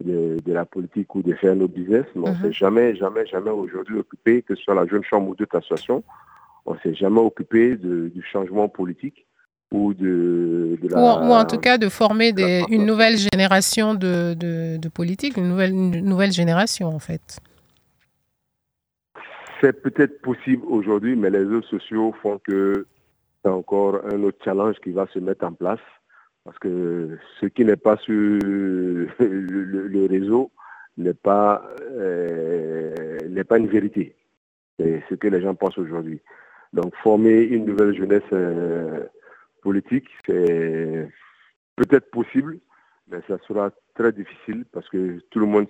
de, 0.01 0.37
de, 0.43 0.53
la 0.53 0.65
politique 0.65 1.13
ou 1.15 1.21
de 1.21 1.33
faire 1.33 1.55
nos 1.55 1.67
business, 1.67 2.05
mais 2.15 2.29
on 2.29 2.33
ne 2.33 2.41
s'est 2.41 2.53
jamais, 2.53 2.95
jamais, 2.95 3.25
jamais 3.25 3.51
aujourd'hui 3.51 3.97
occupé, 3.97 4.41
que 4.41 4.55
ce 4.55 4.63
soit 4.63 4.75
la 4.75 4.85
jeune 4.87 5.03
chambre 5.03 5.29
ou 5.29 5.35
d'autres 5.35 5.57
associations, 5.57 6.03
on 6.65 6.73
ne 6.73 6.79
s'est 6.79 6.93
jamais 6.93 7.19
occupé 7.19 7.75
de, 7.75 8.09
du 8.09 8.23
changement 8.23 8.69
politique 8.69 9.25
ou 9.71 9.93
de, 9.93 10.77
de 10.81 10.87
la, 10.89 10.97
ou, 10.97 11.01
en, 11.01 11.29
ou, 11.29 11.31
en, 11.31 11.45
tout 11.45 11.57
cas 11.57 11.77
de 11.77 11.89
former 11.89 12.33
des, 12.33 12.63
une 12.69 12.85
nouvelle 12.85 13.17
génération 13.17 13.93
de, 13.93 14.33
de, 14.33 14.89
politique, 14.89 15.37
une 15.37 15.47
nouvelle, 15.47 15.71
une 15.71 16.05
nouvelle 16.05 16.31
génération 16.31 16.89
en 16.89 16.99
fait. 16.99 17.39
C'est 19.61 19.81
peut-être 19.81 20.21
possible 20.21 20.63
aujourd'hui, 20.67 21.15
mais 21.15 21.29
les 21.29 21.39
réseaux 21.39 21.61
sociaux 21.61 22.13
font 22.21 22.39
que 22.39 22.85
c'est 23.43 23.51
encore 23.51 24.01
un 24.11 24.23
autre 24.23 24.39
challenge 24.43 24.75
qui 24.83 24.91
va 24.91 25.07
se 25.13 25.19
mettre 25.19 25.45
en 25.45 25.53
place 25.53 25.79
parce 26.43 26.57
que 26.59 27.17
ce 27.39 27.45
qui 27.45 27.65
n'est 27.65 27.75
pas 27.75 27.97
sur 27.97 28.13
le, 28.13 30.07
réseau 30.09 30.51
n'est 30.97 31.13
pas, 31.13 31.63
euh, 31.91 33.43
pas 33.47 33.57
une 33.57 33.67
vérité. 33.67 34.15
C'est 34.79 35.03
ce 35.09 35.15
que 35.15 35.27
les 35.27 35.41
gens 35.41 35.55
pensent 35.55 35.77
aujourd'hui. 35.77 36.19
Donc, 36.73 36.95
former 36.97 37.41
une 37.41 37.65
nouvelle 37.65 37.95
jeunesse 37.95 38.23
euh, 38.33 39.05
politique, 39.61 40.07
c'est 40.25 41.07
peut-être 41.75 42.09
possible, 42.09 42.59
mais 43.07 43.19
ça 43.27 43.37
sera 43.47 43.71
très 43.93 44.11
difficile 44.11 44.65
parce 44.71 44.89
que 44.89 45.19
tout 45.29 45.39
le 45.39 45.45
monde 45.45 45.67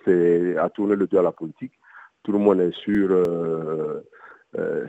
a 0.58 0.70
tourné 0.70 0.96
le 0.96 1.08
dos 1.08 1.18
à 1.18 1.24
la 1.24 1.32
politique. 1.32 1.74
Tout 2.24 2.32
le 2.32 2.40
monde 2.40 2.62
est 2.62 2.76
sur 2.76 3.12
euh 3.12 4.02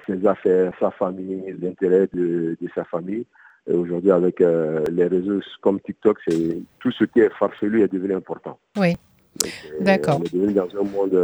ses 0.08 0.26
affaires, 0.26 0.72
sa 0.80 0.90
famille, 0.90 1.56
l'intérêt 1.60 2.08
de, 2.12 2.56
de, 2.60 2.68
sa 2.74 2.84
famille. 2.84 3.26
Et 3.70 3.74
aujourd'hui, 3.74 4.10
avec 4.10 4.40
euh, 4.40 4.84
les 4.90 5.06
réseaux 5.06 5.40
comme 5.60 5.80
TikTok, 5.80 6.18
c'est 6.26 6.58
tout 6.80 6.90
ce 6.92 7.04
qui 7.04 7.20
est 7.20 7.30
farfelu 7.38 7.82
est 7.82 7.92
devenu 7.92 8.14
important. 8.14 8.58
Oui. 8.76 8.96
D'accord. 9.80 10.20
On 10.20 10.24
est 10.24 10.34
devenu 10.34 10.52
dans 10.52 10.68
un 10.78 10.82
monde 10.82 11.14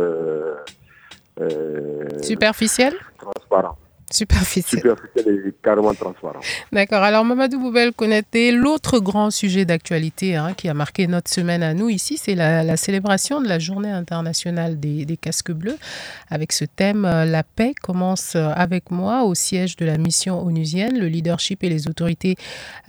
euh, 1.40 2.04
superficiel, 2.22 2.94
transparent. 3.18 3.76
Superficiel. 4.10 4.80
Superficiel 4.80 5.28
et 5.46 5.54
carrément 5.62 5.94
transparent. 5.94 6.40
D'accord. 6.72 7.02
Alors, 7.02 7.24
Mamadou 7.24 7.58
Boubel 7.60 7.92
connaissait 7.92 8.52
l'autre 8.52 8.98
grand 9.00 9.30
sujet 9.30 9.64
d'actualité 9.64 10.36
hein, 10.36 10.54
qui 10.56 10.68
a 10.68 10.74
marqué 10.74 11.06
notre 11.06 11.30
semaine 11.30 11.62
à 11.62 11.74
nous 11.74 11.88
ici, 11.88 12.16
c'est 12.16 12.34
la, 12.34 12.62
la, 12.64 12.76
célébration 12.76 13.40
de 13.40 13.48
la 13.48 13.58
journée 13.58 13.90
internationale 13.90 14.80
des, 14.80 15.04
des, 15.04 15.16
casques 15.16 15.52
bleus. 15.52 15.76
Avec 16.30 16.52
ce 16.52 16.64
thème, 16.64 17.02
la 17.02 17.42
paix 17.42 17.74
commence 17.82 18.36
avec 18.36 18.90
moi 18.90 19.24
au 19.24 19.34
siège 19.34 19.76
de 19.76 19.84
la 19.84 19.98
mission 19.98 20.44
onusienne. 20.44 20.98
Le 20.98 21.06
leadership 21.06 21.62
et 21.64 21.68
les 21.68 21.88
autorités 21.88 22.36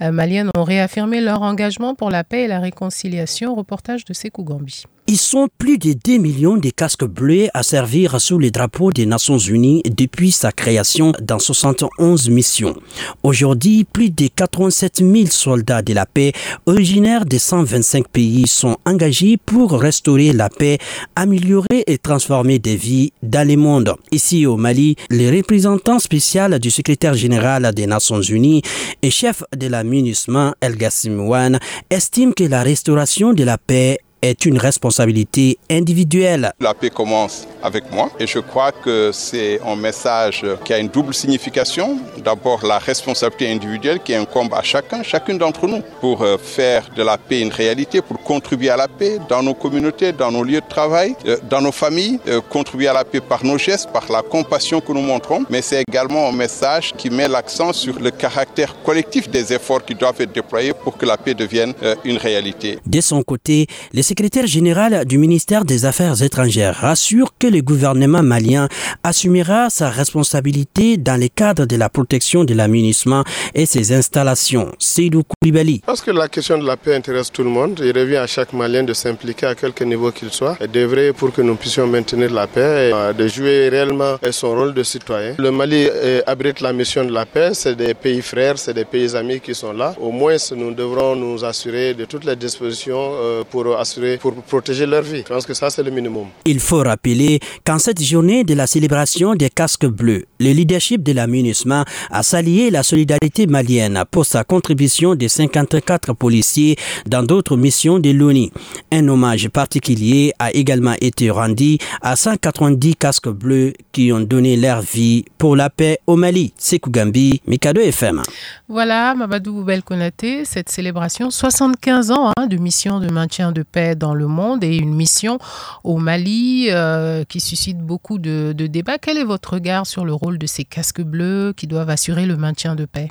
maliennes 0.00 0.50
ont 0.56 0.64
réaffirmé 0.64 1.20
leur 1.20 1.42
engagement 1.42 1.94
pour 1.94 2.10
la 2.10 2.24
paix 2.24 2.42
et 2.42 2.48
la 2.48 2.60
réconciliation. 2.60 3.54
Reportage 3.54 4.04
de 4.04 4.14
Sekou 4.14 4.44
Gambi. 4.44 4.84
Ils 5.12 5.18
sont 5.18 5.48
plus 5.58 5.76
de 5.76 5.92
2 5.92 6.18
millions 6.18 6.56
de 6.56 6.70
casques 6.70 7.04
bleus 7.04 7.48
à 7.52 7.64
servir 7.64 8.20
sous 8.20 8.38
les 8.38 8.52
drapeaux 8.52 8.92
des 8.92 9.06
Nations 9.06 9.38
Unies 9.38 9.82
depuis 9.84 10.30
sa 10.30 10.52
création 10.52 11.12
dans 11.20 11.40
71 11.40 12.30
missions. 12.30 12.76
Aujourd'hui, 13.24 13.82
plus 13.82 14.10
de 14.10 14.28
87 14.28 14.98
000 14.98 15.26
soldats 15.26 15.82
de 15.82 15.94
la 15.94 16.06
paix 16.06 16.30
originaires 16.64 17.24
de 17.24 17.38
125 17.38 18.06
pays 18.06 18.46
sont 18.46 18.76
engagés 18.84 19.36
pour 19.36 19.72
restaurer 19.72 20.32
la 20.32 20.48
paix, 20.48 20.78
améliorer 21.16 21.82
et 21.88 21.98
transformer 21.98 22.60
des 22.60 22.76
vies 22.76 23.12
dans 23.20 23.48
le 23.48 23.56
monde. 23.56 23.96
Ici 24.12 24.46
au 24.46 24.56
Mali, 24.56 24.94
le 25.10 25.36
représentant 25.36 25.98
spécial 25.98 26.60
du 26.60 26.70
secrétaire 26.70 27.14
général 27.14 27.72
des 27.74 27.88
Nations 27.88 28.22
Unies 28.22 28.62
et 29.02 29.10
chef 29.10 29.42
de 29.56 29.66
la 29.66 29.82
MINUSMA, 29.82 30.54
El 30.60 30.76
Gassimouane, 30.76 31.58
estime 31.90 32.32
que 32.32 32.44
la 32.44 32.62
restauration 32.62 33.32
de 33.32 33.42
la 33.42 33.58
paix 33.58 33.98
est 34.22 34.44
une 34.44 34.58
responsabilité 34.58 35.58
individuelle. 35.70 36.52
La 36.60 36.74
paix 36.74 36.90
commence 36.90 37.46
avec 37.62 37.90
moi 37.90 38.10
et 38.18 38.26
je 38.26 38.38
crois 38.38 38.72
que 38.72 39.10
c'est 39.12 39.60
un 39.66 39.76
message 39.76 40.44
qui 40.64 40.72
a 40.72 40.78
une 40.78 40.88
double 40.88 41.14
signification. 41.14 41.98
D'abord 42.24 42.64
la 42.64 42.78
responsabilité 42.78 43.50
individuelle 43.50 44.00
qui 44.00 44.14
incombe 44.14 44.52
à 44.54 44.62
chacun, 44.62 45.02
chacune 45.02 45.38
d'entre 45.38 45.66
nous 45.66 45.82
pour 46.00 46.26
faire 46.38 46.88
de 46.94 47.02
la 47.02 47.16
paix 47.18 47.40
une 47.40 47.52
réalité, 47.52 48.02
pour 48.02 48.20
contribuer 48.22 48.70
à 48.70 48.76
la 48.76 48.88
paix 48.88 49.18
dans 49.28 49.42
nos 49.42 49.54
communautés, 49.54 50.12
dans 50.12 50.30
nos 50.30 50.42
lieux 50.42 50.60
de 50.60 50.68
travail, 50.68 51.14
dans 51.48 51.60
nos 51.60 51.72
familles, 51.72 52.18
contribuer 52.48 52.88
à 52.88 52.92
la 52.92 53.04
paix 53.04 53.20
par 53.20 53.44
nos 53.44 53.58
gestes, 53.58 53.90
par 53.92 54.10
la 54.10 54.22
compassion 54.22 54.80
que 54.80 54.92
nous 54.92 55.02
montrons, 55.02 55.44
mais 55.48 55.62
c'est 55.62 55.82
également 55.88 56.28
un 56.28 56.32
message 56.32 56.92
qui 56.96 57.10
met 57.10 57.28
l'accent 57.28 57.72
sur 57.72 57.98
le 57.98 58.10
caractère 58.10 58.74
collectif 58.82 59.28
des 59.28 59.52
efforts 59.52 59.84
qui 59.84 59.94
doivent 59.94 60.20
être 60.20 60.32
déployés 60.32 60.72
pour 60.72 60.96
que 60.96 61.06
la 61.06 61.16
paix 61.16 61.34
devienne 61.34 61.72
une 62.04 62.16
réalité. 62.16 62.78
De 62.86 63.00
son 63.00 63.22
côté, 63.22 63.66
les 63.92 64.02
secrétaire 64.10 64.48
général 64.48 65.04
du 65.04 65.18
ministère 65.18 65.64
des 65.64 65.84
Affaires 65.84 66.20
étrangères 66.20 66.74
rassure 66.74 67.28
que 67.38 67.46
le 67.46 67.60
gouvernement 67.62 68.24
malien 68.24 68.66
assumera 69.04 69.70
sa 69.70 69.88
responsabilité 69.88 70.96
dans 70.96 71.16
le 71.16 71.28
cadre 71.28 71.64
de 71.64 71.76
la 71.76 71.88
protection 71.88 72.42
de 72.42 72.52
l'amunissement 72.52 73.22
et 73.54 73.66
ses 73.66 73.92
installations. 73.92 74.72
Seydou 74.80 75.22
Koulibaly. 75.22 75.82
Parce 75.86 76.00
que 76.00 76.10
la 76.10 76.26
question 76.26 76.58
de 76.58 76.66
la 76.66 76.76
paix 76.76 76.96
intéresse 76.96 77.30
tout 77.30 77.44
le 77.44 77.50
monde, 77.50 77.80
il 77.84 77.96
revient 77.96 78.16
à 78.16 78.26
chaque 78.26 78.52
Malien 78.52 78.82
de 78.82 78.94
s'impliquer 78.94 79.46
à 79.46 79.54
quelque 79.54 79.84
niveau 79.84 80.10
qu'il 80.10 80.30
soit 80.30 80.56
et 80.60 80.66
d'œuvrer 80.66 81.12
pour 81.12 81.30
que 81.32 81.42
nous 81.42 81.54
puissions 81.54 81.86
maintenir 81.86 82.32
la 82.32 82.48
paix 82.48 82.90
et 82.90 83.14
de 83.14 83.28
jouer 83.28 83.68
réellement 83.68 84.16
son 84.32 84.56
rôle 84.56 84.74
de 84.74 84.82
citoyen. 84.82 85.36
Le 85.38 85.52
Mali 85.52 85.86
abrite 86.26 86.60
la 86.60 86.72
mission 86.72 87.04
de 87.04 87.12
la 87.12 87.26
paix, 87.26 87.50
c'est 87.52 87.76
des 87.76 87.94
pays 87.94 88.22
frères, 88.22 88.58
c'est 88.58 88.74
des 88.74 88.84
pays 88.84 89.14
amis 89.14 89.38
qui 89.38 89.54
sont 89.54 89.72
là. 89.72 89.94
Au 90.00 90.10
moins, 90.10 90.34
nous 90.56 90.74
devrons 90.74 91.14
nous 91.14 91.44
assurer 91.44 91.94
de 91.94 92.06
toutes 92.06 92.24
les 92.24 92.34
dispositions 92.34 93.12
pour 93.50 93.78
assurer 93.78 93.99
assurer 94.00 94.18
pour 94.18 94.34
protéger 94.42 94.86
leur 94.86 95.02
vie. 95.02 95.22
Je 95.26 95.32
pense 95.32 95.46
que 95.46 95.54
ça, 95.54 95.70
c'est 95.70 95.82
le 95.82 95.90
minimum. 95.90 96.26
Il 96.44 96.60
faut 96.60 96.78
rappeler 96.82 97.40
qu'en 97.64 97.78
cette 97.78 98.02
journée 98.02 98.44
de 98.44 98.54
la 98.54 98.66
célébration 98.66 99.34
des 99.34 99.50
casques 99.50 99.86
bleus, 99.86 100.24
le 100.38 100.50
leadership 100.52 101.02
de 101.02 101.12
la 101.12 101.26
MINUSMA 101.26 101.84
a 102.10 102.22
salué 102.22 102.70
la 102.70 102.82
solidarité 102.82 103.46
malienne 103.46 104.02
pour 104.10 104.24
sa 104.26 104.44
contribution 104.44 105.14
de 105.14 105.28
54 105.28 106.14
policiers 106.14 106.76
dans 107.06 107.22
d'autres 107.22 107.56
missions 107.56 107.98
de 107.98 108.10
l'ONU. 108.10 108.50
Un 108.92 109.06
hommage 109.08 109.48
particulier 109.48 110.32
a 110.38 110.52
également 110.52 110.94
été 111.00 111.30
rendu 111.30 111.78
à 112.02 112.16
190 112.16 112.96
casques 112.96 113.28
bleus 113.28 113.72
qui 113.92 114.12
ont 114.12 114.20
donné 114.20 114.56
leur 114.56 114.80
vie 114.82 115.24
pour 115.38 115.56
la 115.56 115.70
paix 115.70 115.98
au 116.06 116.16
Mali. 116.16 116.52
Sekou 116.56 116.90
Gambi, 116.90 117.40
Mikado 117.46 117.80
FM. 117.80 118.22
Voilà, 118.68 119.14
Mabadou 119.14 119.52
Boubel 119.52 119.82
Konaté, 119.82 120.44
cette 120.44 120.68
célébration, 120.68 121.30
75 121.30 122.10
ans 122.12 122.32
hein, 122.36 122.46
de 122.46 122.56
mission 122.56 123.00
de 123.00 123.10
maintien 123.10 123.52
de 123.52 123.62
paix 123.62 123.89
dans 123.94 124.14
le 124.14 124.26
monde 124.26 124.64
et 124.64 124.76
une 124.76 124.94
mission 124.94 125.38
au 125.84 125.98
Mali 125.98 126.68
euh, 126.70 127.24
qui 127.24 127.40
suscite 127.40 127.78
beaucoup 127.78 128.18
de, 128.18 128.52
débats. 128.52 128.98
Quel 128.98 129.18
est 129.18 129.24
votre 129.24 129.54
regard 129.54 129.86
sur 129.86 130.04
le 130.04 130.12
rôle 130.12 130.38
de 130.38 130.46
ces 130.46 130.64
casques 130.64 131.02
bleus 131.02 131.52
qui 131.56 131.66
doivent 131.66 131.90
assurer 131.90 132.26
le 132.26 132.36
maintien 132.36 132.74
de 132.74 132.84
paix? 132.84 133.08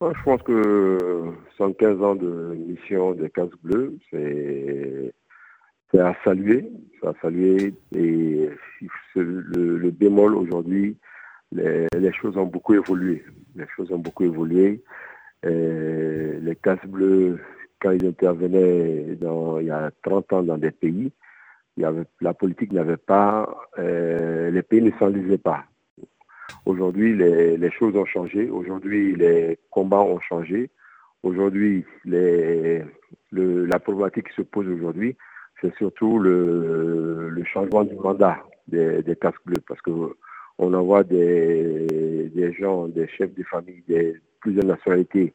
Je 0.00 0.22
pense 0.24 0.42
que 0.42 0.98
115 1.58 2.02
ans 2.02 2.14
de 2.16 2.56
mission 2.66 3.12
des 3.12 3.30
casques 3.30 3.52
bleus, 3.62 3.96
c'est 4.10 5.12
à 6.00 6.16
saluer, 6.24 6.68
c'est 7.00 7.08
à 7.08 7.14
saluer. 7.22 7.74
Et 7.94 8.48
le, 9.14 9.78
le 9.78 9.90
bémol 9.90 10.34
aujourd'hui, 10.34 10.96
les, 11.52 12.12
choses 12.12 12.36
ont 12.36 12.46
beaucoup 12.46 12.74
évolué. 12.74 13.24
Les 13.56 13.66
choses 13.76 13.90
ont 13.92 13.98
beaucoup 13.98 14.24
évolué. 14.24 14.82
Et 15.44 16.38
les 16.40 16.56
casques 16.62 16.86
bleus, 16.86 17.38
quand 17.82 17.90
ils 17.90 18.06
intervenaient 18.06 19.18
il 19.20 19.66
y 19.66 19.70
a 19.70 19.90
30 20.02 20.32
ans 20.32 20.42
dans 20.42 20.56
des 20.56 20.70
pays, 20.70 21.10
la 21.76 22.34
politique 22.34 22.72
n'avait 22.72 22.96
pas, 22.96 23.48
euh, 23.78 24.50
les 24.50 24.62
pays 24.62 24.82
ne 24.82 24.92
s'enlisaient 24.98 25.38
pas. 25.38 25.64
Aujourd'hui, 26.64 27.16
les, 27.16 27.70
choses 27.72 27.96
ont 27.96 28.04
changé. 28.04 28.48
Aujourd'hui, 28.48 29.16
les 29.16 29.58
combats 29.70 30.00
ont 30.00 30.20
changé. 30.20 30.70
Aujourd'hui, 31.24 31.84
la 32.04 33.78
problématique 33.80 34.28
qui 34.28 34.34
se 34.36 34.42
pose 34.42 34.68
aujourd'hui, 34.68 35.16
c'est 35.60 35.74
surtout 35.76 36.18
le, 36.20 37.42
changement 37.52 37.84
du 37.84 37.96
mandat 37.96 38.38
des, 38.68 39.02
casques 39.20 39.44
bleus 39.44 39.62
parce 39.66 39.80
que 39.82 39.90
on 40.58 40.74
envoie 40.74 41.02
des, 41.02 42.30
des 42.32 42.52
gens, 42.52 42.86
des 42.86 43.08
chefs 43.08 43.34
de 43.34 43.42
famille, 43.42 43.82
des 43.88 44.14
plusieurs 44.40 44.66
nationalités 44.66 45.32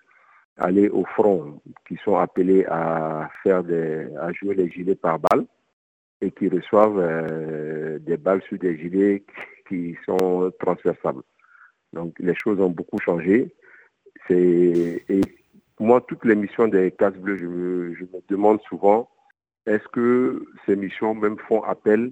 aller 0.58 0.90
au 0.90 1.06
front, 1.06 1.62
qui 1.88 1.98
sont 2.04 2.16
appelés 2.18 2.66
à 2.66 3.30
faire 3.44 3.64
des, 3.64 4.08
à 4.20 4.32
jouer 4.34 4.56
les 4.56 4.70
gilets 4.70 4.96
par 4.96 5.20
balles 5.20 5.46
et 6.22 6.32
qui 6.32 6.50
reçoivent 6.50 7.00
euh, 7.00 8.00
des 8.00 8.18
balles 8.18 8.42
sur 8.44 8.58
des 8.58 8.78
gilets 8.78 9.24
qui 9.68 9.96
sont 10.06 10.52
transversables. 10.60 11.22
Donc 11.94 12.16
les 12.20 12.36
choses 12.36 12.60
ont 12.60 12.70
beaucoup 12.70 13.00
changé. 13.00 13.54
C'est 14.28 15.04
et 15.08 15.22
moi 15.80 16.02
toutes 16.02 16.26
les 16.26 16.36
missions 16.36 16.68
des 16.68 16.92
casques 16.92 17.18
bleus, 17.18 17.38
je 17.38 17.46
me, 17.46 17.94
je 17.94 18.04
me 18.04 18.22
demande 18.28 18.60
souvent 18.62 19.10
est-ce 19.68 19.88
que 19.90 20.46
ces 20.66 20.76
missions 20.76 21.14
même 21.14 21.38
font 21.48 21.62
appel 21.64 22.12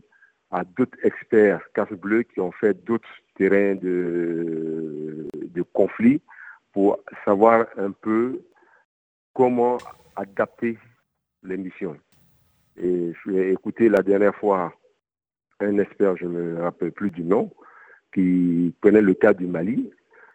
à 0.51 0.63
d'autres 0.63 0.97
experts 1.03 1.62
casse 1.73 1.91
bleus 1.91 2.23
qui 2.23 2.39
ont 2.39 2.51
fait 2.51 2.73
d'autres 2.86 3.10
terrains 3.36 3.75
de, 3.75 5.27
de 5.34 5.62
conflit 5.73 6.21
pour 6.75 6.99
savoir 7.23 7.67
un 7.77 7.91
peu 7.91 8.41
comment 9.33 9.77
adapter 10.17 10.77
les 11.41 11.55
missions. 11.55 11.95
Et 12.75 13.13
je 13.23 13.31
vais 13.31 13.53
écouter 13.53 13.88
la 13.88 14.03
dernière 14.03 14.35
fois 14.35 14.73
un 15.61 15.77
expert, 15.77 16.17
je 16.17 16.25
ne 16.25 16.31
me 16.31 16.61
rappelle 16.61 16.91
plus 16.91 17.11
du 17.11 17.23
nom, 17.23 17.49
qui 18.13 18.75
connaît 18.81 19.01
le 19.01 19.13
cas 19.13 19.33
du 19.33 19.47
Mali. 19.47 19.89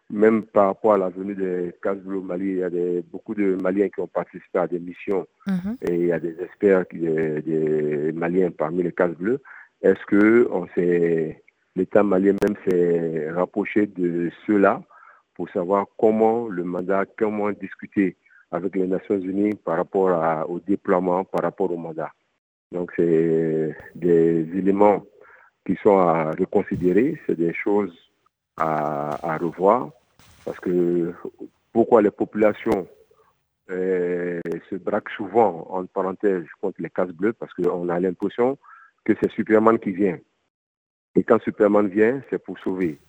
Même 0.09 0.43
par 0.45 0.69
rapport 0.69 0.95
à 0.95 0.99
la 0.99 1.11
venue 1.11 1.35
des 1.35 1.75
casse 1.83 1.99
bleus 1.99 2.17
au 2.17 2.23
Mali, 2.23 2.49
il 2.53 2.57
y 2.57 2.63
a 2.63 2.71
des, 2.71 3.03
beaucoup 3.13 3.35
de 3.35 3.57
Maliens 3.57 3.91
qui 3.91 4.01
ont 4.01 4.09
participé 4.09 4.59
à 4.59 4.67
des 4.67 4.81
missions 4.81 5.27
-hmm. 5.47 5.77
et 5.87 5.95
il 5.95 6.07
y 6.07 6.13
a 6.13 6.19
des 6.19 6.37
experts, 6.47 6.89
qui, 6.89 6.99
des, 7.01 7.43
des 7.43 8.13
Maliens 8.13 8.51
parmi 8.51 8.83
les 8.83 8.95
casse 9.01 9.17
bleus. 9.23 9.41
Est-ce 9.83 10.05
que 10.07 10.49
on 10.59 10.65
l'État 11.77 12.03
malien 12.03 12.37
même 12.43 12.57
s'est 12.65 13.31
rapproché 13.41 13.87
de 13.87 14.31
ceux-là 14.47 14.75
pour 15.41 15.49
savoir 15.53 15.87
comment 15.97 16.49
le 16.49 16.65
mandat, 16.65 17.07
comment 17.17 17.51
discuter 17.51 18.15
avec 18.51 18.77
les 18.77 18.87
Nations 18.87 19.19
Unies 19.19 19.55
par 19.55 19.79
rapport 19.79 20.11
à, 20.11 20.47
au 20.47 20.61
déploiement, 20.61 21.25
par 21.25 21.41
rapport 21.41 21.73
au 21.73 21.79
mandat. 21.79 22.11
Donc 22.71 22.93
c'est 22.95 23.75
des 23.95 24.47
éléments 24.55 25.03
qui 25.65 25.77
sont 25.83 25.97
à 25.97 26.33
reconsidérer, 26.33 27.19
c'est 27.27 27.39
des 27.39 27.55
choses 27.55 27.97
à, 28.59 29.39
revoir, 29.41 29.89
parce 30.45 30.61
que 30.61 31.15
pourquoi 31.73 32.03
les 32.03 32.11
populations 32.11 32.87
euh, 33.71 34.41
se 34.69 34.75
braquent 34.75 35.17
souvent, 35.17 35.67
en 35.71 35.87
parenthèse, 35.87 36.45
contre 36.61 36.83
les 36.83 36.91
cases 36.91 37.13
bleues, 37.13 37.33
parce 37.33 37.55
qu'on 37.55 37.89
a 37.89 37.99
l'impression 37.99 38.59
que 39.07 39.15
c'est 39.19 39.31
Superman 39.31 39.79
qui 39.79 39.93
vient. 39.93 40.19
Et 41.15 41.25
quand 41.25 41.41
Superman 41.41 41.89
vient, 41.89 42.21
c'est 42.29 42.45
pour 42.45 42.59
sauver. 42.59 43.01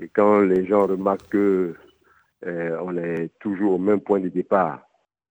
Et 0.00 0.08
quand 0.08 0.40
les 0.40 0.66
gens 0.66 0.86
remarquent 0.86 1.28
que 1.28 1.74
euh, 2.46 3.02
est 3.02 3.30
toujours 3.38 3.74
au 3.74 3.78
même 3.78 4.00
point 4.00 4.20
de 4.20 4.28
départ, 4.28 4.86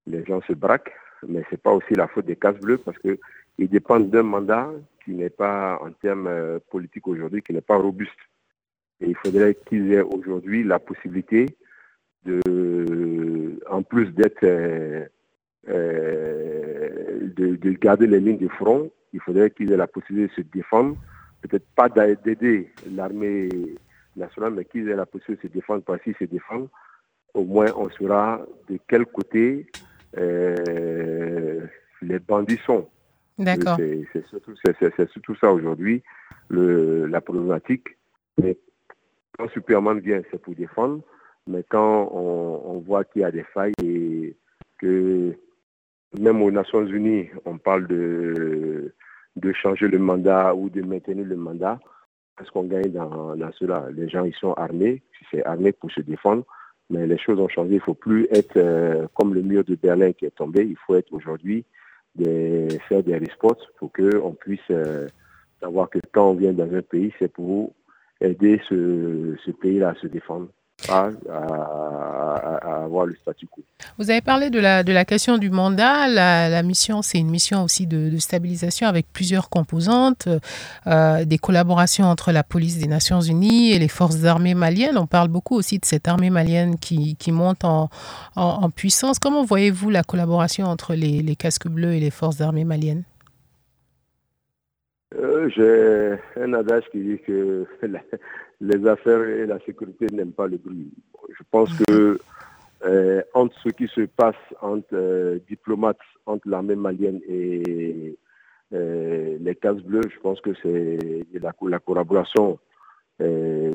les 0.06 0.24
gens 0.26 0.42
se 0.42 0.54
braquent, 0.54 0.94
mais 1.28 1.44
c'est 1.50 1.62
pas 1.62 1.72
aussi 1.72 1.96
la 1.96 2.08
faute 2.08 2.26
des 2.26 2.36
cases 2.36 2.60
bleues 2.60 2.78
parce 2.78 2.98
que 3.00 3.20
ils 3.58 3.70
dépendent 3.70 4.10
d'un 4.10 4.24
mandat 4.24 4.70
qui 5.04 5.12
n'est 5.12 5.30
pas 5.30 5.80
en 5.82 5.92
termes 5.92 6.28
euh, 6.28 6.60
politiques 6.70 7.08
aujourd'hui, 7.08 7.42
qui 7.42 7.54
n'est 7.54 7.62
pas 7.62 7.78
robuste. 7.78 8.12
Et 9.02 9.10
il 9.10 9.16
faudrait 9.16 9.56
qu'ils 9.56 9.92
aient 9.92 10.02
aujourd'hui 10.02 10.64
la 10.64 10.80
possibilité 10.80 11.46
de, 12.26 13.60
en 13.70 13.82
plus 13.82 14.08
d'être, 14.12 14.44
euh, 14.44 15.06
de, 15.68 17.56
de 17.56 17.72
garder 17.72 18.08
les 18.08 18.20
lignes 18.20 18.38
de 18.38 18.50
front, 18.50 18.92
il 19.14 19.22
faudrait 19.22 19.52
qu'ils 19.52 19.72
aient 19.72 19.78
la 19.78 19.88
possibilité 19.88 20.36
de 20.36 20.44
se 20.44 20.48
défendre, 20.50 20.96
peut-être 21.42 21.66
pas 21.76 21.90
d'aider 21.90 22.72
l'armée 22.92 23.50
nationale, 24.16 24.54
mais 24.54 24.66
qu'ils 24.66 24.90
aient 24.90 24.96
la 24.96 25.06
possibilité 25.06 25.48
de 25.48 25.54
se 25.54 25.58
défendre, 25.58 25.84
parce 25.84 26.02
qu'ils 26.02 26.16
se 26.16 26.26
défendent, 26.26 26.70
au 27.34 27.44
moins 27.44 27.72
on 27.76 27.90
saura 27.92 28.42
de 28.70 28.80
quel 28.88 29.06
côté 29.06 29.68
euh, 30.18 31.66
les 32.02 32.20
bandits 32.20 32.60
sont. 32.66 32.88
D'accord. 33.38 33.78
C'est 33.78 34.26
surtout, 34.28 34.54
surtout, 34.56 35.36
ça 35.36 35.52
aujourd'hui, 35.52 36.04
la 36.50 37.22
problématique. 37.22 37.98
Mais 38.42 38.58
quand 39.38 39.48
Superman 39.50 40.00
vient, 40.00 40.22
c'est 40.30 40.42
pour 40.42 40.56
défendre, 40.56 41.02
mais 41.48 41.64
quand 41.70 42.10
on, 42.12 42.76
on 42.76 42.80
voit 42.80 43.06
qu'il 43.06 43.22
y 43.22 43.26
a 43.26 43.32
des 43.32 43.44
failles 43.44 43.74
et 43.84 44.36
que 44.80 45.34
même 46.18 46.42
aux 46.42 46.52
Nations 46.52 46.86
Unies, 46.86 47.30
on 47.46 47.58
parle 47.58 47.88
de, 47.88 48.94
de 49.36 49.54
changer 49.54 49.88
le 49.88 50.00
mandat 50.00 50.56
ou 50.56 50.70
de 50.70 50.82
maintenir 50.82 51.26
le 51.26 51.36
mandat. 51.36 51.80
Parce 52.40 52.52
qu'on 52.52 52.64
gagne 52.64 52.94
dans, 52.94 53.36
cela. 53.60 53.88
Les 53.94 54.08
gens, 54.08 54.24
ils 54.24 54.34
sont 54.34 54.54
armés. 54.54 55.02
C'est 55.30 55.46
armé 55.46 55.74
pour 55.74 55.92
se 55.92 56.00
défendre. 56.00 56.46
Mais 56.90 57.06
les 57.06 57.18
choses 57.18 57.38
ont 57.38 57.50
changé. 57.50 57.72
Il 57.72 57.76
ne 57.76 57.82
faut 57.82 57.94
plus 57.94 58.28
être 58.32 58.56
euh, 58.56 59.08
comme 59.14 59.34
le 59.34 59.42
mur 59.42 59.66
de 59.66 59.76
Berlin 59.76 60.14
qui 60.14 60.26
est 60.26 60.36
tombé. 60.36 60.64
Il 60.64 60.78
faut 60.88 60.96
être 60.96 61.12
aujourd'hui 61.12 61.66
des, 62.16 62.70
faire 62.88 63.04
des 63.04 63.18
responses 63.18 63.62
pour 63.78 63.92
qu'on 63.92 64.32
puisse 64.32 64.62
euh, 64.72 65.08
savoir 65.60 65.90
que 65.90 66.00
quand 66.14 66.30
on 66.30 66.34
vient 66.34 66.54
dans 66.54 66.74
un 66.74 66.82
pays, 66.82 67.14
c'est 67.20 67.32
pour 67.32 67.74
aider 68.22 68.62
ce 68.70 69.52
pays-là 69.52 69.90
à 69.90 69.96
se 69.96 70.08
défendre 70.08 70.48
à, 70.88 71.10
avoir 72.84 73.06
le 73.06 73.16
statu 73.22 73.48
quo. 73.48 73.62
Vous 73.98 74.10
avez 74.10 74.22
parlé 74.22 74.50
de 74.50 74.60
la, 74.60 75.06
question 75.06 75.38
du 75.38 75.50
mandat. 75.50 76.08
La, 76.08 76.64
mission, 76.64 77.02
c'est 77.02 77.18
une 77.18 77.30
mission 77.30 77.64
aussi 77.64 77.88
de, 77.88 78.18
stabilisation 78.18 78.88
avec 78.88 79.08
plusieurs 79.12 79.50
composantes, 79.50 80.28
euh, 80.88 81.26
des 81.26 81.38
collaborations 81.38 82.06
entre 82.06 82.32
la 82.32 82.44
police 82.44 82.78
des 82.78 82.88
Nations 82.88 83.22
Unies 83.22 83.72
et 83.72 83.80
les 83.80 83.88
forces 83.88 84.24
armées 84.24 84.56
maliennes. 84.56 84.98
On 84.98 85.08
parle 85.08 85.28
beaucoup 85.28 85.56
aussi 85.56 85.80
de 85.80 85.86
cette 85.86 86.08
armée 86.08 86.30
malienne 86.30 86.78
qui, 86.78 87.18
monte 87.32 87.64
en 87.64 88.70
puissance. 88.76 89.20
Comment 89.20 89.44
voyez-vous 89.44 89.90
la 89.90 90.04
collaboration 90.04 90.66
entre 90.66 90.96
les, 90.96 91.22
les 91.22 91.36
casques 91.36 91.68
bleus 91.68 91.94
et 91.94 92.00
les 92.00 92.12
forces 92.12 92.42
armées 92.42 92.66
maliennes? 92.66 93.04
Euh, 95.16 95.50
J'ai 95.50 96.42
un 96.42 96.54
adage 96.54 96.84
qui 96.92 97.00
dit 97.00 97.20
que 97.20 97.66
les 98.62 98.88
affaires 98.88 99.24
et 99.24 99.46
la 99.46 99.60
sécurité 99.60 100.08
n'aiment 100.12 100.34
pas 100.34 100.48
le 100.48 100.58
bruit. 100.58 100.92
Je 101.30 101.44
pense 101.50 101.72
que 101.88 102.20
euh, 102.86 103.22
entre 103.34 103.56
ce 103.62 103.70
qui 103.70 103.88
se 103.88 104.02
passe 104.02 104.36
entre 104.62 104.88
euh, 104.94 105.40
diplomates, 105.48 105.98
entre 106.26 106.48
l'armée 106.50 106.76
malienne 106.76 107.22
et 107.28 108.18
les 108.72 109.56
cases 109.56 109.82
bleues, 109.82 110.08
je 110.14 110.20
pense 110.20 110.40
que 110.42 110.52
c'est 110.62 111.00
la, 111.34 111.52
la, 111.68 111.80
collaboration, 111.80 112.60
je 113.20 113.74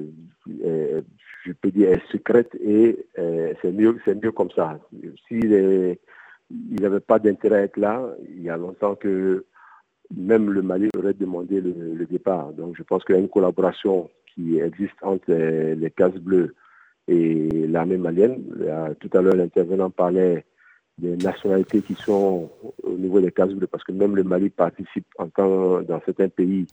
peux 1.60 1.70
dire, 1.72 1.90
est 1.90 2.12
secrète 2.12 2.54
et 2.62 3.04
c'est 3.16 3.72
mieux, 3.72 3.98
c'est 4.04 4.14
mieux 4.22 4.30
comme 4.30 4.50
ça. 4.52 4.78
Si 5.26 5.40
les, 5.40 5.98
ils 6.50 6.80
n'avaient 6.80 7.00
pas 7.00 7.18
d'intérêt 7.18 7.58
à 7.58 7.62
être 7.62 7.76
là. 7.76 8.06
Il 8.28 8.42
y 8.42 8.50
a 8.50 8.56
longtemps 8.56 8.94
que 8.94 9.44
même 10.16 10.50
le 10.50 10.62
Mali 10.62 10.88
aurait 10.98 11.14
demandé 11.14 11.60
le, 11.60 12.06
départ. 12.06 12.52
Donc 12.52 12.76
je 12.76 12.82
pense 12.82 13.04
qu'il 13.04 13.14
y 13.14 13.18
a 13.18 13.20
une 13.20 13.28
collaboration 13.28 14.10
qui 14.34 14.58
existe 14.58 14.96
entre 15.02 15.32
les, 15.32 15.90
cases 15.90 16.14
bleues 16.14 16.54
et 17.08 17.66
l'armée 17.68 17.96
malienne. 17.96 18.42
Tout 19.00 19.10
à 19.16 19.22
l'heure, 19.22 19.36
l'intervenant 19.36 19.90
parlait 19.90 20.44
des 20.98 21.16
nationalités 21.16 21.82
qui 21.82 21.94
sont 21.94 22.50
au 22.82 22.92
niveau 22.92 23.20
des 23.20 23.32
cases 23.32 23.52
bleues, 23.52 23.66
parce 23.66 23.84
que 23.84 23.92
même 23.92 24.16
le 24.16 24.24
Mali 24.24 24.50
participe 24.50 25.06
en 25.18 25.26
dans 25.82 26.00
certains 26.04 26.28
pays 26.28 26.66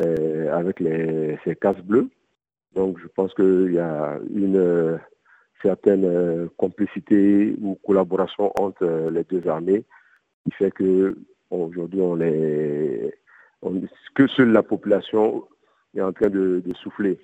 euh, 0.00 0.54
avec 0.54 0.80
les, 0.80 1.38
ces 1.44 1.56
cases 1.56 1.80
bleues. 1.82 2.08
Donc 2.74 2.98
je 3.00 3.08
pense 3.08 3.34
qu'il 3.34 3.72
y 3.72 3.78
a 3.78 4.18
une 4.32 4.56
euh, 4.56 4.98
certaine 5.62 6.04
euh, 6.04 6.46
complicité 6.56 7.56
ou 7.60 7.76
collaboration 7.84 8.52
entre 8.60 9.10
les 9.10 9.24
deux 9.24 9.48
armées 9.48 9.84
qui 10.44 10.50
fait 10.52 10.70
que 10.70 11.16
aujourd'hui 11.50 12.00
on 12.00 12.20
est 12.20 13.14
que 14.14 14.26
seule 14.28 14.52
la 14.52 14.62
population 14.62 15.46
est 15.94 16.00
en 16.00 16.12
train 16.12 16.28
de, 16.28 16.62
de 16.64 16.74
souffler. 16.74 17.18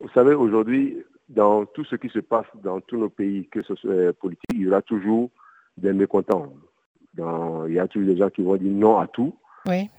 Vous 0.00 0.08
savez, 0.10 0.34
aujourd'hui, 0.34 1.04
dans 1.28 1.66
tout 1.66 1.84
ce 1.84 1.96
qui 1.96 2.08
se 2.08 2.18
passe 2.18 2.46
dans 2.62 2.80
tous 2.80 2.96
nos 2.96 3.08
pays, 3.08 3.48
que 3.48 3.62
ce 3.62 3.74
soit 3.74 4.12
politique, 4.14 4.50
il 4.54 4.62
y 4.62 4.68
aura 4.68 4.82
toujours 4.82 5.30
des 5.76 5.92
mécontents. 5.92 6.52
Dans, 7.14 7.66
il 7.66 7.74
y 7.74 7.78
a 7.78 7.88
toujours 7.88 8.08
des 8.08 8.16
gens 8.16 8.30
qui 8.30 8.42
vont 8.42 8.56
dire 8.56 8.72
non 8.72 8.98
à 8.98 9.06
tout, 9.06 9.34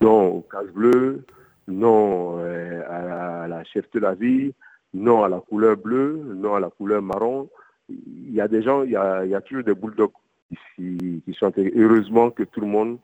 non 0.02 0.28
au 0.28 0.42
casse 0.42 0.72
bleu, 0.74 1.26
non 1.68 2.40
euh, 2.40 2.84
à, 2.90 3.48
la, 3.48 3.64
chef 3.64 3.90
de 3.92 4.00
la 4.00 4.16
vie, 4.16 4.54
non 4.94 5.24
à 5.24 5.30
la 5.30 5.40
couleur 5.40 5.78
bleue, 5.78 6.22
non 6.36 6.56
à 6.56 6.60
la 6.60 6.70
couleur 6.70 7.02
marron. 7.02 7.50
Il 7.90 8.34
y 8.34 8.42
a 8.42 8.48
des 8.48 8.62
gens, 8.62 8.84
il 8.84 8.92
y 8.92 8.96
a, 8.96 9.26
il 9.26 9.32
y 9.32 9.36
a 9.36 9.42
toujours 9.42 9.64
des 9.64 9.76
bulldogs 9.76 10.12
qui, 10.76 11.22
qui 11.26 11.34
sont 11.34 11.52
heureusement 11.58 12.32
que 12.32 12.44
tout 12.44 12.62
le 12.62 12.68
monde 12.68 12.98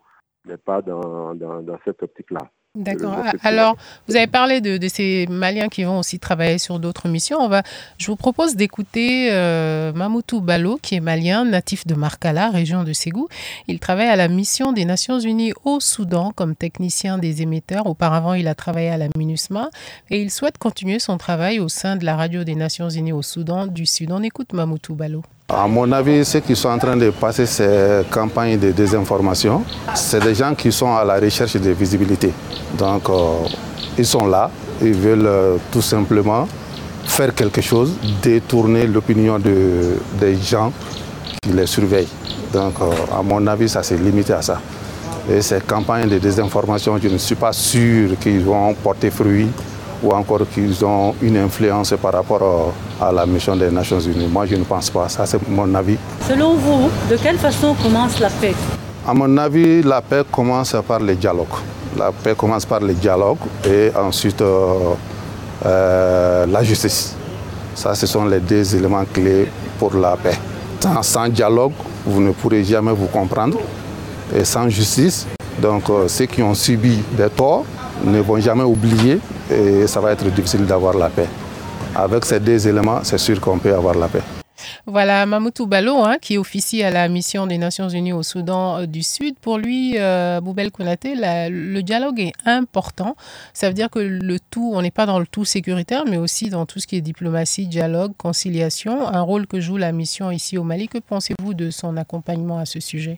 n'est 0.47 0.57
pas 0.57 0.81
dans, 0.81 1.35
dans, 1.35 1.61
dans 1.61 1.79
cette 1.85 2.03
optique-là. 2.03 2.51
D'accord. 2.77 3.15
Alors, 3.43 3.75
vous 4.07 4.15
avez 4.15 4.27
parlé 4.27 4.61
de, 4.61 4.87
ces 4.87 5.25
Maliens 5.29 5.67
qui 5.67 5.83
vont 5.83 5.97
aussi 5.97 6.19
travailler 6.19 6.59
sur 6.59 6.77
d'autres 6.77 7.07
missions. 7.07 7.39
On 7.39 7.49
va, 7.49 7.63
je 7.97 8.05
vous 8.07 8.15
propose 8.15 8.55
d'écouter 8.55 9.29
euh, 9.31 9.91
Mamoutou 9.93 10.41
Balo, 10.41 10.77
qui 10.79 10.93
est 10.93 10.99
malien, 10.99 11.43
natif 11.43 11.87
de 11.87 11.95
Markala, 11.95 12.51
région 12.51 12.83
de 12.83 12.93
Ségou. 12.93 13.27
Il 13.67 13.79
travaille 13.79 14.09
à 14.09 14.15
la 14.15 14.27
mission 14.27 14.73
des 14.73 14.85
Nations 14.85 15.19
Unies 15.19 15.53
au 15.65 15.79
Soudan 15.79 16.31
comme 16.35 16.55
technicien 16.55 17.17
des 17.17 17.41
émetteurs. 17.41 17.87
Auparavant, 17.87 18.35
il 18.35 18.47
a 18.47 18.53
travaillé 18.53 18.89
à 18.89 18.97
la 18.97 19.07
MINUSMA 19.17 19.69
et 20.11 20.21
il 20.21 20.29
souhaite 20.29 20.59
continuer 20.59 20.99
son 20.99 21.17
travail 21.17 21.59
au 21.59 21.69
sein 21.69 21.95
de 21.95 22.05
la 22.05 22.15
radio 22.15 22.43
des 22.43 22.55
Nations 22.55 22.89
Unies 22.89 23.13
au 23.13 23.23
Soudan 23.23 23.65
du 23.65 23.87
Sud. 23.87 24.11
On 24.11 24.21
écoute 24.21 24.53
Mamoutou 24.53 24.93
Balo. 24.93 25.23
À 25.49 25.65
mon 25.65 25.89
avis, 25.93 26.25
ceux 26.25 26.41
qui 26.41 26.57
sont 26.57 26.67
en 26.67 26.77
train 26.77 26.97
de 26.97 27.09
passer 27.09 27.45
ces 27.45 28.01
campagnes 28.11 28.59
de 28.59 28.71
désinformation, 28.71 29.63
c'est 29.95 30.21
des 30.21 30.35
gens 30.35 30.53
qui 30.53 30.73
sont 30.73 30.93
à 30.93 31.05
la 31.05 31.21
recherche 31.21 31.55
de 31.55 31.69
visibilité. 31.69 32.33
Donc, 32.77 33.09
euh, 33.09 33.47
ils 33.97 34.05
sont 34.05 34.25
là, 34.27 34.49
ils 34.81 34.93
veulent 34.93 35.25
euh, 35.25 35.57
tout 35.71 35.81
simplement 35.81 36.47
faire 37.05 37.33
quelque 37.33 37.61
chose, 37.61 37.93
détourner 38.21 38.85
l'opinion 38.87 39.39
de, 39.39 39.97
des 40.19 40.35
gens 40.35 40.71
qui 41.41 41.51
les 41.51 41.65
surveillent. 41.67 42.07
Donc, 42.53 42.73
euh, 42.81 43.17
à 43.17 43.21
mon 43.21 43.45
avis, 43.47 43.69
ça 43.69 43.83
s'est 43.83 43.97
limité 43.97 44.33
à 44.33 44.41
ça. 44.41 44.59
Et 45.29 45.41
ces 45.41 45.59
campagnes 45.61 46.07
de 46.09 46.17
désinformation, 46.19 46.97
je 47.01 47.07
ne 47.09 47.17
suis 47.17 47.35
pas 47.35 47.53
sûr 47.53 48.17
qu'ils 48.19 48.43
vont 48.43 48.73
porter 48.75 49.09
fruit 49.09 49.47
ou 50.03 50.11
encore 50.13 50.41
qu'ils 50.53 50.85
ont 50.85 51.15
une 51.21 51.37
influence 51.37 51.93
par 52.01 52.13
rapport 52.13 52.73
à 53.01 53.11
la 53.11 53.25
mission 53.25 53.55
des 53.55 53.69
Nations 53.71 53.99
Unies. 53.99 54.27
Moi, 54.27 54.45
je 54.45 54.55
ne 54.55 54.63
pense 54.63 54.89
pas. 54.89 55.09
Ça, 55.09 55.25
c'est 55.25 55.39
mon 55.49 55.73
avis. 55.75 55.97
Selon 56.27 56.53
vous, 56.53 56.89
de 57.09 57.17
quelle 57.17 57.37
façon 57.37 57.73
commence 57.81 58.19
la 58.19 58.29
paix? 58.29 58.53
À 59.07 59.13
mon 59.13 59.37
avis, 59.37 59.81
la 59.83 60.01
paix 60.01 60.21
commence 60.31 60.75
par 60.87 60.99
le 60.99 61.15
dialogue. 61.15 61.47
La 61.97 62.11
paix 62.11 62.35
commence 62.37 62.65
par 62.65 62.79
le 62.79 62.93
dialogue 62.93 63.37
et 63.65 63.91
ensuite 63.95 64.41
euh, 64.41 64.93
euh, 65.65 66.45
la 66.45 66.63
justice. 66.63 67.15
Ça, 67.73 67.95
ce 67.95 68.05
sont 68.05 68.25
les 68.25 68.39
deux 68.39 68.75
éléments 68.75 69.05
clés 69.11 69.47
pour 69.79 69.93
la 69.95 70.15
paix. 70.15 70.37
Sans, 71.01 71.27
dialogue, 71.27 71.73
vous 72.05 72.21
ne 72.21 72.31
pourrez 72.31 72.63
jamais 72.63 72.91
vous 72.91 73.07
comprendre. 73.07 73.57
Et 74.35 74.45
sans 74.45 74.69
justice, 74.69 75.25
donc 75.59 75.89
euh, 75.89 76.07
ceux 76.07 76.25
qui 76.25 76.43
ont 76.43 76.53
subi 76.53 77.01
des 77.17 77.29
torts 77.29 77.65
ne 78.03 78.19
vont 78.19 78.39
jamais 78.39 78.63
oublier 78.63 79.19
et 79.49 79.87
ça 79.87 79.99
va 79.99 80.11
être 80.11 80.25
difficile 80.25 80.65
d'avoir 80.65 80.95
la 80.95 81.09
paix. 81.09 81.27
Avec 81.95 82.25
ces 82.25 82.39
deux 82.39 82.67
éléments, 82.67 82.99
c'est 83.03 83.17
sûr 83.17 83.41
qu'on 83.41 83.57
peut 83.57 83.73
avoir 83.73 83.95
la 83.95 84.07
paix. 84.07 84.36
Voilà, 84.89 85.25
Mamoutou 85.25 85.67
Balo, 85.67 85.97
hein, 85.97 86.15
qui 86.17 86.37
officie 86.37 86.81
à 86.81 86.91
la 86.91 87.09
mission 87.09 87.45
des 87.45 87.57
Nations 87.57 87.89
Unies 87.89 88.13
au 88.13 88.23
Soudan 88.23 88.79
euh, 88.79 88.85
du 88.85 89.03
Sud. 89.03 89.37
Pour 89.37 89.57
lui, 89.57 89.95
euh, 89.97 90.39
Boubel 90.39 90.71
Konaté, 90.71 91.13
le 91.17 91.81
dialogue 91.81 92.21
est 92.21 92.31
important. 92.45 93.17
Ça 93.53 93.67
veut 93.67 93.73
dire 93.73 93.89
que 93.89 93.99
le 93.99 94.37
tout, 94.49 94.71
on 94.73 94.81
n'est 94.81 94.89
pas 94.89 95.05
dans 95.05 95.19
le 95.19 95.27
tout 95.27 95.43
sécuritaire, 95.43 96.05
mais 96.09 96.15
aussi 96.15 96.49
dans 96.49 96.65
tout 96.65 96.79
ce 96.79 96.87
qui 96.87 96.95
est 96.95 97.01
diplomatie, 97.01 97.67
dialogue, 97.67 98.13
conciliation, 98.15 99.05
un 99.05 99.19
rôle 99.19 99.45
que 99.45 99.59
joue 99.59 99.75
la 99.75 99.91
mission 99.91 100.31
ici 100.31 100.57
au 100.57 100.63
Mali. 100.63 100.87
Que 100.87 100.99
pensez-vous 100.99 101.53
de 101.53 101.69
son 101.69 101.97
accompagnement 101.97 102.59
à 102.59 102.65
ce 102.65 102.79
sujet? 102.79 103.17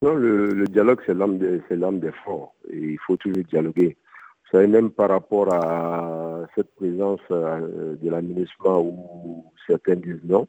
Non, 0.00 0.14
le, 0.14 0.68
dialogue, 0.68 1.00
c'est 1.06 1.14
l'âme 1.14 1.38
des 1.38 2.12
forts. 2.24 2.54
Et 2.70 2.78
il 2.78 2.98
faut 3.04 3.16
toujours 3.16 3.42
dialoguer. 3.50 3.96
Vous 4.44 4.58
savez, 4.58 4.68
même 4.68 4.90
par 4.90 5.08
rapport 5.08 5.52
à 5.52 6.46
cette 6.54 6.72
présence 6.76 7.18
euh, 7.32 7.96
de 8.00 8.08
l'aménagement 8.08 8.80
où 8.80 9.44
certains 9.66 9.96
disent 9.96 10.24
non, 10.24 10.46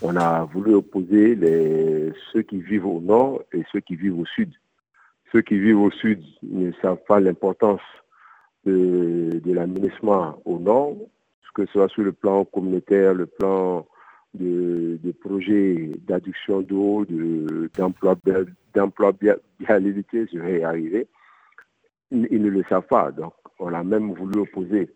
on 0.00 0.16
a 0.16 0.44
voulu 0.44 0.74
opposer 0.74 1.38
ceux 2.32 2.42
qui 2.42 2.60
vivent 2.60 2.86
au 2.86 3.00
nord 3.00 3.42
et 3.52 3.62
ceux 3.72 3.80
qui 3.80 3.96
vivent 3.96 4.18
au 4.18 4.26
sud. 4.26 4.52
Ceux 5.32 5.42
qui 5.42 5.58
vivent 5.58 5.80
au 5.80 5.90
sud 5.90 6.22
ne 6.42 6.72
savent 6.82 7.02
pas 7.08 7.20
l'importance 7.20 7.80
de, 8.64 9.40
de 9.42 9.52
l'aménagement 9.52 10.40
au 10.44 10.58
nord, 10.58 10.96
que 11.54 11.66
ce 11.66 11.72
soit 11.72 11.88
sur 11.88 12.02
le 12.02 12.12
plan 12.12 12.44
communautaire, 12.44 13.14
le 13.14 13.26
plan 13.26 13.86
de, 14.34 14.98
de 15.02 15.12
projets 15.12 15.90
d'adduction 16.06 16.62
d'eau, 16.62 17.04
d'emploi 17.76 18.16
d'employabilité, 18.74 20.26
je 20.32 20.38
vais 20.38 20.60
y 20.60 20.64
arriver, 20.64 21.06
ils, 22.10 22.42
ne 22.42 22.48
le 22.48 22.62
savent 22.68 22.86
pas. 22.86 23.10
Donc, 23.10 23.34
on 23.58 23.72
a 23.74 23.82
même 23.82 24.12
voulu 24.14 24.40
opposer. 24.40 24.90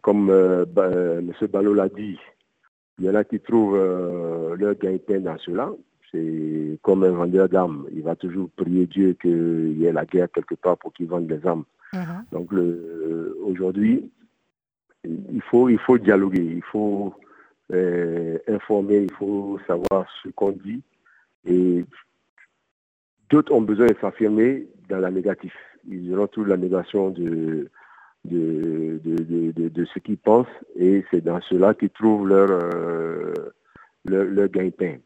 Comme 0.00 0.30
euh, 0.30 0.64
euh, 0.78 1.18
M. 1.18 1.32
Ballot 1.48 1.74
l'a 1.74 1.90
dit, 1.90 2.18
il 2.98 3.04
y 3.04 3.10
en 3.10 3.14
a 3.14 3.24
qui 3.24 3.40
trouvent 3.40 3.76
euh, 3.76 4.56
leur 4.56 4.74
gain-pain 4.74 5.20
dans 5.20 5.38
cela. 5.38 5.70
C'est 6.12 6.78
comme 6.82 7.02
un 7.02 7.10
vendeur 7.10 7.48
d'armes. 7.48 7.86
Il 7.92 8.02
va 8.02 8.14
toujours 8.14 8.48
prier 8.50 8.86
Dieu 8.86 9.16
qu'il 9.20 9.76
y 9.78 9.86
ait 9.86 9.92
la 9.92 10.04
guerre 10.04 10.28
quelque 10.32 10.54
part 10.54 10.78
pour 10.78 10.92
qu'il 10.92 11.08
vende 11.08 11.26
des 11.26 11.44
armes. 11.44 11.64
Uh-huh. 11.92 12.30
Donc, 12.30 12.52
aujourd'hui, 13.42 14.10
il 15.04 15.42
faut, 15.42 15.68
il 15.68 15.78
faut 15.78 15.98
dialoguer, 15.98 16.44
il 16.44 16.62
faut 16.62 17.14
informer, 18.48 19.02
il 19.02 19.12
faut 19.12 19.58
savoir 19.66 20.06
ce 20.22 20.28
qu'on 20.28 20.52
dit. 20.52 20.82
Et 21.46 21.84
D'autres 23.30 23.52
ont 23.52 23.62
besoin 23.62 23.86
de 23.86 23.96
s'affirmer 24.00 24.68
dans 24.88 24.98
la 24.98 25.10
négative. 25.10 25.52
Ils 25.88 26.14
auront 26.14 26.26
toute 26.26 26.46
la 26.46 26.56
négation 26.56 27.10
de, 27.10 27.68
de, 28.24 29.00
de, 29.04 29.68
de, 29.68 29.84
ce 29.84 29.98
qu'ils 29.98 30.18
pensent 30.18 30.46
et 30.76 31.04
c'est 31.10 31.22
dans 31.22 31.40
cela 31.42 31.74
qu'ils 31.74 31.90
trouvent 31.90 32.26
leur, 32.26 32.50
euh, 32.50 33.34
leur, 34.04 34.24
leur 34.24 34.48
gain-pain. 34.48 34.96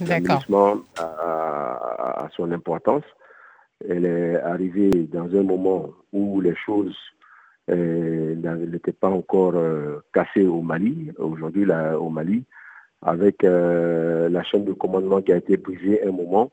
L'investissement 0.00 0.80
a, 0.98 2.24
a, 2.24 2.28
son 2.36 2.52
importance. 2.52 3.04
Elle 3.88 4.04
est 4.04 4.36
arrivée 4.42 4.90
dans 4.90 5.34
un 5.34 5.42
moment 5.42 5.90
où 6.12 6.40
les 6.40 6.54
choses 6.54 6.96
euh, 7.70 8.34
n'étaient 8.34 8.92
pas 8.92 9.08
encore 9.08 9.54
euh, 9.56 10.00
cassées 10.12 10.46
au 10.46 10.60
Mali. 10.60 11.10
Aujourd'hui, 11.18 11.66
au 11.98 12.10
Mali, 12.10 12.44
avec 13.02 13.42
la 13.42 14.42
chaîne 14.42 14.64
de 14.64 14.72
commandement 14.72 15.22
qui 15.22 15.32
a 15.32 15.36
été 15.36 15.56
brisée 15.56 16.04
un 16.06 16.12
moment, 16.12 16.50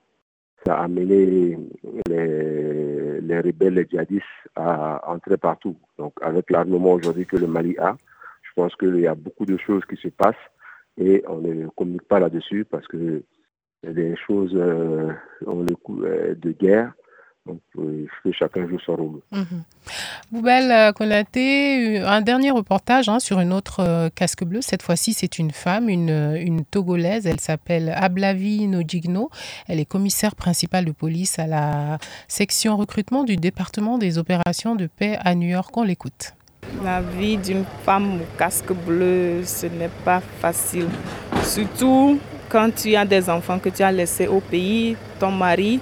ça 0.66 0.76
a 0.76 0.84
amené 0.84 1.26
les, 1.26 1.58
les 3.22 3.40
rebelles, 3.40 3.76
les 3.76 3.88
djihadistes 3.90 4.26
à 4.56 5.10
entrer 5.10 5.38
partout. 5.38 5.76
Donc 5.98 6.14
avec 6.22 6.50
l'armement 6.50 6.94
aujourd'hui 6.94 7.26
que 7.26 7.38
le 7.38 7.48
Mali 7.48 7.78
a, 7.78 7.96
je 8.44 8.50
pense 8.56 8.76
qu'il 8.76 9.00
y 9.00 9.08
a 9.08 9.16
beaucoup 9.16 9.46
de 9.46 9.58
choses 9.58 9.84
qui 9.86 9.98
se 9.98 10.08
passent 10.08 10.36
et 10.98 11.24
on 11.28 11.40
ne 11.40 11.68
communique 11.70 12.08
pas 12.08 12.20
là-dessus 12.20 12.66
parce 12.66 12.88
que 12.88 13.24
des 13.84 14.16
choses 14.16 14.56
euh, 14.56 15.12
euh, 15.48 16.36
de 16.36 16.52
guerre 16.52 16.94
donc, 17.46 17.60
que 18.24 18.32
chacun 18.32 18.68
joue 18.68 18.80
son 18.80 18.96
rôle. 18.96 19.22
Mhm. 19.32 19.64
Boubel 20.32 20.72
euh, 20.72 20.92
Konaté, 20.92 22.00
un 22.00 22.22
dernier 22.22 22.52
reportage 22.52 23.08
hein, 23.08 23.20
sur 23.20 23.40
une 23.40 23.54
autre 23.54 23.82
euh, 23.82 24.10
casque 24.14 24.44
bleue. 24.44 24.62
Cette 24.62 24.82
fois-ci, 24.82 25.14
c'est 25.14 25.38
une 25.38 25.52
femme, 25.52 25.88
une, 25.90 26.36
une, 26.40 26.66
Togolaise. 26.66 27.28
Elle 27.28 27.40
s'appelle 27.40 27.94
Ablavi 27.96 28.68
Nojigno. 28.68 29.30
Elle 29.68 29.80
est 29.80 29.86
commissaire 29.86 30.36
principale 30.36 30.86
de 30.86 30.92
police 30.92 31.38
à 31.38 31.46
la 31.46 32.00
section 32.28 32.78
recrutement 32.78 33.24
du 33.24 33.38
département 33.38 33.98
des 33.98 34.18
opérations 34.18 34.76
de 34.76 34.88
paix 34.88 35.18
à 35.20 35.36
New 35.36 35.48
York. 35.48 35.76
On 35.78 35.84
l'écoute. 35.84 36.34
La 36.84 37.02
vie 37.02 37.38
d'une 37.38 37.64
femme 37.84 38.22
au 38.22 38.38
casque 38.38 38.74
bleu, 38.74 39.44
ce 39.44 39.68
n'est 39.68 39.92
pas 40.04 40.20
facile. 40.20 40.88
Surtout 41.44 42.20
quand 42.50 42.74
tu 42.76 42.96
as 42.96 43.06
des 43.06 43.30
enfants 43.30 43.60
que 43.60 43.70
tu 43.70 43.84
as 43.84 43.92
laissés 43.92 44.28
au 44.28 44.40
pays, 44.40 44.98
ton 45.20 45.32
mari, 45.32 45.80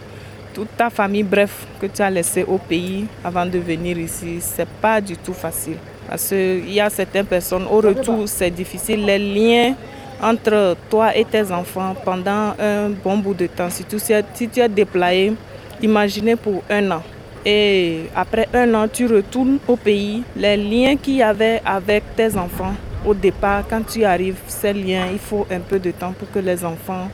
toute 0.54 0.76
ta 0.78 0.89
famille, 0.89 1.24
bref, 1.24 1.66
que 1.80 1.88
tu 1.88 2.01
as 2.01 2.10
laissé 2.10 2.43
au 2.43 2.58
pays 2.58 3.06
avant 3.24 3.45
de 3.45 3.58
venir 3.60 3.97
ici, 3.97 4.38
c'est 4.39 4.68
pas 4.68 5.01
du 5.01 5.18
tout 5.18 5.34
facile. 5.34 5.78
Parce 6.08 6.30
qu'il 6.30 6.72
y 6.72 6.80
a 6.80 6.89
certaines 6.89 7.26
personnes, 7.26 7.66
au 7.70 7.78
retour, 7.78 8.24
c'est 8.28 8.51
difficile. 8.51 9.06
Les 9.06 9.18
liens 9.18 9.76
entre 10.22 10.78
toi 10.89 11.16
et 11.16 11.26
tes 11.26 11.51
enfants 11.51 11.95
pendant 12.06 12.54
un 12.60 12.89
bon 13.04 13.18
bout 13.18 13.34
de 13.34 13.47
temps, 13.47 13.70
si 13.70 13.84
tu, 13.84 13.97
si 13.99 14.47
tu 14.47 14.60
es 14.60 14.70
déployé, 14.70 15.34
imaginez 15.82 16.36
pour 16.36 16.64
un 16.70 16.91
an. 16.91 17.04
Et 17.45 18.04
après 18.16 18.47
un 18.54 18.74
an, 18.74 18.88
tu 18.88 19.06
retournes 19.06 19.58
au 19.68 19.76
pays. 19.76 20.24
Les 20.36 20.56
liens 20.56 20.95
qu'il 20.95 21.16
y 21.16 21.24
avait 21.24 21.62
avec 21.66 22.04
tes 22.16 22.38
enfants 22.38 22.74
au 23.06 23.14
départ, 23.14 23.64
quand 23.70 23.82
tu 23.86 24.04
arrives, 24.06 24.38
ces 24.47 24.74
liens, 24.74 25.08
il 25.12 25.20
faut 25.20 25.45
un 25.51 25.60
peu 25.60 25.80
de 25.80 25.91
temps 25.91 26.14
pour 26.14 26.32
que 26.32 26.39
les 26.39 26.64
enfants 26.64 27.10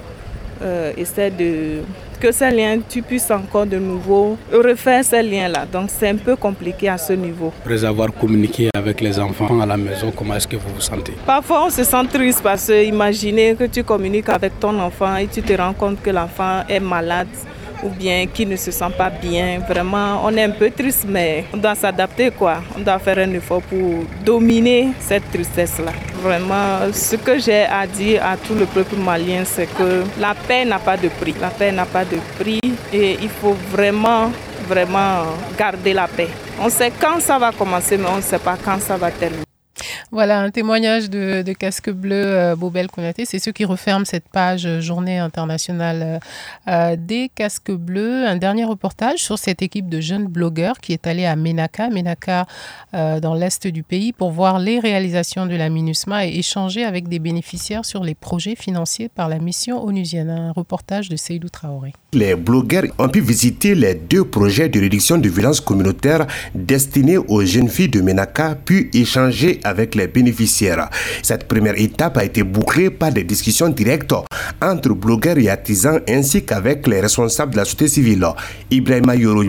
euh, 0.62 0.94
essaient 0.98 1.32
de... 1.32 1.82
Que 2.20 2.34
ces 2.34 2.52
liens, 2.52 2.80
tu 2.88 3.02
puisses 3.02 3.32
encore 3.32 3.66
de 3.66 3.78
nouveau 3.78 4.38
refaire 4.52 5.06
ces 5.06 5.24
liens-là. 5.24 5.66
Donc 5.72 5.90
c'est 5.90 6.10
un 6.10 6.18
peu 6.18 6.36
compliqué 6.36 6.90
à 6.90 6.98
ce 6.98 7.14
niveau. 7.14 7.54
Après 7.62 7.86
avoir 7.86 8.12
communiqué 8.14 8.70
avec 8.76 9.00
les 9.00 9.18
enfants 9.18 9.62
à 9.62 9.66
la 9.66 9.78
maison, 9.78 10.12
comment 10.14 10.36
est-ce 10.36 10.48
que 10.48 10.58
vous 10.58 10.74
vous 10.76 10.82
sentez? 10.82 11.14
Parfois 11.26 11.66
on 11.68 11.70
se 11.70 11.84
sent 11.86 12.06
triste 12.12 12.42
parce 12.44 12.68
que 12.68 12.84
imaginez 12.84 13.56
que 13.56 13.64
tu 13.64 13.86
communiques 13.86 14.28
avec 14.28 14.60
ton 14.60 14.78
enfant 14.80 15.16
et 15.16 15.28
tu 15.28 15.42
te 15.42 15.54
rends 15.54 15.74
compte 15.74 16.02
que 16.02 16.10
l'enfant 16.10 16.64
est 16.68 16.82
malade 16.82 17.28
ou 17.84 17.90
bien 17.90 18.28
qui 18.28 18.46
ne 18.46 18.56
se 18.56 18.72
sent 18.72 18.92
pas 18.98 19.10
bien. 19.10 19.60
Vraiment, 19.68 20.22
on 20.24 20.36
est 20.36 20.44
un 20.44 20.52
peu 20.52 20.70
triste, 20.70 21.06
mais 21.08 21.46
on 21.54 21.58
doit 21.58 21.76
s'adapter, 21.76 22.32
quoi. 22.32 22.58
On 22.78 22.82
doit 22.82 23.00
faire 23.00 23.18
un 23.20 23.32
effort 23.34 23.62
pour 23.62 24.04
dominer 24.26 24.90
cette 25.00 25.30
tristesse-là. 25.32 25.92
Vraiment, 26.22 26.92
ce 26.92 27.16
que 27.16 27.40
j'ai 27.40 27.64
à 27.64 27.88
dire 27.88 28.24
à 28.26 28.36
tout 28.38 28.56
le 28.56 28.66
peuple 28.66 28.96
malien, 28.98 29.44
c'est 29.46 29.68
que 29.68 30.04
la 30.20 30.34
paix 30.48 30.66
n'a 30.66 30.80
pas 30.80 30.98
de 30.98 31.08
prix. 31.08 31.36
La 31.40 31.50
paix 31.50 31.72
n'a 31.72 31.86
pas 31.86 32.06
de 32.06 32.18
prix 32.38 32.60
et 32.94 33.18
il 33.22 33.30
faut 33.30 33.56
vraiment, 33.72 34.32
vraiment 34.68 35.24
garder 35.58 35.94
la 35.94 36.08
paix. 36.08 36.30
On 36.62 36.70
sait 36.70 36.92
quand 37.00 37.22
ça 37.22 37.40
va 37.40 37.52
commencer, 37.52 37.98
mais 37.98 38.10
on 38.12 38.18
ne 38.18 38.22
sait 38.22 38.40
pas 38.40 38.58
quand 38.64 38.80
ça 38.82 38.98
va 38.98 39.10
terminer. 39.12 39.49
Voilà 40.12 40.42
un 40.42 40.50
témoignage 40.50 41.10
de, 41.10 41.44
Casque 41.54 41.92
Bleu 41.92 42.16
euh, 42.16 42.56
Bobel 42.56 42.88
Konaté. 42.88 43.26
C'est 43.26 43.40
ceux 43.40 43.52
qui 43.52 43.66
referment 43.66 44.06
cette 44.06 44.28
page 44.28 44.66
euh, 44.66 44.82
Journée 44.82 45.20
internationale 45.20 46.20
euh, 46.68 46.96
des 46.98 47.30
casques 47.34 47.72
bleus. 47.72 48.26
Un 48.26 48.38
dernier 48.38 48.64
reportage 48.64 49.20
sur 49.20 49.38
cette 49.38 49.62
équipe 49.62 49.90
de 49.90 50.00
jeunes 50.00 50.26
blogueurs 50.26 50.80
qui 50.80 50.94
est 50.94 51.06
allée 51.06 51.26
à 51.26 51.36
Menaka 51.36 51.90
euh, 52.94 53.20
dans 53.20 53.36
l'est 53.36 53.68
du 53.68 53.84
pays, 53.84 54.14
pour 54.14 54.32
voir 54.32 54.58
les 54.60 54.80
réalisations 54.80 55.46
de 55.46 55.56
la 55.56 55.70
MINUSMA 55.70 56.26
et 56.26 56.40
échanger 56.40 56.84
avec 56.84 57.08
des 57.08 57.20
bénéficiaires 57.20 57.86
sur 57.86 58.04
les 58.04 58.16
projets 58.16 58.56
financiers 58.56 59.10
par 59.10 59.30
la 59.30 59.38
mission 59.38 59.84
onusienne. 59.84 60.30
Un 60.30 60.52
reportage 60.52 61.10
de 61.10 61.16
Seydou 61.16 61.50
Traoré. 61.50 61.94
Les 62.14 62.36
blogueurs 62.36 62.86
ont 62.98 63.10
pu 63.10 63.22
visiter 63.22 63.76
les 63.76 63.94
deux 63.94 64.26
projets 64.26 64.70
de 64.70 64.80
réduction 64.80 65.18
de 65.18 65.30
violences 65.30 65.62
communautaires 65.62 66.26
destinés 66.56 67.18
aux 67.18 67.44
jeunes 67.44 67.70
filles 67.70 67.90
de 67.90 68.02
Menaka, 68.02 68.58
puis 68.66 68.90
échanger 68.94 69.60
avec 69.64 69.96
bénéficiaires. 70.08 70.90
Cette 71.22 71.48
première 71.48 71.80
étape 71.80 72.18
a 72.18 72.24
été 72.24 72.44
bouclée 72.44 72.90
par 72.90 73.12
des 73.12 73.24
discussions 73.24 73.70
directes 73.70 74.14
entre 74.62 74.94
blogueurs 74.94 75.38
et 75.38 75.50
artisans 75.50 76.00
ainsi 76.08 76.46
qu'avec 76.46 76.88
les 76.88 77.02
responsables 77.02 77.54
de 77.54 77.58
la 77.58 77.66
société 77.66 77.88
civile. 77.88 78.26
Ibrahima 78.72 79.16
Yoro 79.16 79.44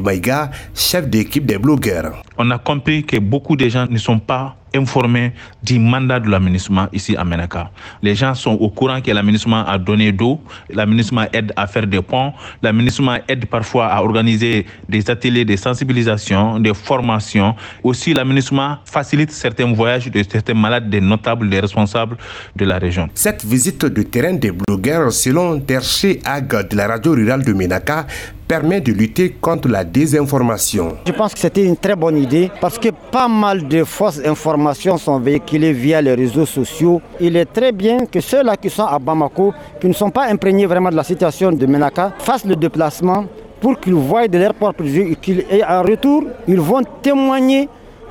chef 0.74 1.08
d'équipe 1.08 1.46
des 1.46 1.58
blogueurs. 1.58 2.22
On 2.38 2.50
a 2.50 2.58
compris 2.58 3.04
que 3.04 3.18
beaucoup 3.18 3.56
de 3.56 3.68
gens 3.68 3.86
ne 3.88 3.98
sont 3.98 4.18
pas 4.18 4.56
informés 4.74 5.32
du 5.62 5.78
mandat 5.78 6.20
de 6.20 6.28
l'aménagement 6.28 6.86
ici 6.92 7.16
à 7.16 7.24
Menaka. 7.24 7.70
Les 8.02 8.14
gens 8.14 8.34
sont 8.34 8.52
au 8.52 8.68
courant 8.70 9.00
que 9.00 9.10
l'aménagement 9.10 9.64
a 9.66 9.78
donné 9.78 10.12
d'eau, 10.12 10.40
l'aménagement 10.68 11.26
aide 11.32 11.52
à 11.56 11.66
faire 11.66 11.86
des 11.86 12.02
ponts, 12.02 12.32
l'aménagement 12.62 13.18
aide 13.28 13.46
parfois 13.46 13.86
à 13.86 14.02
organiser 14.02 14.66
des 14.88 15.10
ateliers 15.10 15.44
de 15.44 15.56
sensibilisation, 15.56 16.58
des 16.58 16.74
formations. 16.74 17.54
Aussi, 17.82 18.14
l'aménagement 18.14 18.78
facilite 18.84 19.30
certains 19.32 19.72
voyages 19.72 20.10
de 20.10 20.22
certains 20.22 20.54
malades, 20.54 20.88
des 20.88 21.00
notables, 21.00 21.48
des 21.48 21.60
responsables 21.60 22.16
de 22.56 22.64
la 22.64 22.78
région. 22.78 23.08
Cette 23.14 23.44
visite 23.44 23.84
de 23.84 24.02
terrain 24.02 24.34
des 24.34 24.52
blogueurs, 24.52 25.12
selon 25.12 25.60
Terché 25.60 26.20
Ag 26.24 26.68
de 26.68 26.76
la 26.76 26.86
radio 26.86 27.12
rurale 27.12 27.44
de 27.44 27.52
Menaka, 27.52 28.06
permet 28.50 28.80
de 28.80 28.90
lutter 28.90 29.30
contre 29.40 29.68
la 29.68 29.84
désinformation. 29.84 30.96
Je 31.06 31.12
pense 31.12 31.32
que 31.34 31.38
c'était 31.38 31.64
une 31.64 31.76
très 31.76 31.94
bonne 31.94 32.16
idée 32.18 32.50
parce 32.60 32.80
que 32.80 32.88
pas 33.12 33.28
mal 33.28 33.68
de 33.68 33.84
fausses 33.84 34.20
informations 34.26 34.98
sont 34.98 35.20
véhiculées 35.20 35.72
via 35.72 36.02
les 36.02 36.14
réseaux 36.14 36.46
sociaux. 36.46 37.00
Il 37.20 37.36
est 37.36 37.44
très 37.44 37.70
bien 37.70 38.06
que 38.06 38.18
ceux-là 38.18 38.56
qui 38.56 38.68
sont 38.68 38.86
à 38.86 38.98
Bamako, 38.98 39.54
qui 39.80 39.86
ne 39.86 39.92
sont 39.92 40.10
pas 40.10 40.26
imprégnés 40.26 40.66
vraiment 40.66 40.90
de 40.90 40.96
la 40.96 41.04
situation 41.04 41.52
de 41.52 41.64
Menaka, 41.64 42.12
fassent 42.18 42.44
le 42.44 42.56
déplacement 42.56 43.24
pour 43.60 43.78
qu'ils 43.78 43.94
voient 43.94 44.26
de 44.26 44.38
leur 44.38 44.54
propre 44.54 44.82
yeux 44.82 45.14
et 45.48 45.62
en 45.64 45.82
retour, 45.82 46.24
ils 46.48 46.58
vont 46.60 46.82
témoigner 47.02 47.68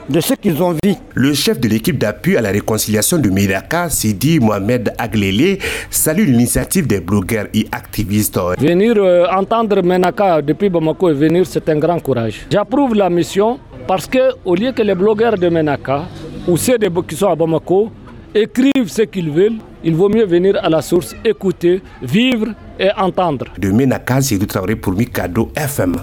de 0.10 0.20
ce 0.20 0.34
qu'ils 0.34 0.62
ont 0.64 0.72
vu. 0.84 0.94
Le 1.14 1.34
chef 1.34 1.60
de 1.60 1.68
l'équipe 1.68 1.98
d'appui 1.98 2.36
à 2.38 2.42
la 2.42 2.50
réconciliation 2.50 3.18
de 3.18 3.30
Miraka, 3.30 3.90
Sidi 3.90 4.40
Mohamed 4.40 4.94
Aglele, 4.98 5.58
salue 5.90 6.26
l'initiative 6.26 6.88
des 6.88 7.00
blogueurs 7.00 7.48
et 7.54 7.68
activistes. 7.72 8.40
Venir 8.60 8.96
euh, 8.98 9.26
entendre 9.32 9.82
Menaka 9.84 10.42
depuis 10.42 10.70
Bamako 10.70 11.10
et 11.10 11.14
venir, 11.14 11.46
c'est 11.46 11.68
un 11.70 11.78
grand 11.78 12.00
courage. 12.00 12.46
J'approuve 12.52 12.96
la 12.96 13.10
mission 13.10 13.60
parce 13.88 14.08
que 14.08 14.34
au 14.46 14.56
lieu 14.56 14.72
que 14.72 14.82
les 14.82 14.96
blogueurs 14.96 15.38
de 15.38 15.50
Menaka 15.50 16.06
ou 16.48 16.58
ceux 16.58 16.78
de, 16.78 16.90
qui 17.02 17.16
sont 17.16 17.28
à 17.28 17.36
Bamako 17.36 17.92
écrivent 18.34 18.90
ce 18.90 19.04
qu'ils 19.04 19.30
veulent, 19.30 19.58
il 19.84 19.96
vaut 19.96 20.10
mieux 20.10 20.26
venir 20.26 20.58
à 20.62 20.70
la 20.70 20.82
source, 20.82 21.16
écouter, 21.24 21.82
vivre 22.02 22.48
et 22.80 22.90
entendre. 22.98 23.46
De 23.58 24.46
Traoré 24.46 24.76
pour 24.76 24.94
Mikado 24.94 25.50
FM. 25.56 25.96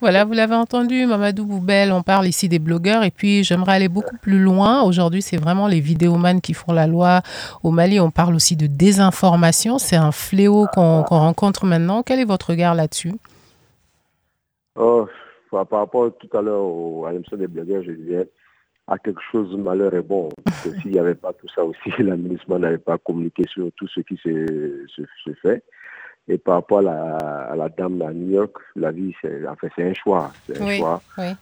Voilà, 0.00 0.24
vous 0.24 0.32
l'avez 0.32 0.54
entendu, 0.54 1.06
Mamadou 1.06 1.46
Boubel, 1.46 1.92
on 1.92 2.02
parle 2.02 2.26
ici 2.26 2.48
des 2.48 2.58
blogueurs 2.58 3.04
et 3.04 3.10
puis 3.10 3.44
j'aimerais 3.44 3.72
aller 3.72 3.88
beaucoup 3.88 4.16
plus 4.20 4.38
loin. 4.38 4.82
Aujourd'hui, 4.82 5.22
c'est 5.22 5.36
vraiment 5.36 5.66
les 5.66 5.80
vidéomans 5.80 6.40
qui 6.40 6.54
font 6.54 6.72
la 6.72 6.86
loi. 6.86 7.20
Au 7.62 7.70
Mali, 7.70 8.00
on 8.00 8.10
parle 8.10 8.34
aussi 8.34 8.56
de 8.56 8.66
désinformation. 8.66 9.78
C'est 9.78 9.96
un 9.96 10.12
fléau 10.12 10.66
qu'on 10.72 11.02
qu 11.02 11.14
rencontre 11.14 11.66
maintenant. 11.66 12.02
Quel 12.02 12.20
est 12.20 12.24
votre 12.24 12.50
regard 12.50 12.74
là-dessus? 12.74 13.14
Oh, 14.76 15.06
Par 15.50 15.66
rapport 15.70 16.10
tout 16.18 16.36
à 16.36 16.40
l'heure 16.40 17.06
à 17.06 17.12
l'émission 17.12 17.36
des 17.36 17.46
blogueurs, 17.46 17.82
je 17.82 17.92
disais 17.92 18.28
à 18.92 18.98
quelque 18.98 19.20
chose, 19.30 19.56
malheur 19.56 19.94
est 19.94 20.02
bon. 20.02 20.28
Parce 20.44 20.62
que 20.64 20.70
s'il 20.82 20.92
n'y 20.92 20.98
avait 20.98 21.14
pas 21.14 21.32
tout 21.32 21.48
ça 21.54 21.64
aussi, 21.64 21.90
l'administration 22.02 22.58
n'avait 22.58 22.78
pas 22.78 22.98
communiqué 22.98 23.44
sur 23.48 23.70
tout 23.76 23.88
ce 23.88 24.00
qui 24.00 24.16
se, 24.16 24.84
se, 24.94 25.02
se 25.24 25.34
fait. 25.40 25.62
Et 26.28 26.38
par 26.38 26.54
rapport 26.54 26.78
à 26.78 26.82
la, 26.82 27.16
à 27.52 27.56
la 27.56 27.68
dame 27.68 28.00
à 28.02 28.12
New 28.12 28.30
York, 28.30 28.52
la 28.76 28.92
vie, 28.92 29.12
c'est 29.20 29.46
en 29.46 29.56
fait, 29.56 29.72
un 29.82 29.92
choix. 29.92 30.30
C'est 30.46 30.60
un 30.60 30.64
Oui, 30.66 30.76
choix 30.78 31.02
oui. 31.18 31.32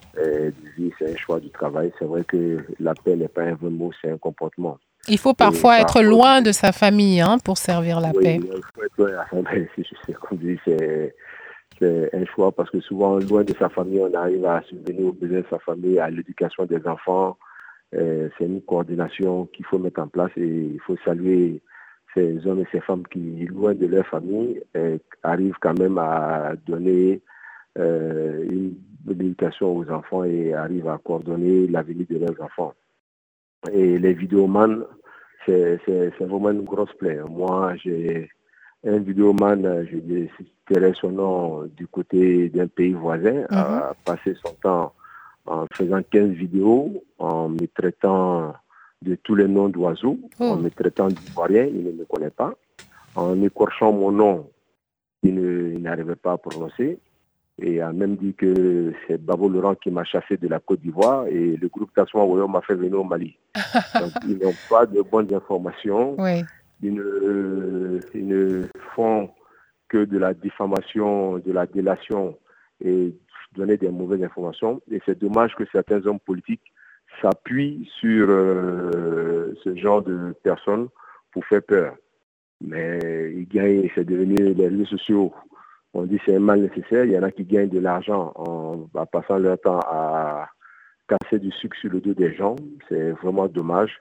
vie, 0.79 0.91
c'est 0.99 1.13
un 1.13 1.17
choix 1.17 1.39
du 1.39 1.51
travail. 1.51 1.93
C'est 1.99 2.07
vrai 2.07 2.25
que 2.25 2.65
la 2.79 2.95
paix 2.95 3.15
n'est 3.15 3.29
pas 3.29 3.43
un 3.43 3.55
vrai 3.55 3.69
mot, 3.69 3.91
c'est 4.01 4.11
un 4.11 4.17
comportement. 4.17 4.79
Il 5.09 5.19
faut 5.19 5.35
parfois 5.35 5.79
Et 5.79 5.83
être 5.83 6.03
loin 6.03 6.41
de 6.41 6.53
sa 6.53 6.73
famille 6.73 7.21
hein, 7.21 7.37
pour 7.45 7.59
servir 7.59 8.01
la 8.01 8.11
Oui, 8.15 8.23
paix. 8.25 8.41
il 8.43 8.51
faut 8.75 8.83
être 8.85 9.13
loin. 9.33 9.45
C'est 10.65 11.15
c'est 11.81 12.15
un 12.15 12.25
choix 12.27 12.53
parce 12.53 12.71
que 12.71 12.81
souvent, 12.81 13.19
loin 13.19 13.43
de 13.43 13.55
sa 13.59 13.69
famille, 13.69 14.01
on 14.01 14.13
arrive 14.15 14.45
à 14.45 14.63
subvenir 14.63 15.07
aux 15.07 15.13
besoins 15.13 15.41
de 15.41 15.47
sa 15.49 15.59
famille, 15.59 15.99
à 15.99 16.11
l'éducation 16.11 16.67
des 16.67 16.87
enfants. 16.87 17.39
Euh, 17.95 18.29
c'est 18.37 18.45
une 18.45 18.61
coordination 18.63 19.47
qu'il 19.47 19.65
faut 19.65 19.79
mettre 19.79 20.01
en 20.01 20.09
place 20.09 20.31
et 20.37 20.47
il 20.47 20.81
faut 20.81 20.97
saluer 21.05 21.61
ces 22.15 22.47
hommes 22.47 22.61
et 22.61 22.67
ces 22.71 22.81
femmes 22.81 23.05
qui, 23.11 23.47
loin 23.47 23.75
de 23.75 23.87
leur 23.87 24.07
famille, 24.07 24.63
euh, 24.77 24.99
arrivent 25.23 25.57
quand 25.61 25.79
même 25.79 25.97
à 25.99 26.53
donner 26.67 27.21
euh, 27.79 28.45
une 28.51 28.75
éducation 29.09 29.77
aux 29.77 29.91
enfants 29.91 30.25
et 30.25 30.53
arrivent 30.53 30.89
à 30.89 30.99
coordonner 30.99 31.67
l'avenir 31.67 32.07
de 32.11 32.19
leurs 32.19 32.41
enfants. 32.43 32.75
Et 33.73 33.99
les 33.99 34.13
vidéomans, 34.13 34.85
c'est 35.47 35.81
vraiment 36.21 36.51
une 36.51 36.65
grosse 36.65 36.93
plaie. 36.95 37.21
Moi, 37.29 37.75
j'ai 37.77 38.29
un 38.85 38.99
vidéoman, 38.99 39.65
euh, 39.67 39.85
je 39.91 39.99
dirais 39.99 40.93
son 40.95 41.11
nom, 41.11 41.65
du 41.77 41.87
côté 41.87 42.49
d'un 42.49 42.67
pays 42.67 42.93
voisin, 42.93 43.45
a 43.51 43.93
passé 44.05 44.35
son 44.45 44.55
temps 44.55 44.93
en 45.47 45.67
faisant 45.73 46.01
15 46.11 46.31
vidéos, 46.31 47.05
en 47.19 47.49
me 47.49 47.67
traitant 47.67 48.55
de 49.03 49.15
tous 49.17 49.35
les 49.35 49.49
noms 49.49 49.69
d'oiseaux, 49.69 50.19
en 50.39 50.57
me 50.57 50.71
traitant 50.71 51.09
d'ivoirien, 51.09 51.65
il 51.65 51.85
ne 51.85 51.93
me 51.93 52.05
connaît 52.05 52.31
pas, 52.31 52.55
en 53.17 53.41
écorchant 53.43 53.93
mon 53.93 54.13
nom, 54.13 54.49
il 55.23 55.81
n'arrivait 55.83 56.17
pas 56.17 56.33
à 56.33 56.39
prononcer, 56.39 56.99
et 57.63 57.81
a 57.81 57.93
même 57.93 58.17
dit 58.17 58.35
que 58.35 58.93
c'est 59.07 59.23
Babo 59.23 59.49
Laurent 59.49 59.75
qui 59.75 59.91
m'a 59.91 60.05
chassé 60.05 60.37
de 60.37 60.49
la 60.49 60.61
Côte 60.61 60.81
d'Ivoire 60.81 61.27
et 61.27 61.57
le 61.57 61.69
groupe 61.69 61.93
Tassouan 61.95 62.25
Woyo 62.25 62.49
m'a 62.49 62.63
fait 62.63 62.75
venir 62.75 62.99
au 62.99 63.05
Mali. 63.05 63.37
Donc, 64.01 64.13
ils 64.27 64.39
n'ont 64.39 64.55
pas 64.69 64.87
de 64.87 65.03
bonnes 65.03 65.33
informations. 65.35 66.15
Oui. 66.19 66.43
Ils 66.83 66.95
ne, 66.95 68.67
font 68.95 69.31
que 69.89 70.05
de 70.05 70.19
la 70.19 70.35
diffamation, 70.35 71.39
de 71.39 71.53
la 71.53 71.67
délation 71.67 72.39
et 72.83 73.15
donner 73.55 73.77
des 73.77 73.91
mauvaises 73.91 74.23
informations. 74.23 74.81
Et 74.91 75.01
c'est 75.05 75.19
dommage 75.19 75.55
que 75.57 75.65
certains 75.73 76.05
hommes 76.07 76.21
politiques 76.21 76.73
s'appuient 77.21 77.91
sur 77.99 78.27
euh, 78.29 79.53
ce 79.65 79.75
genre 79.77 80.03
de 80.03 80.35
personnes 80.43 80.89
pour 81.33 81.45
faire 81.47 81.63
peur. 81.63 81.97
Mais 82.61 83.33
ils 83.35 83.49
gagnent, 83.49 83.91
c'est 83.95 84.05
devenu 84.05 84.55
les 84.55 84.69
réseaux 84.69 84.87
sociaux. 84.87 85.35
On 85.93 86.05
dit 86.05 86.21
c'est 86.25 86.37
un 86.37 86.41
mal 86.41 86.61
nécessaire. 86.61 87.05
Il 87.05 87.13
y 87.13 87.19
en 87.19 87.23
a 87.23 87.31
qui 87.31 87.45
gagnent 87.45 87.69
de 87.69 87.81
l'argent 87.81 88.33
en 88.37 89.07
passant 89.07 89.39
leur 89.39 89.61
temps 89.61 89.81
à 89.81 90.49
casser 91.09 91.41
du 91.41 91.51
sucre 91.51 91.77
sur 91.79 91.91
le 91.91 92.01
dos 92.01 92.15
des 92.15 92.35
gens. 92.35 92.57
C'est 92.89 93.11
vraiment 93.13 93.49
dommage. 93.49 94.01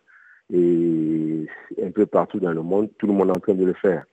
Et 0.53 1.45
un 1.83 1.91
peu 1.91 2.05
partout 2.05 2.39
dans 2.39 2.51
le 2.51 2.61
monde, 2.61 2.89
tout 2.97 3.07
le 3.07 3.13
monde 3.13 3.29
est 3.29 3.37
en 3.37 3.39
train 3.39 3.53
de 3.53 3.65
le 3.65 3.73
faire. 3.73 4.03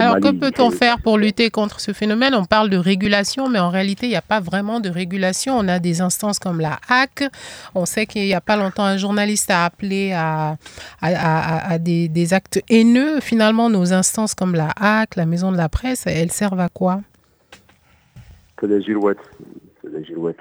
Alors, 0.00 0.16
que 0.18 0.32
peut-on 0.32 0.70
faire 0.70 1.00
pour 1.00 1.18
lutter 1.18 1.50
contre 1.50 1.80
ce 1.80 1.92
phénomène? 1.92 2.34
On 2.34 2.44
parle 2.44 2.70
de 2.70 2.76
régulation, 2.76 3.48
mais 3.48 3.58
en 3.58 3.70
réalité, 3.70 4.06
il 4.06 4.10
n'y 4.10 4.16
a 4.16 4.22
pas 4.22 4.40
vraiment 4.40 4.80
de 4.80 4.88
régulation. 4.88 5.56
On 5.56 5.68
a 5.68 5.78
des 5.78 6.00
instances 6.00 6.38
comme 6.38 6.60
la 6.60 6.78
HAC. 6.88 7.24
On 7.74 7.84
sait 7.84 8.06
qu'il 8.06 8.22
n'y 8.22 8.34
a 8.34 8.40
pas 8.40 8.56
longtemps, 8.56 8.84
un 8.84 8.96
journaliste 8.96 9.50
a 9.50 9.64
appelé 9.64 10.12
à, 10.12 10.56
à, 11.00 11.78
des, 11.78 12.34
actes 12.34 12.60
haineux. 12.68 13.20
Finalement, 13.20 13.70
nos 13.70 13.92
instances 13.92 14.34
comme 14.34 14.54
la 14.54 14.70
HAC, 14.80 15.16
la 15.16 15.26
Maison 15.26 15.52
de 15.52 15.56
la 15.56 15.68
Presse, 15.68 16.06
elles 16.06 16.32
servent 16.32 16.60
à 16.60 16.68
quoi? 16.68 17.00
C'est 18.60 18.68
des 18.68 18.82
girouettes. 18.82 19.18
C'est 19.82 19.92
des 19.92 20.04
girouettes. 20.04 20.40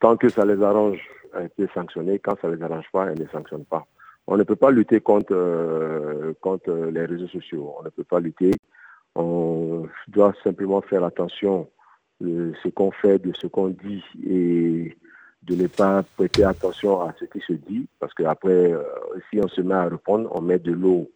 Tant 0.00 0.16
que 0.16 0.28
ça 0.28 0.44
les 0.44 0.62
arrange, 0.62 0.98
elles 1.36 1.50
peuvent 1.50 1.68
sanctionner. 1.74 2.18
Quand 2.18 2.38
ça 2.40 2.48
ne 2.48 2.56
les 2.56 2.62
arrange 2.62 2.86
pas, 2.92 3.06
elles 3.06 3.20
ne 3.20 3.28
sanctionnent 3.28 3.64
pas. 3.64 3.86
On 4.26 4.36
ne 4.36 4.42
peut 4.42 4.56
pas 4.56 4.70
lutter 4.70 5.00
contre, 5.00 5.34
euh, 5.34 6.32
contre 6.40 6.72
les 6.72 7.04
réseaux 7.04 7.28
sociaux. 7.28 7.74
On 7.78 7.82
ne 7.82 7.90
peut 7.90 8.04
pas 8.04 8.20
lutter 8.20 8.52
on 9.14 9.86
doit 10.08 10.34
simplement 10.42 10.80
faire 10.82 11.04
attention 11.04 11.68
de 12.20 12.52
ce 12.62 12.68
qu'on 12.68 12.90
fait, 12.90 13.18
de 13.18 13.32
ce 13.34 13.46
qu'on 13.46 13.68
dit 13.68 14.02
et 14.26 14.96
de 15.42 15.54
ne 15.54 15.66
pas 15.66 16.02
prêter 16.16 16.44
attention 16.44 17.02
à 17.02 17.14
ce 17.18 17.26
qui 17.26 17.40
se 17.40 17.52
dit 17.52 17.86
parce 18.00 18.14
qu'après, 18.14 18.72
euh, 18.72 18.82
si 19.30 19.40
on 19.40 19.48
se 19.48 19.60
met 19.60 19.74
à 19.74 19.88
répondre, 19.88 20.30
on 20.32 20.40
met 20.40 20.58
de 20.58 20.72
l'eau 20.72 21.10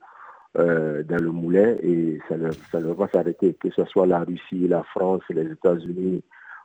euh, 0.59 1.02
dans 1.02 1.22
le 1.22 1.30
moulin 1.30 1.76
et 1.82 2.20
ça 2.28 2.36
ne, 2.36 2.50
va 2.80 2.94
pas 2.94 3.09
s'arrêter. 3.09 3.54
Que 3.54 3.70
ce 3.70 3.84
soit 3.86 4.06
la 4.06 4.20
Russie, 4.20 4.68
la 4.68 4.82
France, 4.82 5.22
les 5.30 5.50
États-Unis, 5.50 6.22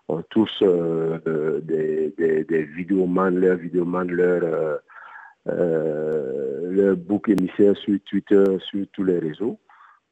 ont 0.10 0.22
tous 0.30 0.52
euh, 0.62 1.62
des, 1.62 2.14
des, 2.18 2.44
des 2.44 2.64
vidéomans, 2.64 3.30
leurs 3.30 3.58
vidéomans, 3.58 4.04
leurs 4.04 4.80
leur 5.46 6.96
bouc 6.96 7.30
émissaire 7.30 7.76
sur 7.78 8.00
Twitter, 8.06 8.44
sur 8.60 8.86
tous 8.94 9.04
les 9.04 9.20
réseaux. 9.20 9.60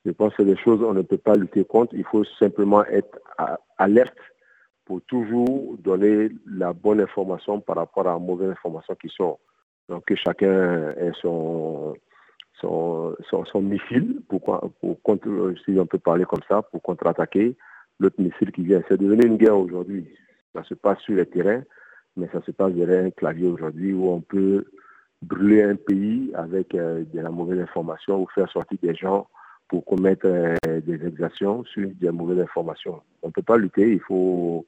Je 0.05 0.11
pense 0.11 0.33
que 0.35 0.43
des 0.43 0.57
choses 0.57 0.81
on 0.81 0.93
ne 0.93 1.01
peut 1.01 1.17
pas 1.17 1.35
lutter 1.35 1.63
contre. 1.63 1.93
Il 1.93 2.03
faut 2.05 2.23
simplement 2.39 2.83
être 2.85 3.19
alerte 3.77 4.17
pour 4.85 5.01
toujours 5.03 5.77
donner 5.77 6.29
la 6.45 6.73
bonne 6.73 7.01
information 7.01 7.59
par 7.61 7.77
rapport 7.77 8.07
à 8.07 8.13
la 8.13 8.19
mauvaise 8.19 8.49
information 8.49 8.95
qui 8.95 9.09
sont. 9.09 9.37
Donc 9.89 10.05
que 10.05 10.15
chacun 10.15 10.89
ait 10.91 11.11
son, 11.21 11.95
missile, 13.55 14.21
pour, 14.27 14.41
pour 14.79 14.97
si 15.65 15.79
on 15.79 15.85
peut 15.85 15.99
parler 15.99 16.25
comme 16.25 16.41
ça, 16.47 16.61
pour 16.61 16.81
contre-attaquer 16.81 17.55
l'autre 17.99 18.19
missile 18.19 18.51
qui 18.51 18.63
vient. 18.63 18.81
C'est 18.89 18.99
devenu 18.99 19.25
une 19.25 19.37
guerre 19.37 19.57
aujourd'hui. 19.57 20.07
Ça 20.55 20.63
se 20.63 20.73
passe 20.73 20.99
sur 20.99 21.15
les 21.15 21.25
terrains, 21.25 21.63
mais 22.17 22.27
ça 22.33 22.41
se 22.41 22.51
passe 22.51 22.73
derrière 22.73 23.05
un 23.05 23.11
clavier 23.11 23.47
aujourd'hui 23.47 23.93
où 23.93 24.09
on 24.09 24.21
peut 24.21 24.65
brûler 25.21 25.63
un 25.63 25.75
pays 25.75 26.31
avec 26.35 26.73
euh, 26.75 27.03
de 27.13 27.19
la 27.19 27.29
mauvaise 27.29 27.59
information 27.59 28.21
ou 28.21 28.27
faire 28.33 28.51
sortir 28.51 28.77
des 28.81 28.95
gens 28.95 29.27
pour 29.67 29.85
commettre 29.85 30.25
euh, 30.25 30.57
des 30.81 31.05
exactions 31.05 31.63
sur 31.65 31.89
des 31.89 32.11
mauvaises 32.11 32.39
informations. 32.39 33.01
On 33.21 33.27
ne 33.27 33.31
peut 33.31 33.41
pas 33.41 33.57
lutter, 33.57 33.93
il 33.93 34.01
faut 34.01 34.65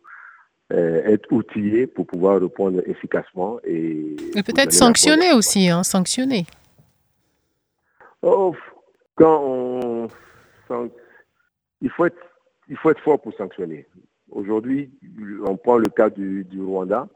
euh, 0.72 1.04
être 1.06 1.32
outillé 1.32 1.88
pour 1.88 2.06
pouvoir 2.06 2.40
répondre 2.40 2.82
efficacement. 2.86 3.60
Et, 3.66 4.16
peut-être 4.34 4.72
sanctionner 4.72 5.34
aussi, 5.34 5.70
hein, 5.70 5.84
sanctionner. 5.84 6.46
Oh, 8.22 8.56
quand 9.16 9.44
on, 9.44 10.08
il, 11.82 11.90
faut 11.90 12.06
être, 12.06 12.18
il 12.70 12.78
faut 12.78 12.92
être 12.92 13.02
fort 13.02 13.22
pour 13.22 13.34
sanctionner. 13.34 13.86
Aujourd'hui, 14.32 14.90
on 15.46 15.58
prend 15.58 15.78
le 15.78 15.90
cas 15.90 16.10
du, 16.10 16.48
Rwanda. 16.58 17.08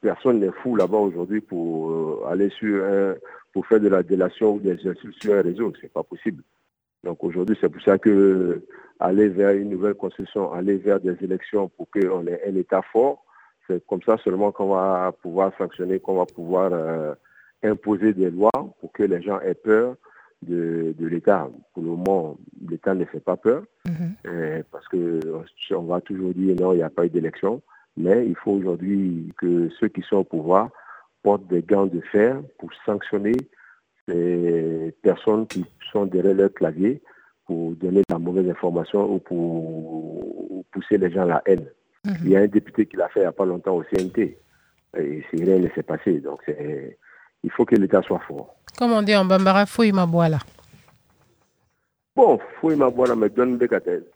Personne 0.00 0.40
n'est 0.40 0.52
fou 0.62 0.76
là-bas 0.76 0.98
aujourd'hui 0.98 1.40
pour 1.40 1.90
euh, 1.90 2.26
aller 2.28 2.50
sur 2.50 2.84
un, 2.84 3.14
pour 3.52 3.66
faire 3.66 3.80
de 3.80 3.88
la 3.88 4.02
délation 4.02 4.54
ou 4.54 4.60
des 4.60 4.74
insultes 4.86 5.20
sur 5.20 5.34
un 5.34 5.42
réseau. 5.42 5.72
C'est 5.80 5.92
pas 5.92 6.02
possible. 6.02 6.42
Donc 7.04 7.22
aujourd'hui, 7.24 7.56
c'est 7.60 7.68
pour 7.68 7.82
ça 7.82 7.98
que 7.98 8.62
aller 9.00 9.28
vers 9.28 9.50
une 9.50 9.70
nouvelle 9.70 9.94
constitution, 9.94 10.52
aller 10.52 10.76
vers 10.76 11.00
des 11.00 11.16
élections 11.22 11.68
pour 11.68 11.88
qu'on 11.90 12.26
ait 12.26 12.40
un 12.46 12.54
État 12.54 12.82
fort, 12.92 13.24
c'est 13.66 13.84
comme 13.86 14.02
ça 14.02 14.16
seulement 14.18 14.52
qu'on 14.52 14.68
va 14.68 15.12
pouvoir 15.22 15.52
sanctionner, 15.58 15.98
qu'on 15.98 16.16
va 16.16 16.26
pouvoir 16.26 16.70
euh, 16.72 17.14
imposer 17.62 18.12
des 18.12 18.30
lois 18.30 18.50
pour 18.80 18.92
que 18.92 19.02
les 19.02 19.22
gens 19.22 19.40
aient 19.40 19.54
peur 19.54 19.96
de, 20.42 20.94
de 20.98 21.06
l'État. 21.06 21.48
Pour 21.74 21.82
le 21.82 21.90
moment, 21.90 22.36
l'État 22.68 22.94
ne 22.94 23.04
fait 23.04 23.20
pas 23.20 23.36
peur 23.36 23.64
mm-hmm. 23.86 24.12
euh, 24.26 24.62
parce 24.70 24.86
que 24.88 25.20
on 25.72 25.82
va 25.82 26.00
toujours 26.00 26.32
dire 26.34 26.56
non, 26.60 26.72
il 26.72 26.76
n'y 26.76 26.82
a 26.82 26.90
pas 26.90 27.06
eu 27.06 27.10
d'élection. 27.10 27.62
Mais 27.96 28.26
il 28.26 28.36
faut 28.36 28.52
aujourd'hui 28.52 29.32
que 29.38 29.68
ceux 29.78 29.88
qui 29.88 30.02
sont 30.02 30.16
au 30.16 30.24
pouvoir 30.24 30.70
portent 31.22 31.46
des 31.48 31.62
gants 31.62 31.86
de 31.86 32.00
fer 32.00 32.40
pour 32.58 32.70
sanctionner 32.86 33.36
les 34.08 34.92
personnes 35.02 35.46
qui 35.46 35.64
sont 35.92 36.06
derrière 36.06 36.34
leur 36.34 36.52
clavier 36.52 37.02
pour 37.46 37.72
donner 37.72 38.02
la 38.08 38.18
mauvaise 38.18 38.48
information 38.48 39.14
ou 39.14 39.18
pour 39.18 40.64
pousser 40.72 40.98
les 40.98 41.10
gens 41.10 41.22
à 41.22 41.26
la 41.26 41.42
haine. 41.46 41.66
Mhm. 42.04 42.16
Il 42.24 42.30
y 42.30 42.36
a 42.36 42.40
un 42.40 42.46
député 42.46 42.86
qui 42.86 42.96
l'a 42.96 43.08
fait 43.08 43.20
il 43.20 43.24
n'y 43.24 43.28
a 43.28 43.32
pas 43.32 43.44
longtemps 43.44 43.76
au 43.76 43.84
CNT 43.84 44.38
et 44.98 45.24
rien 45.32 45.58
ne 45.58 45.68
s'est 45.74 45.82
passé. 45.82 46.20
Donc 46.20 46.42
il 46.48 47.50
faut 47.50 47.64
que 47.64 47.76
l'État 47.76 48.02
soit 48.02 48.20
fort. 48.26 48.54
Comme 48.78 48.92
on 48.92 49.02
dit 49.02 49.14
en 49.14 49.24
Bambara, 49.24 49.66
fouille 49.66 49.92
ma 49.92 50.06
boîte 50.06 50.30
là. 50.30 50.38
Bon, 52.16 52.38
fouille 52.60 52.76
ma 52.76 52.90
boîte 52.90 53.10
là, 53.10 53.16
mais 53.16 53.28
donne 53.28 53.58
des 53.58 53.68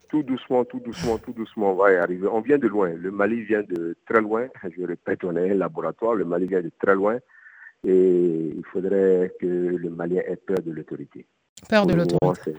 Tout 0.08 0.22
doucement, 0.22 0.64
tout 0.64 0.80
doucement, 0.80 1.18
tout 1.18 1.32
doucement, 1.32 1.72
on 1.72 1.74
va 1.74 1.92
y 1.92 1.96
arriver. 1.96 2.28
On 2.28 2.40
vient 2.40 2.58
de 2.58 2.68
loin. 2.68 2.90
Le 2.90 3.10
Mali 3.10 3.42
vient 3.42 3.62
de 3.62 3.96
très 4.08 4.20
loin. 4.20 4.46
Je 4.64 4.82
répète, 4.82 5.24
on 5.24 5.36
est 5.36 5.50
un 5.50 5.54
laboratoire. 5.54 6.14
Le 6.14 6.24
Mali 6.24 6.46
vient 6.46 6.62
de 6.62 6.70
très 6.80 6.94
loin 6.94 7.18
et 7.84 8.52
il 8.56 8.64
faudrait 8.72 9.32
que 9.40 9.46
le 9.46 9.90
Malien 9.90 10.22
ait 10.26 10.36
peur 10.36 10.58
de 10.64 10.72
l'autorité. 10.72 11.26
Peur 11.68 11.86
de 11.86 11.94
l'autorité. 11.94 12.54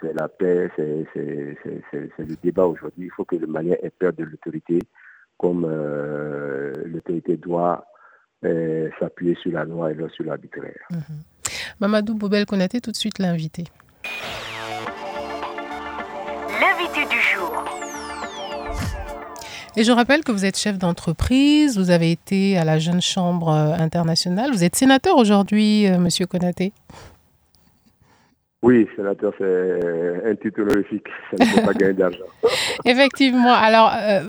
C'est 0.00 0.14
la 0.14 0.28
paix, 0.28 0.70
c'est 0.76 1.06
le 1.14 2.36
débat 2.42 2.66
aujourd'hui. 2.66 3.06
Il 3.06 3.10
faut 3.10 3.24
que 3.24 3.36
le 3.36 3.46
Malien 3.46 3.76
ait 3.82 3.90
peur 3.90 4.12
de 4.12 4.24
l'autorité, 4.24 4.80
comme 5.38 5.64
euh, 5.68 6.72
l'autorité 6.86 7.36
doit 7.36 7.84
euh, 8.44 8.88
s'appuyer 8.98 9.36
sur 9.36 9.52
la 9.52 9.64
loi 9.64 9.92
et 9.92 9.94
non 9.94 10.08
sur 10.08 10.24
l'arbitraire. 10.24 10.86
Mm-hmm. 10.90 11.74
Mamadou 11.80 12.14
Boubel 12.14 12.46
Konaté, 12.46 12.80
tout 12.80 12.90
de 12.90 12.96
suite. 12.96 13.18
L'invité 13.18 13.64
Et 19.74 19.84
je 19.84 19.92
rappelle 19.92 20.22
que 20.22 20.32
vous 20.32 20.44
êtes 20.44 20.58
chef 20.58 20.76
d'entreprise, 20.76 21.78
vous 21.78 21.90
avez 21.90 22.10
été 22.10 22.58
à 22.58 22.64
la 22.64 22.78
Jeune 22.78 23.00
Chambre 23.00 23.48
euh, 23.48 23.72
internationale, 23.72 24.50
vous 24.50 24.64
êtes 24.64 24.76
sénateur 24.76 25.16
aujourd'hui, 25.16 25.86
euh, 25.86 25.96
Monsieur 25.96 26.26
Konaté. 26.26 26.74
Oui, 28.60 28.86
sénateur, 28.94 29.32
c'est 29.38 30.26
un 30.26 30.34
titre 30.36 30.60
honorifique, 30.60 31.06
ça 31.30 31.42
ne 31.42 31.56
peut 31.56 31.66
pas 31.66 31.72
gagner 31.72 31.94
d'argent. 31.94 32.18
Effectivement. 32.84 33.54
Alors, 33.54 33.90
euh, 33.94 34.20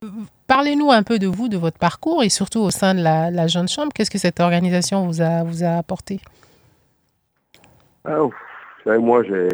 parlez-nous 0.47 0.91
un 0.91 1.03
peu 1.03 1.19
de 1.19 1.27
vous, 1.27 1.49
de 1.49 1.57
votre 1.57 1.77
parcours 1.77 2.23
et 2.23 2.29
surtout 2.29 2.61
au 2.61 2.71
sein 2.71 2.95
de 2.95 3.01
la, 3.01 3.47
Jeune 3.47 3.67
Chambre. 3.67 3.91
Qu'est-ce 3.93 4.09
que 4.09 4.17
cette 4.17 4.39
organisation 4.39 5.05
vous 5.05 5.21
a, 5.21 5.43
vous 5.43 5.63
a 5.65 5.77
apporté? 5.77 6.21
Ah, 8.05 8.17
Moi, 8.85 9.23
je, 9.23 9.49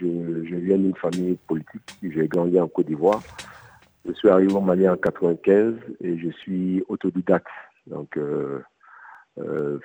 je 0.00 0.56
viens 0.56 0.76
d'une 0.76 0.96
famille 0.96 1.38
politique. 1.46 1.82
J'ai 2.02 2.26
grandi 2.26 2.58
en 2.58 2.66
Côte 2.66 2.86
d'Ivoire. 2.86 3.22
Je 4.08 4.14
suis 4.14 4.28
arrivé 4.30 4.54
au 4.54 4.60
Mali 4.60 4.88
en 4.88 4.96
95 4.96 5.74
et 6.00 6.18
je 6.18 6.30
suis 6.30 6.82
autodidacte. 6.88 7.46
Donc, 7.86 8.16
euh, 8.16 8.60
euh, 9.38 9.78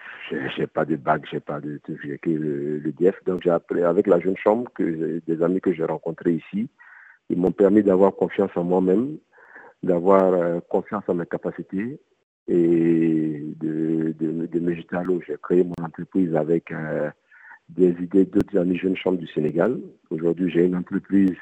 j'ai 0.56 0.66
pas 0.66 0.86
de 0.86 0.96
bac, 0.96 1.24
j'ai 1.30 1.42
pas 1.42 1.60
de, 1.60 1.82
j'ai 2.04 2.18
que 2.18 2.30
le, 2.30 2.78
le, 2.80 2.92
DF. 2.94 3.16
Donc, 3.26 3.42
j'ai 3.44 3.50
appris 3.50 3.84
avec 3.84 4.08
la 4.08 4.22
jeune 4.22 4.38
chambre 4.38 4.72
que 4.74 5.22
des 5.28 5.44
amis 5.44 5.60
que 5.60 5.74
j'ai 5.74 5.84
rencontrés 5.84 6.34
ici. 6.34 6.70
Ils 7.30 7.38
m'ont 7.38 7.52
permis 7.52 7.84
d'avoir 7.84 8.16
confiance 8.16 8.52
en 8.56 8.64
moi-même, 8.64 9.18
d'avoir 9.84 10.34
euh, 10.34 10.60
confiance 10.70 11.04
en 11.08 11.16
mes 11.16 11.26
capacités 11.26 12.00
et 12.48 13.44
de, 13.60 14.60
me 14.60 14.74
jeter 14.74 14.96
à 14.96 15.04
l'eau. 15.04 15.20
J'ai 15.28 15.36
créé 15.42 15.64
mon 15.66 15.86
entreprise 15.86 16.34
avec 16.36 16.72
euh, 16.72 17.10
des 17.68 17.90
idées 18.02 18.26
d'autres 18.26 18.58
amis 18.58 18.78
jeunes 18.78 18.96
chambres 18.96 19.20
du 19.20 19.28
Sénégal. 19.28 19.80
Aujourd'hui, 20.10 20.50
j'ai 20.50 20.66
une 20.66 20.78
entreprise 20.78 21.36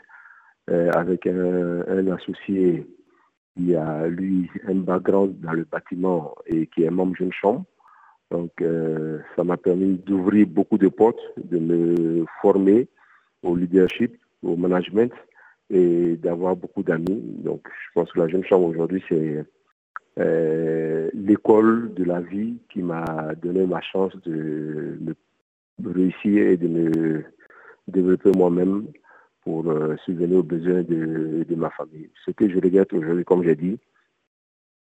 avec 0.67 1.27
un, 1.27 2.07
associé 2.07 2.85
qui 3.55 3.75
a, 3.75 4.07
lui, 4.07 4.49
un 4.67 4.75
background 4.75 5.39
dans 5.41 5.53
le 5.53 5.65
bâtiment 5.65 6.35
et 6.45 6.67
qui 6.67 6.83
est 6.83 6.89
membre 6.89 7.15
jeune 7.15 7.33
chambre. 7.33 7.65
Donc, 8.29 8.51
euh, 8.61 9.19
ça 9.35 9.43
m'a 9.43 9.57
permis 9.57 9.97
d'ouvrir 9.97 10.47
beaucoup 10.47 10.77
de 10.77 10.87
portes, 10.87 11.19
de 11.37 11.59
me 11.59 12.25
former 12.41 12.87
au 13.43 13.55
leadership, 13.55 14.17
au 14.41 14.55
management 14.55 15.11
et 15.69 16.15
d'avoir 16.15 16.55
beaucoup 16.55 16.81
d'amis. 16.81 17.21
Donc, 17.43 17.67
je 17.67 17.91
pense 17.93 18.11
que 18.11 18.19
la 18.19 18.29
jeune 18.29 18.45
chambre 18.45 18.67
aujourd'hui, 18.67 19.03
c'est 19.09 19.43
euh, 20.19 21.09
l'école 21.13 21.93
de 21.93 22.05
la 22.05 22.21
vie 22.21 22.57
qui 22.71 22.81
m'a 22.81 23.35
donné 23.41 23.65
ma 23.65 23.81
chance 23.81 24.13
de 24.21 24.97
me 25.01 25.13
réussir 25.93 26.47
et 26.47 26.57
de 26.57 26.67
me 26.67 27.23
développer 27.87 28.31
moi-même 28.37 28.85
pour 29.41 29.69
euh, 29.69 29.95
subvenir 30.05 30.39
aux 30.39 30.43
besoins 30.43 30.83
de, 30.83 31.45
de, 31.47 31.55
ma 31.55 31.69
famille. 31.71 32.09
Ce 32.25 32.31
que 32.31 32.47
je 32.49 32.55
regrette 32.55 32.93
aujourd'hui, 32.93 33.25
comme 33.25 33.43
j'ai 33.43 33.55
dit, 33.55 33.79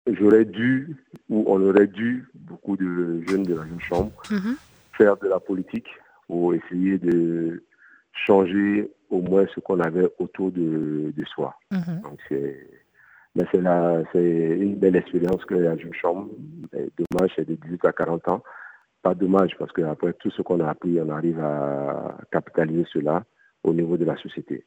j'aurais 0.08 0.46
dû, 0.46 0.96
ou 1.30 1.44
on 1.48 1.62
aurait 1.62 1.88
dû, 1.88 2.26
beaucoup 2.34 2.76
de 2.76 3.22
jeunes 3.28 3.44
de 3.44 3.56
la 3.56 3.66
jeune 3.68 3.80
chambre, 3.82 4.12
Mhm. 4.32 4.56
faire 4.94 5.18
de 5.18 5.28
la 5.28 5.40
politique 5.40 5.88
pour 6.28 6.54
essayer 6.54 6.98
de 6.98 7.64
changer 8.26 8.92
au 9.10 9.22
moins 9.22 9.46
ce 9.54 9.60
qu'on 9.60 9.80
avait 9.80 10.08
autour 10.18 10.52
de, 10.52 11.14
de 11.16 11.26
soi. 11.26 11.56
Mhm. 11.72 12.02
Donc 12.04 12.20
c'est, 12.28 12.68
mais 13.36 13.46
c'est 14.12 14.58
une 14.60 14.76
belle 14.76 14.96
expérience 14.96 15.46
que 15.46 15.54
la 15.54 15.78
jeune 15.78 15.94
chambre. 15.94 16.30
Dommage, 16.74 17.32
c'est 17.36 17.48
de 17.48 17.54
18 17.54 17.86
à 17.86 17.92
40 17.92 18.28
ans. 18.30 18.44
Pas 19.04 19.14
dommage 19.14 19.52
parce 19.60 19.72
qu'après 19.72 20.14
tout 20.14 20.32
ce 20.32 20.42
qu'on 20.42 20.60
a 20.60 20.70
appris, 20.70 21.00
on 21.00 21.10
arrive 21.10 21.40
à 21.40 22.18
capitaliser 22.32 22.86
cela 22.92 23.24
au 23.68 23.74
niveau 23.74 23.98
de 23.98 24.06
la 24.06 24.16
société. 24.18 24.64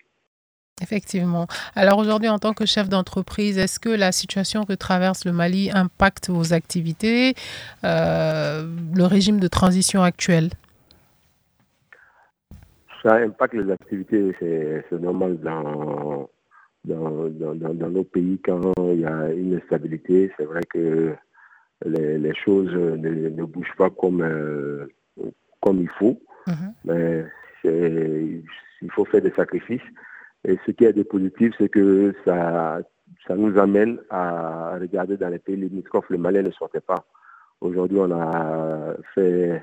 Effectivement. 0.83 1.47
Alors 1.75 1.99
aujourd'hui, 1.99 2.29
en 2.31 2.39
tant 2.39 2.55
que 2.55 2.65
chef 2.65 2.89
d'entreprise, 2.89 3.59
est-ce 3.59 3.79
que 3.79 3.91
la 3.91 4.13
situation 4.13 4.65
que 4.65 4.73
traverse 4.73 5.27
le 5.27 5.33
Mali 5.33 5.71
impacte 5.71 6.31
vos 6.31 6.55
activités, 6.55 7.35
euh, 7.85 8.65
le 8.95 9.05
régime 9.05 9.41
de 9.41 9.49
transition 9.49 10.03
actuel? 10.03 10.49
Ça 13.03 13.17
impacte 13.17 13.55
les 13.55 13.71
activités, 13.73 14.35
c'est 14.41 15.01
normal 15.01 15.39
dans, 15.41 16.29
dans, 16.85 17.29
dans, 17.29 17.55
dans- 17.55 17.75
dans 17.75 17.91
nos 17.91 18.05
pays 18.05 18.39
quand 18.45 18.73
il 18.95 19.01
y 19.01 19.05
a 19.07 19.31
une 19.33 19.55
instabilité. 19.57 20.31
C'est 20.37 20.45
vrai 20.45 20.61
que 20.69 21.15
les, 21.85 22.19
les 22.19 22.35
choses 22.35 22.71
ne, 22.73 23.29
ne 23.31 23.45
bougent 23.45 23.77
pas 23.79 23.89
comme, 23.91 24.23
euh, 24.23 24.87
comme 25.63 25.81
il 25.81 25.89
faut, 25.99 26.21
mais 26.85 27.25
c'est- 27.63 28.43
il 28.83 28.91
faut 28.91 29.05
faire 29.05 29.23
des 29.23 29.33
sacrifices. 29.33 29.83
Et 30.47 30.59
ce 30.67 30.71
qui 30.73 30.85
est 30.85 30.93
de 30.93 31.03
positif, 31.03 31.53
c'est 31.59 31.69
que 31.69 32.15
ça, 32.25 32.81
ça 33.27 33.37
nous 33.37 33.59
amène 33.59 33.99
à 34.09 34.79
regarder 34.81 35.17
dans 35.17 35.29
les 35.29 35.39
pays 35.39 35.57
limitrophes. 35.57 36.09
Le 36.11 36.19
Mali 36.19 36.43
ne 36.43 36.51
sortait 36.51 36.81
pas. 36.81 37.05
Aujourd'hui, 37.61 37.99
on 38.01 38.11
a 38.11 38.95
fait 39.15 39.63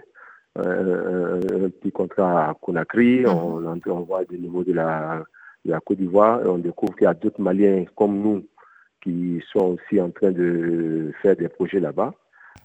un, 0.56 0.62
un- 0.62 1.66
un 1.66 1.70
petit 1.70 1.92
contrat 1.92 2.50
à 2.50 2.54
Conakry. 2.54 3.26
On, 3.26 3.66
on, 3.66 3.80
on 3.88 4.00
voit 4.02 4.24
du 4.26 4.38
niveau 4.38 4.64
de 4.64 4.74
la, 4.74 5.24
de 5.66 5.72
la 5.72 5.80
Côte 5.80 5.98
d'Ivoire 5.98 6.46
et 6.46 6.48
on 6.48 6.60
découvre 6.60 6.96
qu'il 6.96 7.06
y 7.06 7.08
a 7.08 7.14
d'autres 7.16 7.42
Maliens 7.42 7.86
comme 7.96 8.20
nous 8.22 8.46
qui 9.02 9.44
sont 9.52 9.78
aussi 9.78 10.00
en 10.02 10.12
train 10.12 10.32
de 10.32 11.12
faire 11.22 11.36
des 11.36 11.48
projets 11.50 11.80
là-bas. 11.80 12.14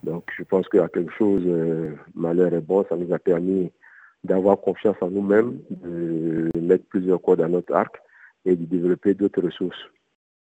Donc, 0.03 0.25
je 0.37 0.43
pense 0.43 0.67
qu'il 0.67 0.79
y 0.81 0.83
a 0.83 0.87
quelque 0.89 1.13
chose, 1.13 1.43
euh, 1.45 1.91
malheur 2.13 2.53
est 2.53 2.61
bon, 2.61 2.85
ça 2.89 2.95
nous 2.97 3.11
a 3.13 3.19
permis 3.19 3.71
d'avoir 4.23 4.59
confiance 4.59 4.95
en 5.01 5.09
nous-mêmes, 5.09 5.57
de 5.69 6.49
mettre 6.59 6.85
plusieurs 6.85 7.21
cordes 7.21 7.41
à 7.41 7.47
notre 7.47 7.73
arc 7.73 7.95
et 8.45 8.55
de 8.55 8.65
développer 8.65 9.13
d'autres 9.13 9.41
ressources. 9.41 9.79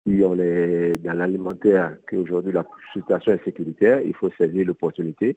Si 0.07 0.23
on 0.25 0.39
est 0.39 0.93
dans 1.03 1.15
l'alimentaire, 1.15 1.97
qu'aujourd'hui 2.09 2.53
la 2.53 2.65
situation 2.93 3.33
est 3.33 3.45
sécuritaire, 3.45 4.01
il 4.03 4.15
faut 4.15 4.31
saisir 4.39 4.67
l'opportunité 4.67 5.37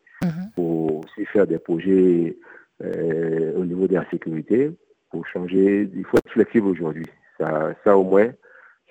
pour 0.55 0.99
aussi 0.99 1.25
faire 1.25 1.47
des 1.47 1.57
projets 1.57 2.37
euh, 2.83 3.53
au 3.57 3.65
niveau 3.65 3.87
de 3.87 3.95
la 3.95 4.09
sécurité, 4.09 4.71
pour 5.09 5.25
changer. 5.27 5.89
Il 5.93 6.05
faut 6.05 6.17
être 6.17 6.29
flexible 6.29 6.67
aujourd'hui. 6.67 7.05
Ça, 7.39 7.73
ça 7.83 7.97
au 7.97 8.03
moins, 8.03 8.29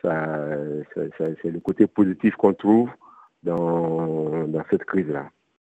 ça, 0.03 0.49
ça- 0.95 1.03
ça- 1.17 1.31
c'est 1.41 1.51
le 1.51 1.61
côté 1.61 1.87
positif 1.87 2.35
qu'on 2.37 2.53
trouve 2.55 2.91
dans, 3.43 4.47
dans 4.47 4.65
cette 4.71 4.85
crise-là. 4.85 5.31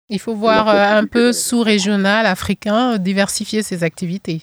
Il 0.09 0.19
faut 0.19 0.35
voir 0.35 0.69
euh, 0.69 0.99
un 0.99 1.05
peu 1.05 1.33
sous-régional, 1.33 2.25
africain, 2.25 2.97
diversifier 2.97 3.61
ses 3.61 3.83
activités. 3.83 4.41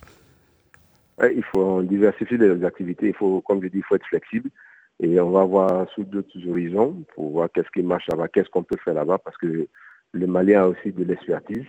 Ouais, 1.18 1.34
il 1.34 1.44
faut 1.44 1.82
diversifier 1.82 2.36
les 2.36 2.64
activités. 2.64 3.08
Il 3.08 3.14
faut, 3.14 3.40
comme 3.40 3.62
je 3.62 3.68
dis, 3.68 3.78
il 3.78 3.84
faut 3.84 3.94
être 3.94 4.06
flexible. 4.06 4.50
Et 5.00 5.18
on 5.20 5.30
va 5.30 5.44
voir 5.44 5.88
sous 5.94 6.04
d'autres 6.04 6.38
horizons 6.48 7.02
pour 7.14 7.30
voir 7.30 7.48
qu'est-ce 7.52 7.70
qui 7.74 7.82
marche 7.82 8.06
là-bas, 8.08 8.28
qu'est-ce 8.28 8.48
qu'on 8.50 8.62
peut 8.62 8.76
faire 8.84 8.94
là-bas, 8.94 9.18
parce 9.18 9.36
que 9.38 9.66
le 10.12 10.26
Mali 10.26 10.54
a 10.54 10.68
aussi 10.68 10.92
de 10.92 11.02
l'expertise. 11.02 11.64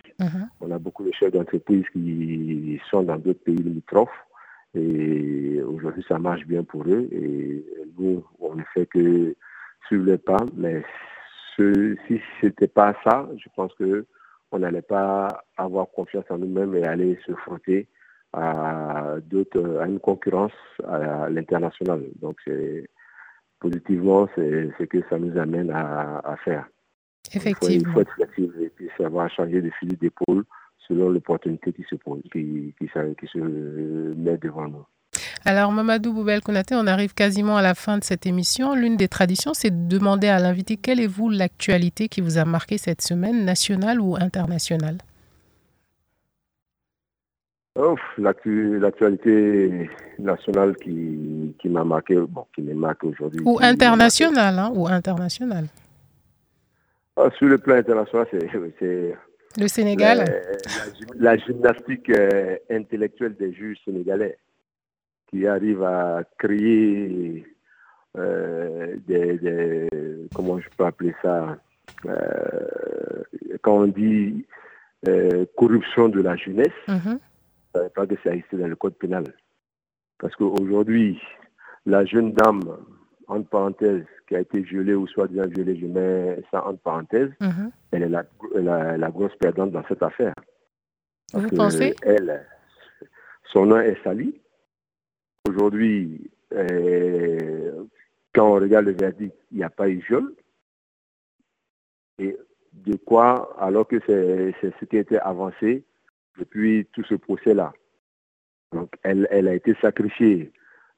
On 0.60 0.70
a 0.70 0.78
beaucoup 0.78 1.04
de 1.04 1.12
chefs 1.12 1.32
d'entreprise 1.32 1.84
qui 1.92 2.80
sont 2.90 3.02
dans 3.02 3.16
d'autres 3.16 3.42
pays 3.42 3.56
limitrophes. 3.56 4.10
Et 4.74 5.60
aujourd'hui, 5.62 6.04
ça 6.06 6.18
marche 6.18 6.46
bien 6.46 6.62
pour 6.62 6.84
eux. 6.86 7.08
Et 7.10 7.64
nous, 7.98 8.22
on 8.38 8.54
ne 8.54 8.62
fait 8.74 8.86
que 8.86 9.34
suivre 9.86 10.04
les 10.04 10.18
pas. 10.18 10.44
Mais 10.56 10.84
ce, 11.56 11.96
si 12.06 12.20
ce 12.40 12.46
n'était 12.46 12.68
pas 12.68 12.94
ça, 13.04 13.28
je 13.36 13.48
pense 13.54 13.72
que 13.74 14.06
on 14.52 14.58
n'allait 14.60 14.82
pas 14.82 15.44
avoir 15.56 15.90
confiance 15.90 16.24
en 16.30 16.38
nous-mêmes 16.38 16.74
et 16.76 16.84
aller 16.84 17.18
se 17.26 17.32
frotter 17.32 17.88
à 18.32 19.16
d'autres, 19.24 19.78
à 19.80 19.86
une 19.86 19.98
concurrence 19.98 20.52
à 20.86 21.28
l'international. 21.28 22.04
Donc, 22.20 22.38
c'est 22.44 22.88
positivement, 23.58 24.28
c'est 24.34 24.70
ce 24.78 24.84
que 24.84 24.98
ça 25.08 25.18
nous 25.18 25.36
amène 25.38 25.70
à, 25.70 26.36
faire. 26.44 26.64
Faut, 26.64 27.30
il 27.32 27.36
Effectivement. 27.38 27.92
faut 27.92 28.00
être 28.00 28.12
flexible 28.12 28.62
et 28.62 28.68
puis 28.68 28.88
savoir 28.96 29.30
changer 29.30 29.60
de 29.60 29.70
fusil 29.70 29.96
d'épaule 29.96 30.44
selon 30.86 31.08
l'opportunité 31.08 31.72
qui 31.72 31.82
se 31.82 31.96
pose, 31.96 32.22
qui, 32.30 32.74
qui 32.78 32.88
se 32.88 33.38
met 33.38 34.38
devant 34.38 34.68
nous. 34.68 34.84
Alors, 35.48 35.70
Mamadou 35.70 36.12
Boubel 36.12 36.40
Konaté, 36.42 36.74
on 36.74 36.88
arrive 36.88 37.14
quasiment 37.14 37.56
à 37.56 37.62
la 37.62 37.76
fin 37.76 37.98
de 37.98 38.02
cette 38.04 38.26
émission. 38.26 38.74
L'une 38.74 38.96
des 38.96 39.06
traditions, 39.06 39.54
c'est 39.54 39.70
de 39.70 39.88
demander 39.88 40.26
à 40.26 40.40
l'invité 40.40 40.76
quelle 40.76 40.98
est 40.98 41.06
vous 41.06 41.30
l'actualité 41.30 42.08
qui 42.08 42.20
vous 42.20 42.36
a 42.38 42.44
marqué 42.44 42.78
cette 42.78 43.00
semaine, 43.00 43.44
nationale 43.44 44.00
ou 44.00 44.16
internationale? 44.16 44.98
L'actualité 48.18 49.88
nationale 50.18 50.74
qui, 50.82 51.54
qui 51.60 51.68
m'a 51.68 51.84
marqué, 51.84 52.16
bon, 52.16 52.44
qui 52.52 52.62
me 52.62 52.74
marque 52.74 53.04
aujourd'hui. 53.04 53.40
Ou 53.44 53.60
internationale, 53.62 54.58
hein, 54.58 54.72
ou 54.74 54.88
internationale. 54.88 55.66
Ah, 57.16 57.28
sur 57.38 57.46
le 57.46 57.58
plan 57.58 57.76
international, 57.76 58.26
c'est 58.80 59.14
Le 59.58 59.68
Sénégal 59.68 60.18
la, 60.18 60.24
la 60.24 60.92
gym- 60.92 61.14
la 61.20 61.36
gymnastique 61.38 62.10
euh, 62.10 62.56
intellectuelle 62.68 63.36
des 63.36 63.52
juges 63.52 63.78
sénégalais 63.84 64.38
qui 65.28 65.46
arrivent 65.46 65.82
à 65.82 66.22
créer 66.38 67.46
euh, 68.16 68.96
des, 69.06 69.38
des- 69.38 69.88
comment 70.34 70.58
je 70.60 70.68
peux 70.76 70.84
appeler 70.84 71.14
ça 71.22 71.58
euh, 72.06 73.22
quand 73.62 73.78
on 73.78 73.86
dit 73.86 74.46
euh, 75.08 75.44
corruption 75.56 76.08
de 76.08 76.20
la 76.22 76.36
jeunesse, 76.36 76.72
ça 76.86 76.94
ne 76.94 77.82
veut 77.84 77.88
pas 77.90 78.06
que 78.06 78.14
c'est 78.22 78.38
ici 78.38 78.46
dans 78.56 78.66
le 78.68 78.76
code 78.76 78.94
pénal. 78.94 79.24
Parce 80.18 80.34
qu'aujourd'hui, 80.36 81.20
la 81.84 82.04
jeune 82.04 82.32
dame, 82.32 82.62
entre 83.28 83.48
parenthèses, 83.48 84.04
qui 84.28 84.34
a 84.36 84.40
été 84.40 84.60
violée 84.60 84.94
ou 84.94 85.06
soi-disant 85.06 85.46
violée, 85.46 85.76
je 85.78 85.86
mets 85.86 86.42
ça 86.50 86.66
entre 86.66 86.80
parenthèses, 86.80 87.30
Mhm. 87.40 87.70
elle 87.92 88.02
est 88.04 88.08
la, 88.08 88.24
la, 88.54 88.96
la 88.96 89.10
grosse 89.10 89.34
perdante 89.36 89.72
dans 89.72 89.84
cette 89.88 90.02
affaire. 90.02 90.34
Parce 91.32 91.44
Vous 91.44 91.50
que 91.50 91.56
pensez? 91.56 91.94
Elle, 92.02 92.46
son 93.52 93.66
nom 93.66 93.78
est 93.80 94.02
sali. 94.02 94.40
Aujourd'hui, 95.46 96.30
euh, 96.52 97.84
quand 98.34 98.48
on 98.48 98.54
regarde 98.54 98.86
le 98.86 98.92
verdict, 98.92 99.34
il 99.52 99.58
n'y 99.58 99.64
a 99.64 99.70
pas 99.70 99.88
eu 99.88 99.98
viol. 99.98 100.34
Et 102.18 102.36
de 102.72 102.96
quoi, 102.96 103.56
alors 103.60 103.86
que 103.86 103.96
c'est 104.06 104.72
ce 104.80 104.84
qui 104.84 104.96
a 104.96 105.00
été 105.00 105.18
avancé 105.18 105.84
depuis 106.38 106.86
tout 106.92 107.04
ce 107.04 107.14
procès-là. 107.14 107.72
Donc, 108.72 108.90
elle, 109.02 109.28
elle 109.30 109.48
a 109.48 109.54
été 109.54 109.74
sacrifiée 109.80 110.52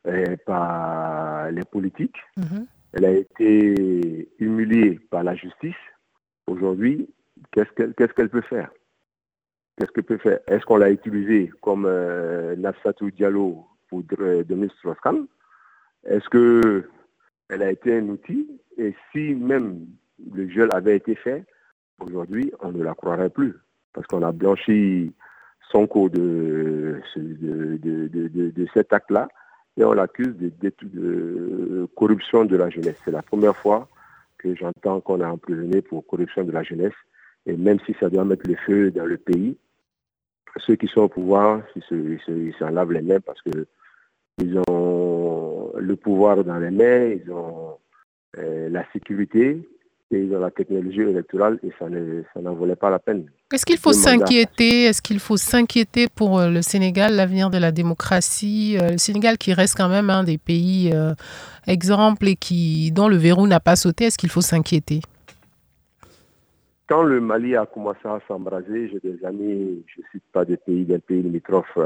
euh, 0.07 0.37
par 0.47 1.51
les 1.51 1.65
politiques. 1.65 2.19
Mhm. 2.37 2.67
Elle 2.93 3.05
a 3.05 3.11
été 3.11 4.29
humiliée 4.39 4.99
par 5.11 5.23
la 5.23 5.35
justice. 5.35 5.77
Aujourd'hui, 6.47 7.09
qu'est-ce 7.53 7.71
qu'elle 7.73 7.95
qu'est-ce 7.95 8.15
qu'elle 8.15 8.31
peut 8.31 8.41
faire? 8.41 8.71
Qu'est-ce 9.77 9.91
qu'elle 9.93 10.05
peut 10.05 10.19
faire? 10.19 10.41
Est-ce 10.47 10.65
qu'on 10.65 10.79
l'a 10.79 10.91
utilisée 10.91 11.51
comme 11.61 11.85
euh, 11.87 12.57
Nafsatou 12.57 13.11
Diallo 13.11 13.67
pour 13.89 14.03
Denis 14.03 14.70
Strauss-Kahn 14.78 15.26
Est-ce 16.05 16.28
que 16.28 16.89
elle 17.49 17.62
a 17.62 17.70
été 17.70 17.97
un 17.97 18.09
outil? 18.09 18.49
Et 18.76 18.95
si 19.12 19.34
même 19.34 19.86
le 20.34 20.45
viol 20.45 20.68
avait 20.72 20.97
été 20.97 21.14
fait, 21.14 21.45
aujourd'hui, 22.01 22.53
on 22.61 22.72
ne 22.72 22.82
la 22.82 22.95
croirait 22.95 23.30
plus. 23.30 23.55
Parce 23.93 24.07
qu'on 24.07 24.22
a 24.22 24.32
blanchi 24.32 25.12
de, 25.74 27.01
ce- 27.12 27.18
de, 27.18 27.76
de, 27.78 28.66
cet 28.72 28.93
acte-là 28.93 29.28
et 29.76 29.84
on 29.84 29.93
l'accuse 29.93 30.34
de, 30.36 31.86
corruption 31.97 32.45
de 32.45 32.57
la 32.57 32.70
jeunesse. 32.70 32.97
C'est 33.05 33.11
la 33.11 33.22
première 33.22 33.57
fois 33.57 33.89
que 34.39 34.55
j'entends 34.55 35.01
qu'on 35.01 35.20
a 35.20 35.28
emprisonné 35.28 35.82
pour 35.82 36.07
corruption 36.07 36.45
de 36.45 36.53
la 36.53 36.62
jeunesse. 36.62 36.95
Et 37.47 37.57
même 37.57 37.78
si 37.86 37.95
ça 38.01 38.09
doit 38.09 38.24
mettre 38.24 38.49
le 38.49 38.57
feu 38.57 38.91
dans 38.91 39.05
le 39.07 39.16
pays, 39.18 39.57
ceux 40.57 40.76
qui 40.76 40.86
sont 40.89 41.03
au 41.03 41.09
pouvoir, 41.09 41.62
ils 41.76 41.82
se- 41.82 41.95
ils 41.95 42.20
se- 42.53 42.59
s'en 42.59 42.70
lavent 42.70 42.93
les 42.93 43.03
mains 43.03 43.20
parce 43.20 43.41
que 43.43 43.66
ils 44.39 44.59
ont 44.68 45.72
le 45.76 45.97
pouvoir 45.97 46.45
dans 46.45 46.59
les 46.59 46.70
mains, 46.70 47.16
ils 47.24 47.30
ont 47.30 47.78
euh, 48.39 48.68
la 48.68 48.84
sécurité 48.93 49.62
et 50.11 50.24
dans 50.26 50.41
la 50.41 50.51
technologie 50.51 51.03
électorale 51.03 51.59
et 51.62 51.70
ça 51.78 52.41
n'en 52.41 52.55
valait 52.55 52.76
pas 52.76 52.91
la 52.91 52.99
peine. 52.99 53.26
Est-ce 53.53 53.66
qu'il 53.66 53.78
faut 53.78 53.93
s'inquiéter 53.93 54.84
Est-ce 54.84 55.03
qu'il 55.03 55.20
faut 55.20 55.36
s'inquiéter 55.36 56.07
pour 56.14 56.39
euh, 56.39 56.51
le 56.51 56.62
Sénégal, 56.62 57.14
l'avenir 57.14 57.51
de 57.51 57.59
la 57.59 57.72
démocratie 57.72 58.76
euh, 58.80 58.93
Le 58.93 58.99
Sénégal 58.99 59.36
qui 59.39 59.53
reste 59.53 59.76
quand 59.76 59.89
même 59.89 60.11
un 60.11 60.24
des 60.24 60.39
pays 60.39 60.91
euh, 60.95 61.12
exemples 61.66 62.28
et 62.28 62.36
qui, 62.36 62.91
dont 62.93 63.09
le 63.09 63.16
verrou 63.16 63.47
n'a 63.47 63.61
pas 63.61 63.76
sauté, 63.76 64.05
est-ce 64.05 64.18
qu'il 64.18 64.30
faut 64.30 64.41
s'inquiéter? 64.41 65.01
Quand 66.89 67.03
le 67.03 67.20
Mali 67.20 67.55
a 67.55 67.66
commencé 67.66 68.01
à 68.05 68.18
s'embraser, 68.26 68.89
j'ai 68.89 69.01
des 69.01 69.22
amis, 69.22 69.84
je 69.86 70.01
ne 70.01 70.07
cite 70.12 70.24
pas 70.32 70.47
des 70.47 70.57
pays, 70.57 70.86
des 70.86 70.99
pays 70.99 71.22
limitrophes, 71.22 71.76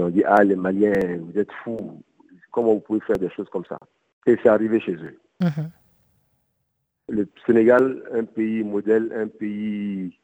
ont 0.00 0.08
dit 0.08 0.22
Ah, 0.24 0.42
les 0.44 0.56
Maliens, 0.56 0.92
vous 1.20 1.38
êtes 1.38 1.52
fous, 1.64 2.02
comment 2.50 2.74
vous 2.74 2.80
pouvez 2.80 3.00
faire 3.00 3.18
des 3.18 3.30
choses 3.30 3.48
comme 3.50 3.64
ça? 3.64 3.78
Et 4.26 4.36
c'est 4.42 4.48
arrivé 4.48 4.80
chez 4.80 4.94
eux. 4.94 5.18
Mhm 5.40 5.70
le 7.08 7.28
Sénégal, 7.46 8.02
un 8.12 8.24
pays 8.24 8.64
modèle, 8.64 9.12
un 9.14 9.28
pays 9.28 10.18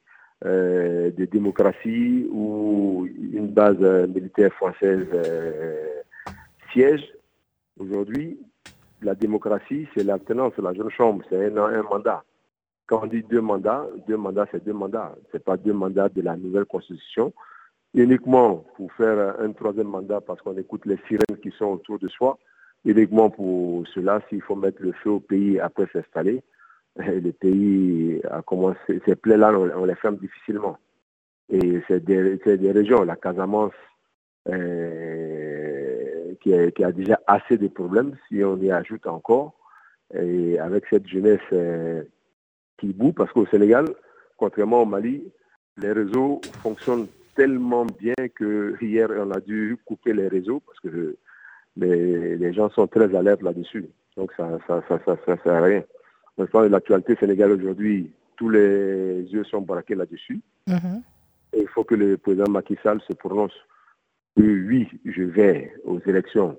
euh, 0.44 1.10
de 1.10 1.24
démocratie 1.26 2.26
où 2.30 3.06
une 3.32 3.48
base 3.48 3.78
militaire 4.08 4.52
française 4.54 5.06
euh, 5.14 5.86
siège. 6.72 7.02
Aujourd'hui, 7.78 8.38
la 9.00 9.14
démocratie, 9.14 9.88
c'est 9.94 10.04
l'alternance, 10.04 10.56
la 10.58 10.74
jeune 10.74 10.90
chambre, 10.90 11.24
c'est 11.28 11.46
un, 11.46 11.56
un, 11.56 11.82
mandat. 11.82 12.24
Quand 12.86 13.02
on 13.04 13.06
dit 13.06 13.22
deux 13.22 13.40
mandats, 13.40 13.86
deux 14.06 14.16
mandats, 14.16 14.46
c'est 14.50 14.64
deux 14.64 14.72
mandats. 14.72 15.14
Ce 15.30 15.36
n'est 15.36 15.42
pas 15.42 15.56
deux 15.56 15.72
mandats 15.72 16.08
de 16.08 16.20
la 16.20 16.36
nouvelle 16.36 16.64
constitution. 16.64 17.32
Uniquement 17.95 18.64
pour 18.76 18.90
faire 18.93 19.38
un 19.38 19.53
troisième 19.53 19.88
mandat 19.88 20.20
parce 20.22 20.40
qu'on 20.40 20.57
écoute 20.57 20.86
les 20.86 20.97
sirènes 21.09 21.38
qui 21.43 21.51
sont 21.51 21.66
autour 21.66 21.99
de 21.99 22.09
soi. 22.09 22.38
Uniquement 22.84 23.28
pour 23.28 23.86
cela, 23.88 24.20
s'il 24.28 24.40
faut 24.40 24.57
mettre 24.57 24.82
le 24.82 24.93
feu 24.93 25.11
au 25.11 25.20
pays 25.20 25.61
après 25.61 25.86
s'installer, 25.93 26.43
le 26.97 27.30
pays 27.32 28.20
a 28.30 28.43
commencé, 28.43 29.01
ces 29.07 29.14
plaies-là, 29.14 29.53
on, 29.53 29.84
les 29.84 29.95
ferme 29.95 30.16
difficilement. 30.16 30.78
Et 31.51 31.80
c'est 31.86 32.03
des, 32.05 32.72
régions, 32.72 33.05
la 33.05 33.16
Casamance, 33.16 33.72
euh, 34.49 36.34
qui, 36.40 36.55
a, 36.55 36.70
qui, 36.70 36.82
a, 36.82 36.93
déjà 36.93 37.20
assez 37.26 37.59
de 37.59 37.68
problèmes, 37.68 38.16
si 38.28 38.43
on 38.43 38.57
y 38.57 38.70
ajoute 38.70 39.07
encore, 39.07 39.55
et 40.14 40.59
avec 40.59 40.84
cette 40.90 41.07
jeunesse 41.07 41.40
euh, 41.53 42.03
qui 42.78 42.93
boue, 42.93 43.12
parce 43.12 43.30
qu'au 43.32 43.47
Sénégal, 43.47 43.86
contrairement 44.36 44.82
au 44.82 44.86
Mali, 44.86 45.24
les 45.76 45.93
réseaux 45.93 46.40
fonctionnent 46.62 47.07
tellement 47.35 47.87
bien 47.87 48.14
que 48.35 48.76
hier 48.80 49.09
on 49.11 49.30
a 49.30 49.41
dû 49.41 49.76
couper 49.85 50.12
les 50.12 50.28
réseaux 50.28 50.61
parce 50.61 50.80
que 50.80 51.16
les, 51.76 52.37
les 52.37 52.53
gens 52.53 52.70
sont 52.70 52.87
très 52.87 53.14
alertes 53.14 53.43
là-dessus. 53.43 53.87
Donc 54.16 54.33
ça 54.37 54.59
ça, 54.66 54.83
ça, 54.89 54.99
ça, 55.05 55.16
ça 55.26 55.37
sert 55.43 55.55
à 55.55 55.62
rien 55.62 55.85
de 56.39 56.68
l'actualité 56.68 57.16
sénégalaise 57.16 57.59
aujourd'hui, 57.59 58.11
tous 58.37 58.49
les 58.49 59.22
yeux 59.30 59.45
sont 59.45 59.61
braqués 59.61 59.95
là-dessus. 59.95 60.41
Mhm. 60.66 61.03
il 61.57 61.68
faut 61.68 61.85
que 61.85 61.95
le 61.95 62.16
président 62.16 62.51
Macky 62.51 62.76
Sall 62.83 63.01
se 63.07 63.12
prononce. 63.14 63.55
Oui, 64.37 64.89
je 65.05 65.24
vais 65.24 65.74
aux 65.85 66.01
élections 66.07 66.59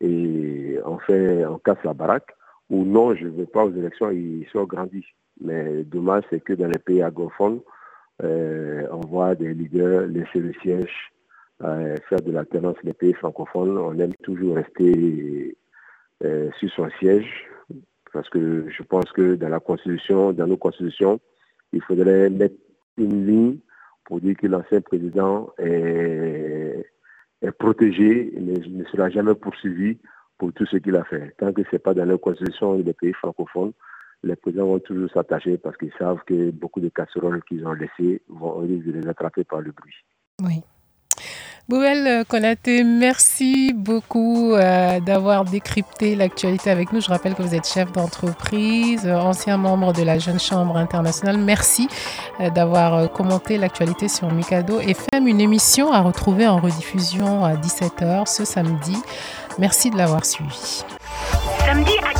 et 0.00 0.78
on 0.86 0.98
fait, 0.98 1.44
on 1.44 1.58
casse 1.58 1.82
la 1.84 1.92
baraque, 1.92 2.34
ou 2.70 2.84
non, 2.84 3.14
je 3.14 3.26
ne 3.26 3.30
vais 3.30 3.46
pas 3.46 3.64
aux 3.64 3.74
élections, 3.74 4.10
ils 4.10 4.46
sont 4.50 4.64
grandis. 4.64 5.04
Mais 5.42 5.82
dommage, 5.84 6.24
c'est 6.30 6.42
que 6.42 6.54
dans 6.54 6.68
les 6.68 6.78
pays 6.78 7.02
agrophone, 7.02 7.56
euh, 7.56 7.79
on 8.22 9.00
voit 9.06 9.34
des 9.34 9.54
leaders 9.54 10.06
laisser 10.06 10.40
le 10.40 10.52
siège, 10.62 11.12
euh, 11.62 11.96
faire 12.08 12.22
de 12.22 12.32
l'alternance 12.32 12.76
les 12.84 12.94
pays 12.94 13.12
francophones. 13.12 13.76
On 13.76 13.98
aime 13.98 14.14
toujours 14.22 14.56
rester 14.56 15.56
euh, 16.24 16.50
sur 16.58 16.70
son 16.70 16.88
siège 16.98 17.46
parce 18.12 18.28
que 18.30 18.66
je 18.70 18.82
pense 18.82 19.10
que 19.12 19.34
dans 19.34 19.50
la 19.50 19.60
Constitution, 19.60 20.32
dans 20.32 20.46
nos 20.46 20.56
constitutions, 20.56 21.20
il 21.72 21.82
faudrait 21.82 22.30
mettre 22.30 22.56
une 22.96 23.26
ligne 23.26 23.58
pour 24.04 24.20
dire 24.20 24.36
que 24.36 24.46
l'ancien 24.46 24.80
président 24.80 25.52
est, 25.58 26.86
protégé 27.58 28.36
et 28.36 28.40
ne, 28.40 28.84
sera 28.86 29.10
jamais 29.10 29.34
poursuivi 29.34 29.98
pour 30.38 30.52
tout 30.52 30.66
ce 30.66 30.78
qu'il 30.78 30.96
a 30.96 31.04
fait. 31.04 31.34
Tant 31.38 31.52
que 31.52 31.62
ce 31.64 31.68
n'est 31.72 31.78
pas 31.78 31.94
dans 31.94 32.06
nos 32.06 32.18
constitutions 32.18 32.76
des 32.78 32.92
pays 32.94 33.12
francophones, 33.12 33.72
les 34.22 34.36
présidents 34.36 34.66
vont 34.66 34.78
toujours 34.78 35.10
s'attacher 35.10 35.56
parce 35.58 35.76
qu'ils 35.76 35.92
savent 35.98 36.22
que 36.26 36.50
beaucoup 36.50 36.80
de 36.80 36.88
casseroles 36.88 37.42
qu'ils 37.44 37.66
ont 37.66 37.72
laissées 37.72 38.22
vont 38.28 38.58
risque 38.58 38.86
de 38.86 38.92
les 38.92 39.08
attraper 39.08 39.44
par 39.44 39.60
le 39.60 39.72
bruit. 39.72 39.94
Oui. 40.42 40.62
Boubel 41.70 42.24
Konaté, 42.26 42.82
merci 42.82 43.72
beaucoup 43.72 44.54
euh, 44.54 44.98
d'avoir 44.98 45.44
décrypté 45.44 46.16
l'actualité 46.16 46.68
avec 46.68 46.92
nous. 46.92 47.00
Je 47.00 47.08
rappelle 47.08 47.36
que 47.36 47.42
vous 47.42 47.54
êtes 47.54 47.68
chef 47.68 47.92
d'entreprise, 47.92 49.06
euh, 49.06 49.14
ancien 49.14 49.56
membre 49.56 49.92
de 49.92 50.02
la 50.02 50.18
Jeune 50.18 50.40
Chambre 50.40 50.76
internationale. 50.76 51.38
Merci 51.38 51.86
euh, 52.40 52.50
d'avoir 52.50 53.12
commenté 53.12 53.56
l'actualité 53.56 54.08
sur 54.08 54.32
Mikado 54.32 54.80
FM, 54.80 55.28
une 55.28 55.40
émission 55.40 55.92
à 55.92 56.00
retrouver 56.00 56.48
en 56.48 56.58
rediffusion 56.58 57.44
à 57.44 57.54
17h 57.54 58.26
ce 58.26 58.44
samedi. 58.44 58.96
Merci 59.60 59.90
de 59.90 59.96
l'avoir 59.96 60.24
suivi. 60.24 60.84
Samedi 61.60 61.92
Actu, 62.02 62.19